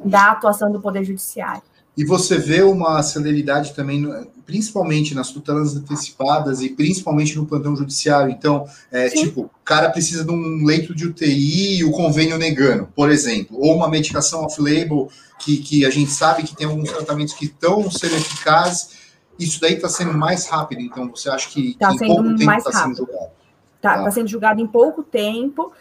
da 0.03 0.31
atuação 0.31 0.71
do 0.71 0.81
Poder 0.81 1.03
Judiciário. 1.03 1.61
E 1.97 2.05
você 2.05 2.37
vê 2.37 2.61
uma 2.61 3.01
celeridade 3.01 3.73
também, 3.73 4.07
principalmente 4.45 5.15
nas 5.15 5.31
tutelas 5.31 5.75
antecipadas 5.75 6.61
e 6.61 6.69
principalmente 6.69 7.35
no 7.35 7.47
plantão 7.47 7.75
judiciário. 7.75 8.29
Então, 8.29 8.67
é, 8.91 9.09
tipo, 9.09 9.45
o 9.45 9.65
cara 9.65 9.89
precisa 9.89 10.23
de 10.23 10.31
um 10.31 10.63
leito 10.63 10.93
de 10.93 11.07
UTI 11.07 11.79
e 11.79 11.83
o 11.83 11.91
convênio 11.91 12.37
negando, 12.37 12.87
por 12.95 13.09
exemplo, 13.09 13.57
ou 13.59 13.75
uma 13.75 13.89
medicação 13.89 14.43
off-label 14.43 15.09
que, 15.39 15.57
que 15.57 15.85
a 15.87 15.89
gente 15.89 16.11
sabe 16.11 16.43
que 16.43 16.55
tem 16.55 16.67
alguns 16.67 16.91
tratamentos 16.91 17.33
que 17.33 17.45
estão 17.45 17.89
sendo 17.89 18.15
eficazes. 18.15 18.95
Isso 19.39 19.59
daí 19.59 19.73
está 19.73 19.89
sendo 19.89 20.13
mais 20.13 20.45
rápido. 20.45 20.81
Então, 20.81 21.09
você 21.09 21.31
acha 21.31 21.49
que, 21.49 21.75
tá 21.79 21.89
que 21.89 22.05
em 22.05 22.07
pouco 22.07 22.35
tempo 22.35 22.51
está 22.51 22.71
sendo 22.73 22.95
julgado? 22.95 23.31
Está 23.75 23.97
tá. 23.97 24.03
tá 24.03 24.11
sendo 24.11 24.27
julgado 24.27 24.61
em 24.61 24.67
pouco 24.67 25.01
tempo. 25.01 25.73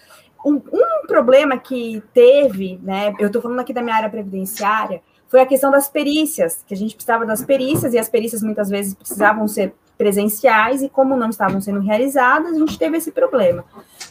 Um, 0.42 0.54
um 0.54 1.06
problema 1.06 1.58
que 1.58 2.02
teve, 2.14 2.80
né? 2.82 3.12
Eu 3.18 3.26
estou 3.26 3.42
falando 3.42 3.60
aqui 3.60 3.74
da 3.74 3.82
minha 3.82 3.96
área 3.96 4.08
previdenciária 4.08 5.02
foi 5.28 5.40
a 5.40 5.46
questão 5.46 5.70
das 5.70 5.88
perícias, 5.88 6.64
que 6.66 6.74
a 6.74 6.76
gente 6.76 6.94
precisava 6.94 7.26
das 7.26 7.44
perícias, 7.44 7.94
e 7.94 7.98
as 7.98 8.08
perícias 8.08 8.42
muitas 8.42 8.68
vezes 8.68 8.94
precisavam 8.94 9.46
ser 9.48 9.74
presenciais, 9.96 10.82
e 10.82 10.88
como 10.88 11.16
não 11.16 11.30
estavam 11.30 11.60
sendo 11.60 11.80
realizadas, 11.80 12.54
a 12.54 12.58
gente 12.58 12.78
teve 12.78 12.98
esse 12.98 13.10
problema. 13.10 13.64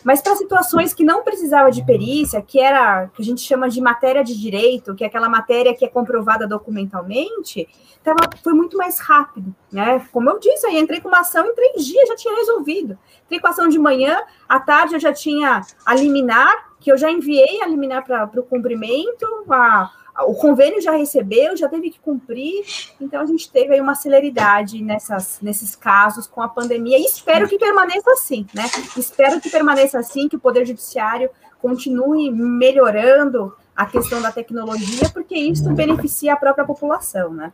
Mas 0.04 0.22
para 0.22 0.36
situações 0.36 0.94
que 0.94 1.04
não 1.04 1.24
precisava 1.24 1.72
de 1.72 1.86
perícia, 1.86 2.42
que 2.42 2.60
era 2.60 3.08
que 3.08 3.22
a 3.22 3.26
gente 3.26 3.42
chama 3.42 3.70
de 3.70 3.80
matéria 3.80 4.24
de 4.24 4.40
direito, 4.40 4.96
que 4.96 5.04
é 5.04 5.08
aquela 5.08 5.30
matéria 5.30 5.76
que 5.76 5.86
é 5.86 5.88
comprovada 5.88 6.48
documentalmente, 6.48 7.68
tava, 8.04 8.30
foi 8.44 8.54
muito 8.54 8.78
mais 8.78 9.00
rápido, 9.00 9.54
né? 9.72 10.06
Como 10.12 10.30
eu 10.30 10.40
disse, 10.40 10.66
aí 10.66 10.80
entrei 10.80 11.02
com 11.02 11.08
uma 11.08 11.20
ação 11.20 11.46
em 11.46 11.56
três 11.56 11.86
dias, 11.86 12.08
já 12.08 12.16
tinha 12.16 12.36
resolvido. 12.36 12.98
Entrei 13.26 13.40
com 13.40 13.48
a 13.48 13.52
ação 13.52 13.68
de 13.68 13.80
manhã, 13.80 14.22
à 14.50 14.60
tarde 14.60 14.96
eu 14.96 15.00
já 15.00 15.14
tinha 15.14 15.62
a 15.86 15.96
liminar, 15.96 16.72
que 16.80 16.92
eu 16.92 16.98
já 16.98 17.12
enviei 17.12 17.62
a 17.62 17.68
liminar 17.68 18.04
para 18.04 18.30
o 18.40 18.44
cumprimento, 18.44 19.26
a 19.50 19.92
o 20.24 20.34
convênio 20.34 20.82
já 20.82 20.92
recebeu, 20.92 21.58
já 21.58 21.68
teve 21.68 21.90
que 21.90 22.00
cumprir, 22.00 22.64
então 23.02 23.22
a 23.22 23.26
gente 23.26 23.52
teve 23.52 23.74
aí 23.74 23.82
uma 23.82 23.96
celeridade 23.96 24.82
nessas, 24.82 25.40
nesses 25.42 25.76
casos 25.76 26.26
com 26.26 26.42
a 26.42 26.48
pandemia, 26.48 26.98
e 26.98 27.06
espero 27.06 27.48
que 27.50 27.58
permaneça 27.58 28.12
assim, 28.12 28.48
né? 28.54 28.64
Espero 28.96 29.42
que 29.42 29.50
permaneça 29.50 30.00
assim, 30.00 30.30
que 30.30 30.38
o 30.38 30.40
Poder 30.40 30.66
Judiciário 30.66 31.30
continue 31.62 32.32
melhorando 32.32 33.54
a 33.76 33.86
questão 33.86 34.22
da 34.22 34.32
tecnologia, 34.32 35.10
porque 35.14 35.36
isso 35.36 35.70
beneficia 35.72 36.34
a 36.34 36.38
própria 36.38 36.64
população, 36.64 37.34
né? 37.34 37.52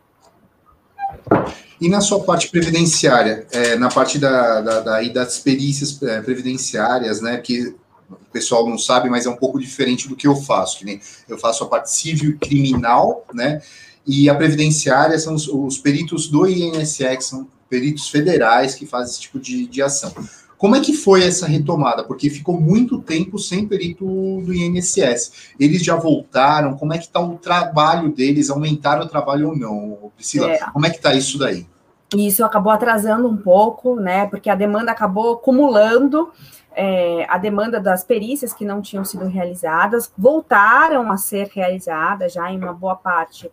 E 1.80 1.88
na 1.88 2.00
sua 2.00 2.22
parte 2.22 2.48
previdenciária, 2.48 3.44
é, 3.50 3.74
na 3.74 3.88
parte 3.88 4.18
da, 4.18 4.60
da, 4.60 4.80
da, 4.80 5.02
das 5.08 5.40
perícias 5.40 6.00
é, 6.02 6.20
previdenciárias, 6.20 7.20
né, 7.20 7.38
que 7.38 7.74
o 8.12 8.32
pessoal 8.32 8.68
não 8.68 8.78
sabe, 8.78 9.08
mas 9.10 9.26
é 9.26 9.30
um 9.30 9.36
pouco 9.36 9.58
diferente 9.58 10.08
do 10.08 10.16
que 10.16 10.26
eu 10.26 10.36
faço. 10.36 10.78
Que 10.78 10.84
nem 10.84 11.00
eu 11.28 11.38
faço 11.38 11.64
a 11.64 11.68
parte 11.68 11.90
civil 11.90 12.30
e 12.30 12.38
criminal, 12.38 13.24
né? 13.32 13.60
E 14.06 14.28
a 14.28 14.34
previdenciária 14.34 15.18
são 15.18 15.34
os, 15.34 15.48
os 15.48 15.78
peritos 15.78 16.28
do 16.28 16.46
INSS, 16.46 17.26
são 17.26 17.46
peritos 17.68 18.08
federais 18.08 18.74
que 18.74 18.84
fazem 18.84 19.12
esse 19.12 19.20
tipo 19.20 19.38
de, 19.38 19.66
de 19.66 19.80
ação. 19.80 20.12
Como 20.62 20.76
é 20.76 20.80
que 20.80 20.92
foi 20.92 21.24
essa 21.24 21.44
retomada? 21.46 22.04
Porque 22.04 22.30
ficou 22.30 22.60
muito 22.60 23.00
tempo 23.00 23.36
sem 23.36 23.66
perito 23.66 24.04
do 24.04 24.54
INSS. 24.54 25.32
Eles 25.58 25.82
já 25.82 25.96
voltaram? 25.96 26.76
Como 26.76 26.92
é 26.92 26.98
que 26.98 27.06
está 27.06 27.18
o 27.18 27.36
trabalho 27.36 28.12
deles? 28.12 28.48
Aumentaram 28.48 29.02
o 29.02 29.08
trabalho 29.08 29.48
ou 29.48 29.56
não? 29.56 30.12
Priscila, 30.14 30.52
é. 30.52 30.58
como 30.70 30.86
é 30.86 30.90
que 30.90 30.98
está 30.98 31.14
isso 31.14 31.36
daí? 31.36 31.66
Isso 32.16 32.44
acabou 32.44 32.72
atrasando 32.72 33.28
um 33.28 33.36
pouco, 33.36 33.96
né? 33.96 34.26
Porque 34.26 34.50
a 34.50 34.54
demanda 34.54 34.92
acabou 34.92 35.34
acumulando 35.34 36.30
é, 36.74 37.26
a 37.28 37.36
demanda 37.36 37.78
das 37.78 38.02
perícias 38.02 38.54
que 38.54 38.64
não 38.64 38.80
tinham 38.80 39.04
sido 39.04 39.26
realizadas 39.26 40.12
voltaram 40.16 41.10
a 41.12 41.16
ser 41.16 41.48
realizadas 41.48 42.32
já 42.32 42.50
em 42.50 42.58
uma 42.58 42.72
boa 42.72 42.96
parte 42.96 43.50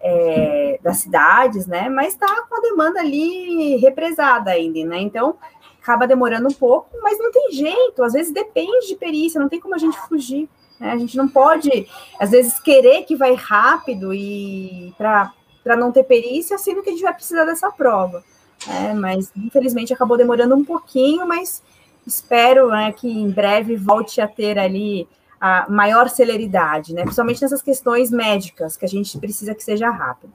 é, 0.00 0.78
das 0.82 0.98
cidades, 0.98 1.66
né? 1.66 1.88
Mas 1.88 2.14
está 2.14 2.26
com 2.48 2.56
a 2.56 2.60
demanda 2.60 3.00
ali 3.00 3.76
represada 3.76 4.52
ainda, 4.52 4.84
né? 4.86 5.00
Então 5.00 5.36
acaba 5.82 6.06
demorando 6.06 6.48
um 6.48 6.54
pouco, 6.54 6.88
mas 7.02 7.18
não 7.18 7.30
tem 7.30 7.52
jeito. 7.52 8.02
Às 8.02 8.12
vezes 8.12 8.32
depende 8.32 8.88
de 8.88 8.96
perícia, 8.96 9.40
não 9.40 9.48
tem 9.48 9.60
como 9.60 9.74
a 9.74 9.78
gente 9.78 9.98
fugir. 10.08 10.48
Né? 10.80 10.92
A 10.92 10.96
gente 10.96 11.16
não 11.16 11.28
pode, 11.28 11.86
às 12.18 12.30
vezes, 12.30 12.58
querer 12.58 13.02
que 13.02 13.16
vai 13.16 13.34
rápido 13.34 14.14
e 14.14 14.94
para 14.96 15.32
não 15.76 15.92
ter 15.92 16.04
perícia, 16.04 16.58
sendo 16.58 16.82
que 16.82 16.90
a 16.90 16.92
gente 16.92 17.02
vai 17.02 17.14
precisar 17.14 17.44
dessa 17.44 17.70
prova. 17.70 18.22
Né? 18.66 18.94
Mas 18.94 19.32
infelizmente 19.36 19.92
acabou 19.92 20.16
demorando 20.16 20.54
um 20.54 20.64
pouquinho, 20.64 21.26
mas 21.26 21.62
espero 22.06 22.68
né, 22.68 22.92
que 22.92 23.08
em 23.08 23.30
breve 23.30 23.76
volte 23.76 24.20
a 24.20 24.28
ter 24.28 24.58
ali 24.58 25.06
a 25.40 25.66
maior 25.68 26.08
celeridade, 26.08 26.94
né? 26.94 27.02
Principalmente 27.02 27.42
nessas 27.42 27.60
questões 27.60 28.12
médicas, 28.12 28.76
que 28.76 28.84
a 28.84 28.88
gente 28.88 29.18
precisa 29.18 29.52
que 29.52 29.64
seja 29.64 29.90
rápido. 29.90 30.32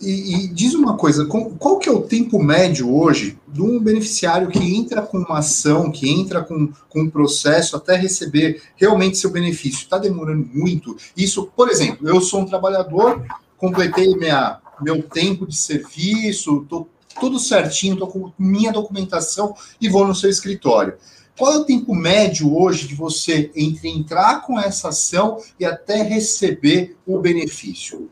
E, 0.00 0.34
e, 0.34 0.48
diz 0.48 0.74
uma 0.74 0.96
coisa, 0.96 1.24
qual 1.26 1.78
que 1.78 1.88
é 1.88 1.92
o 1.92 2.02
tempo 2.02 2.42
médio 2.42 2.92
hoje 2.92 3.38
de 3.46 3.62
um 3.62 3.78
beneficiário 3.78 4.48
que 4.48 4.58
entra 4.58 5.00
com 5.02 5.18
uma 5.18 5.38
ação, 5.38 5.90
que 5.90 6.10
entra 6.10 6.42
com, 6.42 6.68
com 6.88 7.02
um 7.02 7.08
processo 7.08 7.76
até 7.76 7.96
receber 7.96 8.60
realmente 8.74 9.18
seu 9.18 9.30
benefício? 9.30 9.84
Está 9.84 9.98
demorando 9.98 10.48
muito? 10.52 10.96
Isso, 11.16 11.48
por 11.56 11.70
exemplo, 11.70 12.08
eu 12.08 12.20
sou 12.20 12.40
um 12.40 12.46
trabalhador, 12.46 13.24
completei 13.56 14.14
minha, 14.16 14.60
meu 14.80 15.02
tempo 15.02 15.46
de 15.46 15.56
serviço, 15.56 16.62
estou 16.62 16.88
tudo 17.18 17.38
certinho, 17.38 17.94
estou 17.94 18.08
com 18.08 18.32
minha 18.38 18.72
documentação 18.72 19.54
e 19.80 19.88
vou 19.88 20.06
no 20.06 20.14
seu 20.14 20.28
escritório. 20.28 20.94
Qual 21.36 21.52
é 21.52 21.56
o 21.56 21.64
tempo 21.64 21.94
médio 21.94 22.56
hoje 22.56 22.86
de 22.86 22.94
você 22.94 23.50
entre 23.56 23.88
entrar 23.88 24.42
com 24.42 24.58
essa 24.58 24.90
ação 24.90 25.38
e 25.58 25.64
até 25.64 26.02
receber 26.02 26.96
o 27.06 27.18
benefício? 27.18 28.08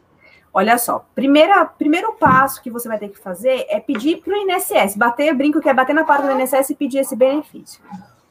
Olha 0.55 0.76
só, 0.76 1.07
primeira, 1.14 1.64
primeiro 1.64 2.12
passo 2.14 2.61
que 2.61 2.70
você 2.70 2.88
vai 2.88 2.99
ter 2.99 3.09
que 3.09 3.18
fazer 3.18 3.64
é 3.68 3.80
pedir 3.80 4.18
para 4.18 4.34
o 4.34 4.36
INSS, 4.36 4.97
bater, 4.97 5.34
brinco 5.34 5.61
que 5.61 5.68
é 5.68 5.72
bater 5.72 5.95
na 5.95 6.05
porta 6.05 6.26
do 6.26 6.38
INSS 6.38 6.70
e 6.70 6.74
pedir 6.74 6.99
esse 6.99 7.16
benefício. 7.16 7.80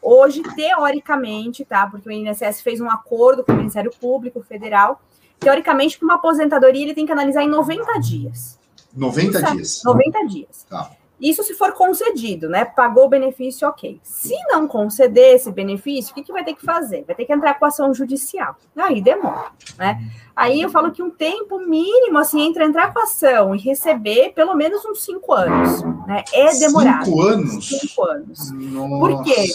Hoje, 0.02 0.44
teoricamente, 0.56 1.64
tá? 1.64 1.88
Porque 1.88 2.10
o 2.10 2.12
INSS 2.12 2.62
fez 2.62 2.82
um 2.82 2.90
acordo 2.90 3.44
com 3.44 3.54
o 3.54 3.56
Ministério 3.56 3.92
Público 4.00 4.42
Federal. 4.42 5.02
Teoricamente, 5.42 5.98
para 5.98 6.06
uma 6.06 6.16
aposentadoria, 6.16 6.84
ele 6.84 6.94
tem 6.94 7.06
que 7.06 7.12
analisar 7.12 7.44
em 7.44 7.50
90 7.50 8.00
dias. 8.00 8.60
90 8.96 9.40
Isso, 9.40 9.52
dias. 9.56 9.82
90 9.84 10.28
dias. 10.28 10.66
Tá. 10.70 10.92
Isso 11.20 11.44
se 11.44 11.56
for 11.56 11.72
concedido, 11.74 12.48
né? 12.48 12.64
Pagou 12.64 13.06
o 13.06 13.10
benefício, 13.10 13.68
ok. 13.68 14.00
Se 14.04 14.36
não 14.48 14.68
conceder 14.68 15.36
esse 15.36 15.52
benefício, 15.52 16.12
o 16.12 16.16
que, 16.16 16.24
que 16.24 16.32
vai 16.32 16.44
ter 16.44 16.54
que 16.56 16.64
fazer? 16.64 17.04
Vai 17.06 17.16
ter 17.16 17.26
que 17.26 17.34
entrar 17.34 17.56
com 17.56 17.66
ação 17.66 17.92
judicial. 17.94 18.56
Aí 18.76 19.02
demora, 19.02 19.52
né? 19.78 20.00
Aí 20.36 20.62
eu 20.62 20.70
falo 20.70 20.92
que 20.92 21.02
um 21.02 21.10
tempo 21.10 21.60
mínimo, 21.60 22.20
assim, 22.20 22.42
entre 22.42 22.64
entrar 22.64 22.94
com 22.94 23.00
ação 23.00 23.56
e 23.56 23.60
receber, 23.60 24.34
pelo 24.34 24.56
menos 24.56 24.86
uns 24.86 25.04
cinco 25.04 25.34
anos, 25.34 25.84
né? 26.08 26.24
É 26.34 26.58
demorado. 26.60 27.06
Cinco 27.06 27.22
anos? 27.22 27.68
Cinco 27.68 28.04
anos. 28.04 28.52
Nossa. 28.52 29.00
Por 29.00 29.24
quê? 29.24 29.52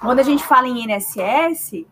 Quando 0.00 0.20
a 0.20 0.22
gente 0.22 0.44
fala 0.44 0.68
em 0.68 0.84
INSS, 0.84 1.86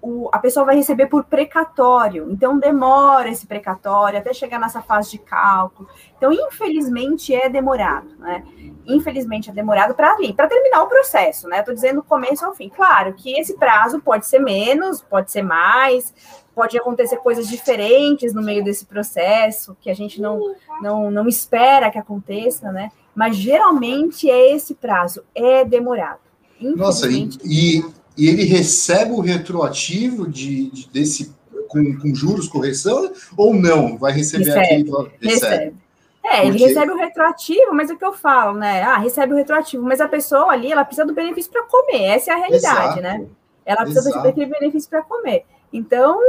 o, 0.00 0.28
a 0.32 0.38
pessoa 0.38 0.64
vai 0.64 0.76
receber 0.76 1.06
por 1.06 1.24
precatório, 1.24 2.30
então 2.30 2.58
demora 2.58 3.28
esse 3.28 3.46
precatório 3.46 4.18
até 4.18 4.32
chegar 4.32 4.58
nessa 4.60 4.80
fase 4.80 5.10
de 5.10 5.18
cálculo. 5.18 5.88
Então, 6.16 6.32
infelizmente, 6.32 7.34
é 7.34 7.48
demorado, 7.48 8.08
né? 8.18 8.44
Infelizmente 8.86 9.50
é 9.50 9.52
demorado 9.52 9.94
para 9.94 10.16
para 10.34 10.48
terminar 10.48 10.82
o 10.82 10.86
processo, 10.88 11.48
né? 11.48 11.60
Estou 11.60 11.74
dizendo 11.74 11.96
do 11.96 12.02
começo 12.02 12.44
ao 12.44 12.54
fim. 12.54 12.68
Claro 12.68 13.12
que 13.14 13.38
esse 13.38 13.56
prazo 13.56 14.00
pode 14.00 14.26
ser 14.26 14.38
menos, 14.38 15.02
pode 15.02 15.30
ser 15.30 15.42
mais, 15.42 16.14
pode 16.54 16.78
acontecer 16.78 17.18
coisas 17.18 17.48
diferentes 17.48 18.32
no 18.32 18.42
meio 18.42 18.64
desse 18.64 18.86
processo 18.86 19.76
que 19.80 19.90
a 19.90 19.94
gente 19.94 20.20
não, 20.20 20.54
não, 20.80 21.10
não 21.10 21.28
espera 21.28 21.90
que 21.90 21.98
aconteça, 21.98 22.70
né? 22.72 22.90
Mas 23.14 23.36
geralmente 23.36 24.30
é 24.30 24.54
esse 24.54 24.74
prazo, 24.74 25.22
é 25.34 25.64
demorado. 25.64 26.20
Nossa, 26.60 27.08
e, 27.08 27.28
e 27.44 27.84
e 28.18 28.28
ele 28.28 28.44
recebe 28.44 29.12
o 29.12 29.20
retroativo 29.20 30.28
de, 30.28 30.70
de 30.70 30.88
desse 30.88 31.32
com, 31.68 31.96
com, 31.98 32.14
juros, 32.14 32.48
correção, 32.48 33.12
ou 33.36 33.54
não? 33.54 33.96
Vai 33.96 34.12
receber 34.12 34.46
recebe, 34.46 34.64
aquele. 34.64 34.90
Recebe. 35.20 35.54
recebe. 35.54 35.76
É, 36.24 36.46
ele 36.46 36.58
recebe 36.58 36.90
o 36.90 36.96
retroativo, 36.96 37.72
mas 37.72 37.90
é 37.90 37.94
o 37.94 37.96
que 37.96 38.04
eu 38.04 38.12
falo, 38.12 38.58
né? 38.58 38.82
Ah, 38.82 38.98
recebe 38.98 39.32
o 39.32 39.36
retroativo, 39.36 39.82
mas 39.82 40.00
a 40.00 40.08
pessoa 40.08 40.52
ali, 40.52 40.70
ela 40.70 40.84
precisa 40.84 41.06
do 41.06 41.14
benefício 41.14 41.50
para 41.50 41.62
comer, 41.62 42.02
essa 42.02 42.32
é 42.32 42.34
a 42.34 42.36
realidade, 42.36 42.98
Exato. 42.98 43.00
né? 43.00 43.26
Ela 43.64 43.82
precisa 43.82 44.10
Exato. 44.10 44.24
daquele 44.24 44.46
benefício 44.46 44.90
para 44.90 45.02
comer. 45.02 45.44
Então, 45.72 46.20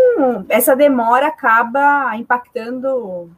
essa 0.47 0.75
demora 0.75 1.27
acaba 1.27 2.15
impactando 2.15 3.29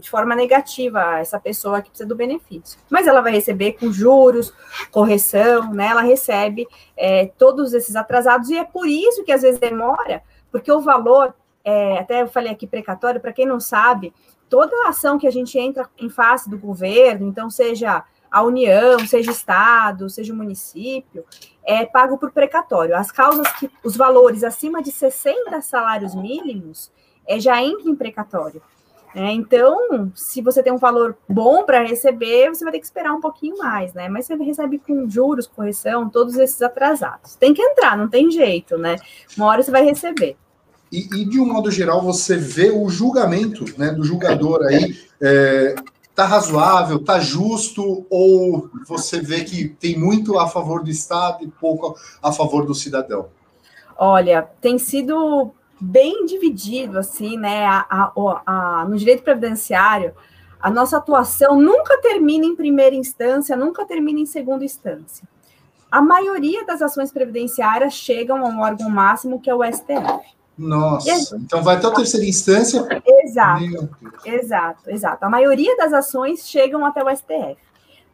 de 0.00 0.10
forma 0.10 0.34
negativa 0.34 1.18
essa 1.18 1.38
pessoa 1.38 1.80
que 1.80 1.88
precisa 1.88 2.08
do 2.08 2.16
benefício. 2.16 2.78
Mas 2.90 3.06
ela 3.06 3.20
vai 3.20 3.32
receber 3.32 3.72
com 3.74 3.92
juros, 3.92 4.52
correção, 4.90 5.72
né? 5.72 5.86
Ela 5.86 6.02
recebe 6.02 6.66
é, 6.96 7.26
todos 7.38 7.72
esses 7.72 7.94
atrasados, 7.94 8.50
e 8.50 8.58
é 8.58 8.64
por 8.64 8.88
isso 8.88 9.22
que 9.24 9.32
às 9.32 9.42
vezes 9.42 9.60
demora, 9.60 10.22
porque 10.50 10.70
o 10.72 10.80
valor, 10.80 11.34
é, 11.64 11.98
até 11.98 12.22
eu 12.22 12.28
falei 12.28 12.50
aqui 12.50 12.66
precatório, 12.66 13.20
para 13.20 13.32
quem 13.32 13.46
não 13.46 13.60
sabe, 13.60 14.12
toda 14.48 14.88
ação 14.88 15.18
que 15.18 15.26
a 15.26 15.32
gente 15.32 15.58
entra 15.58 15.88
em 15.98 16.08
face 16.08 16.50
do 16.50 16.58
governo, 16.58 17.28
então 17.28 17.48
seja 17.48 18.04
a 18.30 18.42
União, 18.42 18.98
seja 19.06 19.30
Estado, 19.30 20.10
seja 20.10 20.34
município, 20.34 21.24
é 21.64 21.86
pago 21.86 22.18
por 22.18 22.32
precatório. 22.32 22.96
As 22.96 23.12
causas 23.12 23.50
que 23.52 23.70
os 23.84 23.96
valores 23.96 24.42
acima 24.42 24.82
de 24.82 24.90
60 24.90 25.60
salários 25.62 26.14
mínimos 26.14 26.90
é, 27.26 27.38
já 27.40 27.62
entram 27.62 27.90
em 27.90 27.96
precatório. 27.96 28.62
É, 29.18 29.32
então, 29.32 30.12
se 30.14 30.42
você 30.42 30.62
tem 30.62 30.70
um 30.70 30.76
valor 30.76 31.16
bom 31.26 31.64
para 31.64 31.82
receber, 31.82 32.50
você 32.50 32.62
vai 32.62 32.72
ter 32.74 32.80
que 32.80 32.84
esperar 32.84 33.14
um 33.14 33.20
pouquinho 33.20 33.56
mais, 33.56 33.94
né? 33.94 34.10
Mas 34.10 34.26
você 34.26 34.36
recebe 34.36 34.78
com 34.78 35.08
juros, 35.08 35.46
correção, 35.46 36.10
todos 36.10 36.36
esses 36.36 36.60
atrasados. 36.60 37.34
Tem 37.34 37.54
que 37.54 37.62
entrar, 37.62 37.96
não 37.96 38.10
tem 38.10 38.30
jeito, 38.30 38.76
né? 38.76 38.96
Uma 39.34 39.46
hora 39.46 39.62
você 39.62 39.70
vai 39.70 39.82
receber. 39.82 40.36
E, 40.92 41.08
e 41.14 41.24
de 41.24 41.40
um 41.40 41.46
modo 41.46 41.70
geral, 41.70 42.02
você 42.02 42.36
vê 42.36 42.70
o 42.70 42.90
julgamento 42.90 43.64
né, 43.78 43.90
do 43.90 44.04
julgador 44.04 44.62
aí. 44.66 44.94
É, 45.22 45.74
tá 46.14 46.26
razoável, 46.26 47.02
tá 47.02 47.18
justo, 47.18 48.06
ou 48.10 48.68
você 48.86 49.18
vê 49.18 49.44
que 49.44 49.66
tem 49.66 49.98
muito 49.98 50.38
a 50.38 50.46
favor 50.46 50.84
do 50.84 50.90
Estado 50.90 51.42
e 51.42 51.48
pouco 51.48 51.96
a 52.22 52.30
favor 52.32 52.66
do 52.66 52.74
cidadão? 52.74 53.28
Olha, 53.96 54.42
tem 54.60 54.76
sido 54.76 55.54
bem 55.80 56.24
dividido, 56.24 56.98
assim, 56.98 57.36
né? 57.36 57.66
A, 57.66 57.86
a, 57.88 58.12
a, 58.46 58.84
no 58.88 58.96
direito 58.96 59.22
previdenciário, 59.22 60.14
a 60.60 60.70
nossa 60.70 60.96
atuação 60.96 61.60
nunca 61.60 62.00
termina 62.00 62.44
em 62.44 62.56
primeira 62.56 62.94
instância, 62.94 63.56
nunca 63.56 63.84
termina 63.84 64.20
em 64.20 64.26
segunda 64.26 64.64
instância. 64.64 65.26
A 65.90 66.02
maioria 66.02 66.64
das 66.64 66.82
ações 66.82 67.12
previdenciárias 67.12 67.94
chegam 67.94 68.44
a 68.44 68.48
um 68.48 68.60
órgão 68.60 68.90
máximo, 68.90 69.40
que 69.40 69.48
é 69.48 69.54
o 69.54 69.62
STF. 69.64 70.36
Nossa, 70.58 71.36
então 71.36 71.62
vai 71.62 71.76
até 71.76 71.86
a 71.86 71.90
terceira 71.90 72.26
instância. 72.26 72.86
Exato, 73.06 73.90
exato, 74.24 74.90
exato. 74.90 75.24
A 75.24 75.28
maioria 75.28 75.76
das 75.76 75.92
ações 75.92 76.48
chegam 76.48 76.84
até 76.84 77.04
o 77.04 77.14
STF. 77.14 77.56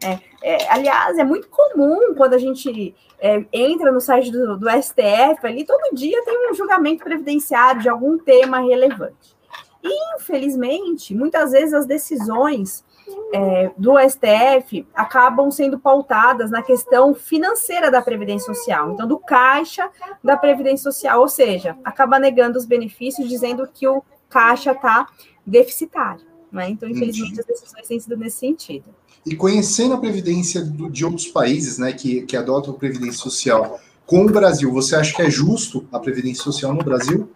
É, 0.05 0.19
é, 0.43 0.73
aliás, 0.73 1.19
é 1.19 1.25
muito 1.25 1.49
comum 1.49 2.15
quando 2.17 2.35
a 2.35 2.39
gente 2.39 2.95
é, 3.21 3.45
entra 3.53 3.93
no 3.93 4.01
site 4.01 4.31
do, 4.31 4.59
do, 4.59 4.69
STF 4.71 5.45
ali, 5.45 5.65
todo 5.65 5.95
dia 5.95 6.23
tem 6.25 6.51
um 6.51 6.55
julgamento 6.55 7.05
previdenciário 7.05 7.81
de 7.81 7.89
algum 7.89 8.19
tema 8.19 8.61
relevante. 8.61 9.37
E, 9.83 10.17
infelizmente, 10.17 11.15
muitas 11.15 11.53
vezes 11.53 11.75
as 11.75 11.87
decisões 11.87 12.85
é, 13.33 13.71
do 13.77 13.95
STF 13.99 14.87
acabam 14.95 15.51
sendo 15.51 15.79
pautadas 15.79 16.51
na 16.51 16.63
questão 16.63 17.15
financeira 17.15 17.91
da 17.91 18.01
Previdência 18.01 18.53
Social, 18.55 18.93
então 18.93 19.09
do 19.09 19.19
caixa 19.19 19.91
da 20.23 20.37
Previdência 20.37 20.91
Social, 20.91 21.21
ou 21.21 21.29
seja, 21.29 21.77
acaba 21.85 22.19
negando 22.19 22.59
os 22.59 22.65
benefícios, 22.65 23.29
dizendo 23.29 23.69
que 23.73 23.89
o 23.89 24.03
caixa 24.29 24.73
está 24.73 25.09
deficitário. 25.45 26.25
Né? 26.51 26.69
Então, 26.69 26.89
infelizmente, 26.89 27.41
as 27.41 27.47
decisões 27.47 27.89
têm 27.89 27.99
sido 27.99 28.17
nesse 28.17 28.39
sentido. 28.39 28.95
E 29.25 29.37
conhecendo 29.37 29.95
a 29.95 29.99
previdência 29.99 30.65
do, 30.65 30.91
de 30.91 31.05
outros 31.05 31.29
países, 31.29 31.79
né, 31.79 31.93
que, 31.93 32.23
que 32.23 32.37
adotam 32.37 32.75
a 32.75 32.77
previdência 32.77 33.19
social 33.19 33.79
com 34.05 34.25
o 34.25 34.31
Brasil, 34.31 34.73
você 34.73 34.97
acha 34.97 35.15
que 35.15 35.23
é 35.23 35.31
justo 35.31 35.87
a 35.93 35.99
previdência 35.99 36.43
social 36.43 36.75
no 36.75 36.83
Brasil? 36.83 37.31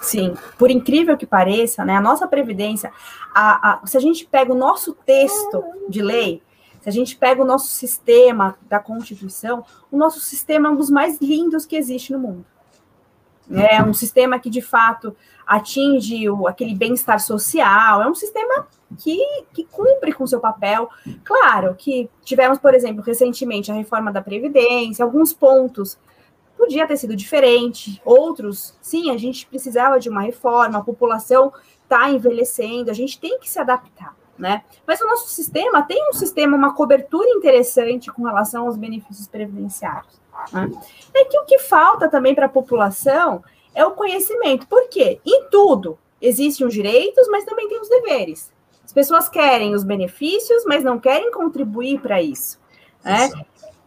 Sim, 0.00 0.34
por 0.56 0.70
incrível 0.70 1.16
que 1.16 1.26
pareça, 1.26 1.84
né, 1.84 1.96
a 1.96 2.00
nossa 2.00 2.26
previdência, 2.26 2.90
a, 3.34 3.72
a, 3.72 3.86
se 3.86 3.96
a 3.96 4.00
gente 4.00 4.26
pega 4.26 4.52
o 4.52 4.56
nosso 4.56 4.94
texto 4.94 5.62
de 5.88 6.00
lei, 6.00 6.42
se 6.80 6.88
a 6.88 6.92
gente 6.92 7.16
pega 7.16 7.42
o 7.42 7.46
nosso 7.46 7.68
sistema 7.68 8.56
da 8.68 8.78
Constituição, 8.78 9.64
o 9.90 9.96
nosso 9.96 10.20
sistema 10.20 10.68
é 10.68 10.72
um 10.72 10.76
dos 10.76 10.88
mais 10.88 11.20
lindos 11.20 11.66
que 11.66 11.76
existe 11.76 12.12
no 12.12 12.18
mundo. 12.18 12.44
É 13.50 13.82
um 13.82 13.94
sistema 13.94 14.38
que, 14.38 14.50
de 14.50 14.60
fato, 14.60 15.16
atinge 15.46 16.28
o, 16.28 16.46
aquele 16.46 16.74
bem-estar 16.74 17.18
social, 17.18 18.02
é 18.02 18.08
um 18.08 18.14
sistema 18.14 18.66
que, 18.98 19.18
que 19.52 19.64
cumpre 19.64 20.12
com 20.12 20.26
seu 20.26 20.40
papel. 20.40 20.88
Claro 21.24 21.74
que 21.74 22.10
tivemos, 22.22 22.58
por 22.58 22.74
exemplo, 22.74 23.02
recentemente 23.02 23.70
a 23.70 23.74
reforma 23.74 24.12
da 24.12 24.20
Previdência, 24.20 25.04
alguns 25.04 25.32
pontos 25.32 25.98
podia 26.58 26.86
ter 26.86 26.96
sido 26.96 27.14
diferente, 27.14 28.02
outros, 28.04 28.76
sim, 28.82 29.10
a 29.10 29.16
gente 29.16 29.46
precisava 29.46 30.00
de 30.00 30.08
uma 30.08 30.22
reforma, 30.22 30.78
a 30.78 30.82
população 30.82 31.52
está 31.84 32.10
envelhecendo, 32.10 32.90
a 32.90 32.94
gente 32.94 33.18
tem 33.18 33.38
que 33.38 33.48
se 33.48 33.60
adaptar. 33.60 34.14
Né? 34.36 34.62
Mas 34.86 35.00
o 35.00 35.06
nosso 35.06 35.28
sistema 35.28 35.82
tem 35.82 36.10
um 36.10 36.12
sistema, 36.12 36.56
uma 36.56 36.74
cobertura 36.74 37.28
interessante 37.30 38.12
com 38.12 38.22
relação 38.22 38.66
aos 38.66 38.76
benefícios 38.76 39.26
previdenciários. 39.26 40.20
Né? 40.52 40.70
É 41.14 41.24
que 41.24 41.38
o 41.38 41.44
que 41.44 41.58
falta 41.58 42.08
também 42.08 42.34
para 42.34 42.46
a 42.46 42.50
população 42.50 43.42
é 43.74 43.84
o 43.84 43.92
conhecimento. 43.92 44.66
Por 44.66 44.88
quê? 44.88 45.20
Em 45.24 45.44
tudo 45.50 45.98
existem 46.20 46.66
os 46.66 46.74
direitos, 46.74 47.28
mas 47.28 47.44
também 47.44 47.68
tem 47.68 47.80
os 47.80 47.88
deveres. 47.88 48.52
As 48.84 48.92
pessoas 48.92 49.28
querem 49.28 49.74
os 49.74 49.84
benefícios, 49.84 50.64
mas 50.64 50.82
não 50.82 50.98
querem 50.98 51.30
contribuir 51.30 52.00
para 52.00 52.22
isso. 52.22 52.58
Né? 53.04 53.30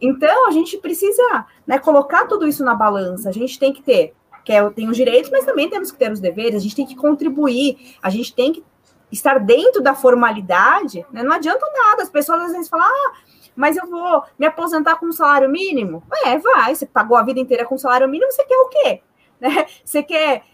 Então, 0.00 0.46
a 0.46 0.50
gente 0.50 0.78
precisa 0.78 1.46
né, 1.66 1.78
colocar 1.78 2.26
tudo 2.26 2.46
isso 2.46 2.64
na 2.64 2.74
balança. 2.74 3.28
A 3.28 3.32
gente 3.32 3.58
tem 3.58 3.72
que 3.72 3.82
ter, 3.82 4.14
que 4.44 4.52
é, 4.52 4.70
tem 4.70 4.88
os 4.88 4.96
direitos, 4.96 5.30
mas 5.30 5.44
também 5.44 5.68
temos 5.68 5.90
que 5.90 5.98
ter 5.98 6.10
os 6.10 6.20
deveres. 6.20 6.56
A 6.56 6.58
gente 6.60 6.76
tem 6.76 6.86
que 6.86 6.96
contribuir, 6.96 7.96
a 8.02 8.10
gente 8.10 8.34
tem 8.34 8.52
que 8.52 8.64
estar 9.10 9.38
dentro 9.38 9.82
da 9.82 9.94
formalidade. 9.94 11.04
Né? 11.12 11.22
Não 11.22 11.32
adianta 11.32 11.66
nada. 11.72 12.02
As 12.02 12.10
pessoas 12.10 12.40
às 12.40 12.52
vezes 12.52 12.68
falam, 12.68 12.86
ah, 12.86 13.12
mas 13.54 13.76
eu 13.76 13.86
vou 13.88 14.22
me 14.38 14.46
aposentar 14.46 14.96
com 14.96 15.06
um 15.06 15.12
salário 15.12 15.48
mínimo? 15.48 16.02
É, 16.24 16.38
vai. 16.38 16.74
Você 16.74 16.86
pagou 16.86 17.16
a 17.16 17.22
vida 17.22 17.40
inteira 17.40 17.64
com 17.64 17.76
salário 17.78 18.08
mínimo, 18.08 18.30
você 18.30 18.44
quer 18.44 18.56
o 18.56 18.68
quê? 18.68 19.00
Né? 19.42 19.66
Você 19.84 20.04
quer 20.04 20.44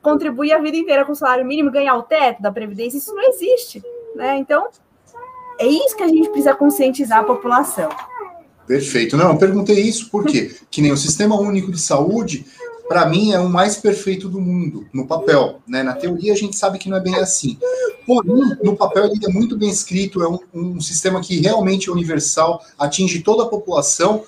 contribuir 0.00 0.54
a 0.54 0.58
vida 0.58 0.74
inteira 0.74 1.04
com 1.04 1.14
salário 1.14 1.44
mínimo, 1.44 1.70
ganhar 1.70 1.94
o 1.96 2.02
teto 2.02 2.40
da 2.40 2.50
Previdência? 2.50 2.96
Isso 2.96 3.14
não 3.14 3.22
existe. 3.28 3.82
Né? 4.16 4.38
Então, 4.38 4.68
é 5.58 5.66
isso 5.66 5.94
que 5.94 6.02
a 6.02 6.08
gente 6.08 6.30
precisa 6.30 6.54
conscientizar 6.54 7.18
a 7.18 7.24
população. 7.24 7.90
Perfeito. 8.66 9.16
Não, 9.18 9.32
eu 9.32 9.36
perguntei 9.36 9.80
isso 9.80 10.08
porque 10.10 10.56
que 10.70 10.80
nem 10.80 10.92
o 10.92 10.96
Sistema 10.96 11.38
Único 11.38 11.70
de 11.70 11.78
Saúde, 11.78 12.46
para 12.88 13.06
mim, 13.06 13.32
é 13.32 13.38
o 13.38 13.48
mais 13.48 13.76
perfeito 13.76 14.28
do 14.28 14.40
mundo, 14.40 14.86
no 14.92 15.06
papel. 15.06 15.60
Né? 15.66 15.82
Na 15.82 15.94
teoria, 15.94 16.32
a 16.32 16.36
gente 16.36 16.56
sabe 16.56 16.78
que 16.78 16.88
não 16.88 16.96
é 16.96 17.00
bem 17.00 17.16
assim. 17.16 17.58
Porém, 18.06 18.56
no 18.62 18.76
papel, 18.76 19.06
ele 19.06 19.24
é 19.26 19.32
muito 19.32 19.56
bem 19.56 19.70
escrito, 19.70 20.22
é 20.22 20.28
um, 20.28 20.38
um 20.52 20.80
sistema 20.80 21.20
que 21.20 21.40
realmente 21.40 21.88
é 21.88 21.92
universal, 21.92 22.60
atinge 22.78 23.22
toda 23.22 23.44
a 23.44 23.48
população, 23.48 24.24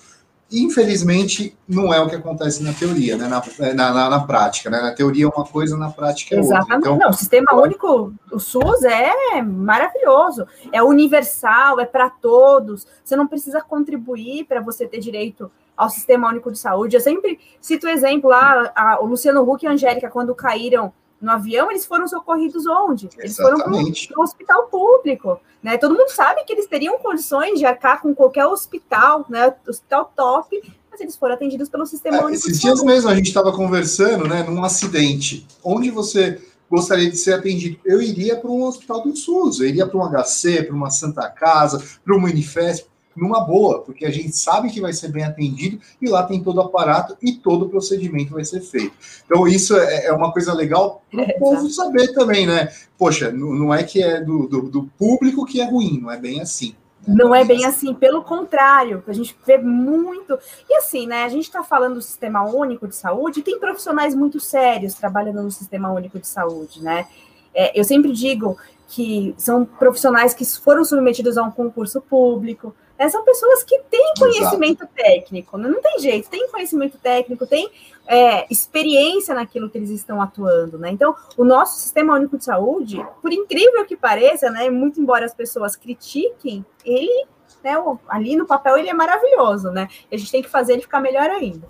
Infelizmente, 0.51 1.57
não 1.67 1.91
é 1.91 1.99
o 1.99 2.07
que 2.07 2.15
acontece 2.15 2.61
na 2.61 2.71
teoria, 2.71 3.17
né? 3.17 3.27
na, 3.27 3.43
na, 3.73 3.93
na, 3.93 4.09
na 4.11 4.19
prática. 4.19 4.69
Né? 4.69 4.79
Na 4.79 4.93
teoria 4.93 5.25
é 5.25 5.27
uma 5.27 5.43
coisa, 5.43 5.75
na 5.75 5.89
prática 5.89 6.35
é 6.35 6.39
Exatamente. 6.39 6.71
outra. 6.71 6.91
Então... 6.91 6.97
Não, 6.97 7.09
o 7.09 7.13
sistema 7.13 7.55
único, 7.55 8.13
o 8.31 8.39
SUS 8.39 8.83
é 8.83 9.41
maravilhoso, 9.41 10.45
é 10.71 10.83
universal, 10.83 11.79
é 11.79 11.85
para 11.85 12.11
todos. 12.11 12.85
Você 13.03 13.15
não 13.15 13.27
precisa 13.27 13.59
contribuir 13.59 14.45
para 14.45 14.61
você 14.61 14.87
ter 14.87 14.99
direito 14.99 15.51
ao 15.75 15.89
sistema 15.89 16.29
único 16.29 16.51
de 16.51 16.57
saúde. 16.57 16.95
Eu 16.95 17.01
sempre 17.01 17.39
cito 17.59 17.87
o 17.87 17.89
exemplo 17.89 18.29
lá, 18.29 18.71
a, 18.75 19.01
o 19.01 19.05
Luciano 19.05 19.41
Huck 19.41 19.63
e 19.63 19.67
a 19.67 19.71
Angélica, 19.71 20.09
quando 20.09 20.33
caíram 20.33 20.93
no 21.21 21.31
avião, 21.31 21.71
eles 21.71 21.85
foram 21.85 22.07
socorridos 22.07 22.65
onde? 22.67 23.09
Eles 23.17 23.39
Exatamente. 23.39 24.07
foram 24.07 24.13
para 24.13 24.19
o 24.19 24.23
hospital 24.23 24.67
público. 24.67 25.39
Né? 25.63 25.77
Todo 25.77 25.95
mundo 25.95 26.09
sabe 26.09 26.43
que 26.43 26.53
eles 26.53 26.67
teriam 26.67 26.99
condições 26.99 27.57
de 27.57 27.65
arcar 27.65 28.01
com 28.01 28.13
qualquer 28.13 28.45
hospital, 28.45 29.25
né? 29.29 29.53
hospital 29.67 30.11
top, 30.15 30.61
mas 30.91 31.01
eles 31.01 31.15
foram 31.15 31.35
atendidos 31.35 31.67
pelo 31.69 31.85
sistema 31.85 32.17
é, 32.17 32.19
único. 32.19 32.35
Esses 32.35 32.59
dias 32.59 32.83
mesmo 32.83 33.09
a 33.09 33.15
gente 33.15 33.27
estava 33.27 33.51
conversando, 33.51 34.27
né, 34.27 34.43
num 34.43 34.63
acidente. 34.63 35.47
Onde 35.63 35.89
você 35.89 36.41
gostaria 36.69 37.09
de 37.09 37.17
ser 37.17 37.33
atendido? 37.33 37.79
Eu 37.83 38.01
iria 38.01 38.35
para 38.37 38.49
um 38.49 38.63
hospital 38.63 39.01
do 39.01 39.15
SUS, 39.15 39.59
eu 39.59 39.67
iria 39.67 39.87
para 39.87 39.97
um 39.97 40.07
HC, 40.07 40.63
para 40.63 40.75
uma 40.75 40.89
Santa 40.89 41.29
Casa, 41.29 41.83
para 42.03 42.15
uma 42.15 42.29
Unifesp 42.29 42.87
numa 43.15 43.39
boa, 43.41 43.81
porque 43.81 44.05
a 44.05 44.11
gente 44.11 44.35
sabe 44.35 44.69
que 44.69 44.81
vai 44.81 44.91
ser 44.91 45.09
bem 45.09 45.23
atendido 45.23 45.79
e 46.01 46.09
lá 46.09 46.23
tem 46.23 46.43
todo 46.43 46.57
o 46.57 46.61
aparato 46.61 47.15
e 47.21 47.33
todo 47.33 47.65
o 47.65 47.69
procedimento 47.69 48.33
vai 48.33 48.43
ser 48.43 48.61
feito. 48.61 48.93
Então, 49.25 49.47
isso 49.47 49.77
é, 49.77 50.07
é 50.07 50.11
uma 50.11 50.31
coisa 50.31 50.53
legal 50.53 51.01
para 51.09 51.21
o 51.21 51.23
é, 51.23 51.33
povo 51.33 51.69
saber 51.69 52.13
também, 52.13 52.45
né? 52.45 52.69
Poxa, 52.97 53.31
não 53.31 53.73
é 53.73 53.83
que 53.83 54.03
é 54.03 54.21
do, 54.21 54.47
do, 54.47 54.61
do, 54.63 54.83
público 54.97 55.45
que 55.45 55.61
é 55.61 55.65
ruim, 55.65 55.99
não 56.01 56.11
é 56.11 56.17
bem 56.17 56.41
assim. 56.41 56.75
Né? 57.07 57.15
Não 57.17 57.33
é 57.33 57.43
bem 57.43 57.65
assim, 57.65 57.93
pelo 57.93 58.23
contrário, 58.23 59.03
a 59.07 59.13
gente 59.13 59.35
vê 59.45 59.57
muito. 59.57 60.37
E 60.69 60.75
assim, 60.75 61.07
né? 61.07 61.23
A 61.23 61.29
gente 61.29 61.43
está 61.43 61.63
falando 61.63 61.95
do 61.95 62.01
sistema 62.01 62.43
único 62.43 62.87
de 62.87 62.95
saúde, 62.95 63.41
tem 63.41 63.59
profissionais 63.59 64.13
muito 64.13 64.39
sérios 64.39 64.93
trabalhando 64.95 65.41
no 65.41 65.51
sistema 65.51 65.91
único 65.91 66.19
de 66.19 66.27
saúde, 66.27 66.81
né? 66.83 67.07
É, 67.53 67.79
eu 67.79 67.83
sempre 67.85 68.11
digo 68.11 68.57
que 68.87 69.33
são 69.37 69.65
profissionais 69.65 70.33
que 70.33 70.45
foram 70.45 70.83
submetidos 70.83 71.37
a 71.37 71.43
um 71.43 71.51
concurso 71.51 72.01
público, 72.01 72.75
né? 72.97 73.09
São 73.09 73.23
pessoas 73.23 73.63
que 73.63 73.79
têm 73.89 74.13
conhecimento 74.17 74.83
Exato. 74.83 74.93
técnico, 74.95 75.57
né? 75.57 75.69
não 75.69 75.81
tem 75.81 75.99
jeito, 75.99 76.29
tem 76.29 76.49
conhecimento 76.49 76.97
técnico, 76.97 77.45
tem 77.45 77.69
é, 78.07 78.45
experiência 78.51 79.33
naquilo 79.33 79.69
que 79.69 79.77
eles 79.77 79.89
estão 79.89 80.21
atuando, 80.21 80.77
né? 80.77 80.91
Então, 80.91 81.15
o 81.37 81.43
nosso 81.43 81.79
sistema 81.79 82.15
único 82.15 82.37
de 82.37 82.45
saúde, 82.45 83.05
por 83.21 83.31
incrível 83.31 83.85
que 83.85 83.97
pareça, 83.97 84.49
né? 84.49 84.69
Muito 84.69 85.01
embora 85.01 85.25
as 85.25 85.33
pessoas 85.33 85.75
critiquem, 85.75 86.65
ele, 86.83 87.25
né, 87.63 87.73
ali 88.07 88.35
no 88.35 88.45
papel, 88.45 88.77
ele 88.77 88.89
é 88.89 88.93
maravilhoso, 88.93 89.71
né? 89.71 89.87
A 90.11 90.17
gente 90.17 90.31
tem 90.31 90.41
que 90.41 90.49
fazer 90.49 90.73
ele 90.73 90.81
ficar 90.83 90.99
melhor 90.99 91.29
ainda. 91.29 91.67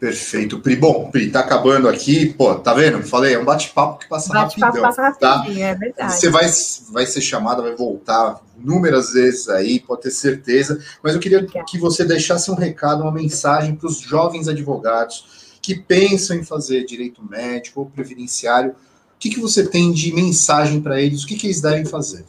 Perfeito, 0.00 0.58
Pri. 0.60 0.76
Bom, 0.76 1.10
Pri, 1.10 1.30
tá 1.30 1.40
acabando 1.40 1.86
aqui. 1.86 2.32
Pô, 2.32 2.54
tá 2.54 2.72
vendo? 2.72 3.02
Falei, 3.02 3.34
é 3.34 3.38
um 3.38 3.44
bate-papo 3.44 3.98
que 3.98 4.08
passa 4.08 4.32
bate 4.32 4.58
rapidão. 4.58 4.82
Passa 4.82 5.12
tá? 5.12 5.36
rapidinho, 5.36 5.60
tá? 5.60 5.66
é 5.66 5.74
verdade. 5.74 6.14
Você 6.14 6.30
vai, 6.30 6.46
vai 6.90 7.04
ser 7.04 7.20
chamada, 7.20 7.60
vai 7.60 7.76
voltar 7.76 8.40
inúmeras 8.56 9.12
vezes 9.12 9.46
aí, 9.50 9.78
pode 9.78 10.00
ter 10.00 10.10
certeza. 10.10 10.82
Mas 11.04 11.14
eu 11.14 11.20
queria 11.20 11.46
que 11.66 11.78
você 11.78 12.02
deixasse 12.02 12.50
um 12.50 12.54
recado, 12.54 13.02
uma 13.02 13.12
mensagem 13.12 13.76
para 13.76 13.88
os 13.88 14.00
jovens 14.00 14.48
advogados 14.48 15.58
que 15.60 15.74
pensam 15.74 16.34
em 16.34 16.42
fazer 16.42 16.86
direito 16.86 17.22
médico 17.22 17.80
ou 17.80 17.86
previdenciário. 17.86 18.70
O 18.70 18.74
que, 19.18 19.28
que 19.28 19.38
você 19.38 19.68
tem 19.68 19.92
de 19.92 20.14
mensagem 20.14 20.80
para 20.80 20.98
eles? 20.98 21.24
O 21.24 21.26
que, 21.26 21.36
que 21.36 21.46
eles 21.46 21.60
devem 21.60 21.84
fazer? 21.84 22.24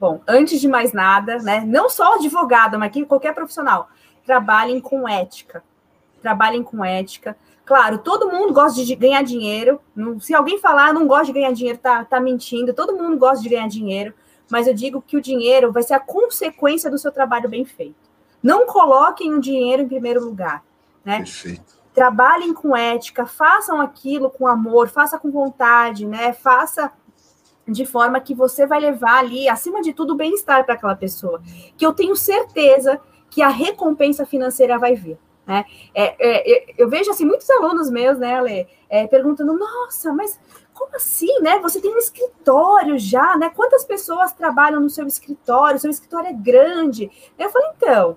Bom, 0.00 0.20
antes 0.26 0.60
de 0.60 0.66
mais 0.66 0.92
nada, 0.92 1.38
né? 1.38 1.62
Não 1.64 1.88
só 1.88 2.16
advogado, 2.16 2.76
mas 2.80 2.88
aqui 2.88 3.04
qualquer 3.04 3.32
profissional, 3.32 3.88
trabalhem 4.26 4.80
com 4.80 5.08
ética 5.08 5.62
trabalhem 6.22 6.62
com 6.62 6.84
ética. 6.84 7.36
Claro, 7.64 7.98
todo 7.98 8.30
mundo 8.30 8.52
gosta 8.52 8.84
de 8.84 8.94
ganhar 8.94 9.22
dinheiro. 9.22 9.80
Se 10.20 10.34
alguém 10.34 10.58
falar 10.58 10.92
não 10.92 11.06
gosta 11.06 11.26
de 11.26 11.32
ganhar 11.32 11.52
dinheiro, 11.52 11.78
tá, 11.78 12.04
tá 12.04 12.20
mentindo. 12.20 12.72
Todo 12.72 12.96
mundo 12.96 13.16
gosta 13.18 13.42
de 13.42 13.48
ganhar 13.48 13.68
dinheiro, 13.68 14.14
mas 14.50 14.66
eu 14.66 14.74
digo 14.74 15.02
que 15.02 15.16
o 15.16 15.20
dinheiro 15.20 15.72
vai 15.72 15.82
ser 15.82 15.94
a 15.94 16.00
consequência 16.00 16.90
do 16.90 16.98
seu 16.98 17.12
trabalho 17.12 17.48
bem 17.48 17.64
feito. 17.64 18.10
Não 18.42 18.66
coloquem 18.66 19.32
o 19.34 19.40
dinheiro 19.40 19.82
em 19.82 19.88
primeiro 19.88 20.24
lugar, 20.24 20.64
né? 21.04 21.18
Perfeito. 21.18 21.80
Trabalhem 21.94 22.54
com 22.54 22.76
ética, 22.76 23.26
façam 23.26 23.80
aquilo 23.80 24.30
com 24.30 24.46
amor, 24.46 24.88
faça 24.88 25.18
com 25.18 25.30
vontade, 25.30 26.06
né? 26.06 26.32
Faça 26.32 26.90
de 27.66 27.86
forma 27.86 28.20
que 28.20 28.34
você 28.34 28.66
vai 28.66 28.80
levar 28.80 29.18
ali, 29.18 29.48
acima 29.48 29.80
de 29.80 29.92
tudo, 29.92 30.14
o 30.14 30.16
bem-estar 30.16 30.64
para 30.64 30.74
aquela 30.74 30.96
pessoa. 30.96 31.40
Que 31.76 31.86
eu 31.86 31.92
tenho 31.92 32.16
certeza 32.16 33.00
que 33.30 33.40
a 33.40 33.48
recompensa 33.48 34.26
financeira 34.26 34.78
vai 34.78 34.94
vir. 34.94 35.18
Né? 35.46 35.64
É, 35.94 36.14
é, 36.18 36.74
eu 36.78 36.88
vejo 36.88 37.10
assim 37.10 37.24
muitos 37.24 37.50
alunos 37.50 37.90
meus, 37.90 38.18
né, 38.18 38.34
Ale, 38.34 38.68
é, 38.88 39.06
perguntando: 39.06 39.52
nossa, 39.52 40.12
mas 40.12 40.38
como 40.72 40.96
assim, 40.96 41.40
né? 41.40 41.58
Você 41.60 41.80
tem 41.80 41.94
um 41.94 41.98
escritório 41.98 42.98
já, 42.98 43.36
né? 43.36 43.50
Quantas 43.54 43.84
pessoas 43.84 44.32
trabalham 44.32 44.80
no 44.80 44.90
seu 44.90 45.06
escritório? 45.06 45.78
Seu 45.78 45.90
escritório 45.90 46.28
é 46.28 46.32
grande. 46.32 47.10
Eu 47.38 47.50
falei, 47.50 47.68
então, 47.76 48.16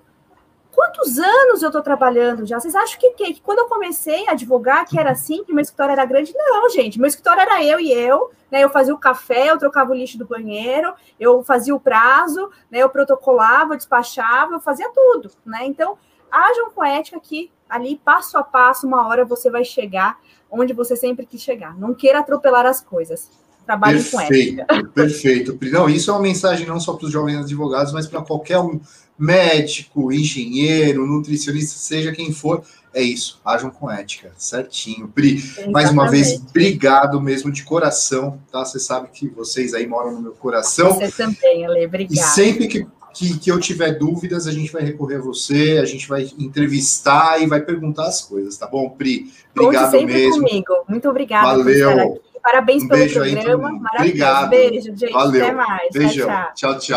quantos 0.72 1.18
anos 1.18 1.62
eu 1.62 1.68
estou 1.68 1.82
trabalhando 1.82 2.46
já? 2.46 2.58
Vocês 2.58 2.74
acham 2.74 2.98
que, 2.98 3.10
que, 3.10 3.34
que, 3.34 3.40
quando 3.40 3.60
eu 3.60 3.66
comecei 3.66 4.26
a 4.28 4.32
advogar 4.32 4.86
que 4.86 4.98
era 4.98 5.12
assim, 5.12 5.44
que 5.44 5.52
meu 5.52 5.62
escritório 5.62 5.92
era 5.92 6.04
grande? 6.04 6.34
Não, 6.34 6.68
gente, 6.70 6.98
meu 6.98 7.08
escritório 7.08 7.42
era 7.42 7.62
eu 7.62 7.78
e 7.78 7.92
eu, 7.92 8.30
né? 8.50 8.64
Eu 8.64 8.70
fazia 8.70 8.94
o 8.94 8.98
café, 8.98 9.50
eu 9.50 9.58
trocava 9.58 9.92
o 9.92 9.94
lixo 9.94 10.18
do 10.18 10.26
banheiro, 10.26 10.92
eu 11.20 11.42
fazia 11.42 11.74
o 11.74 11.80
prazo, 11.80 12.50
né? 12.70 12.78
Eu 12.78 12.88
protocolava, 12.88 13.74
eu 13.74 13.76
despachava, 13.76 14.54
eu 14.54 14.60
fazia 14.60 14.90
tudo, 14.90 15.30
né? 15.44 15.64
Então, 15.66 15.98
Hajam 16.30 16.70
com 16.70 16.84
ética 16.84 17.18
que 17.20 17.50
ali, 17.68 18.00
passo 18.04 18.38
a 18.38 18.42
passo, 18.42 18.86
uma 18.86 19.06
hora 19.06 19.24
você 19.24 19.50
vai 19.50 19.64
chegar 19.64 20.18
onde 20.50 20.72
você 20.72 20.96
sempre 20.96 21.26
quis 21.26 21.40
chegar. 21.40 21.76
Não 21.78 21.94
queira 21.94 22.20
atropelar 22.20 22.66
as 22.66 22.80
coisas. 22.80 23.28
Trabalhe 23.64 24.02
com 24.04 24.20
ética. 24.20 24.66
Perfeito. 24.94 25.58
Não, 25.72 25.88
isso 25.88 26.10
é 26.10 26.14
uma 26.14 26.22
mensagem 26.22 26.66
não 26.66 26.78
só 26.78 26.94
para 26.94 27.06
os 27.06 27.12
jovens 27.12 27.38
advogados, 27.38 27.92
mas 27.92 28.06
para 28.06 28.22
qualquer 28.22 28.60
um 28.60 28.80
médico, 29.18 30.12
engenheiro, 30.12 31.06
nutricionista, 31.06 31.76
seja 31.78 32.12
quem 32.12 32.32
for. 32.32 32.62
É 32.94 33.02
isso, 33.02 33.38
hajam 33.44 33.68
com 33.68 33.90
ética, 33.90 34.32
certinho. 34.38 35.06
Pri, 35.08 35.34
Exatamente. 35.34 35.70
mais 35.70 35.90
uma 35.90 36.08
vez, 36.08 36.40
obrigado 36.48 37.20
mesmo 37.20 37.52
de 37.52 37.62
coração, 37.62 38.40
tá? 38.50 38.64
Você 38.64 38.78
sabe 38.78 39.08
que 39.08 39.28
vocês 39.28 39.74
aí 39.74 39.86
moram 39.86 40.12
no 40.12 40.22
meu 40.22 40.32
coração. 40.32 40.94
Você 40.94 41.10
também, 41.10 41.66
Ale, 41.66 41.84
obrigado. 41.84 42.14
E 42.14 42.16
sempre 42.16 42.68
que 42.68 42.86
que, 43.16 43.38
que 43.38 43.50
eu 43.50 43.58
tiver 43.58 43.92
dúvidas, 43.92 44.46
a 44.46 44.52
gente 44.52 44.70
vai 44.70 44.82
recorrer 44.82 45.16
a 45.16 45.20
você, 45.20 45.78
a 45.80 45.86
gente 45.86 46.06
vai 46.06 46.30
entrevistar 46.38 47.40
e 47.42 47.46
vai 47.46 47.60
perguntar 47.60 48.06
as 48.06 48.20
coisas, 48.20 48.56
tá 48.58 48.66
bom, 48.66 48.90
Pri? 48.90 49.32
Obrigado 49.56 49.90
sempre 49.90 50.14
mesmo. 50.14 50.42
comigo. 50.42 50.74
Muito 50.86 51.08
obrigada 51.08 51.56
Valeu. 51.56 52.20
Parabéns 52.42 52.84
um 52.84 52.88
pelo 52.88 53.10
programa. 53.10 53.72
Maravilhoso. 53.72 53.96
Obrigado. 53.98 54.50
Beijo, 54.50 54.96
gente. 54.96 55.12
Valeu. 55.12 55.44
Até 55.44 55.54
mais. 55.54 55.92
Beijão. 55.92 56.28
tchau. 56.28 56.52
tchau. 56.54 56.78
tchau. 56.78 56.94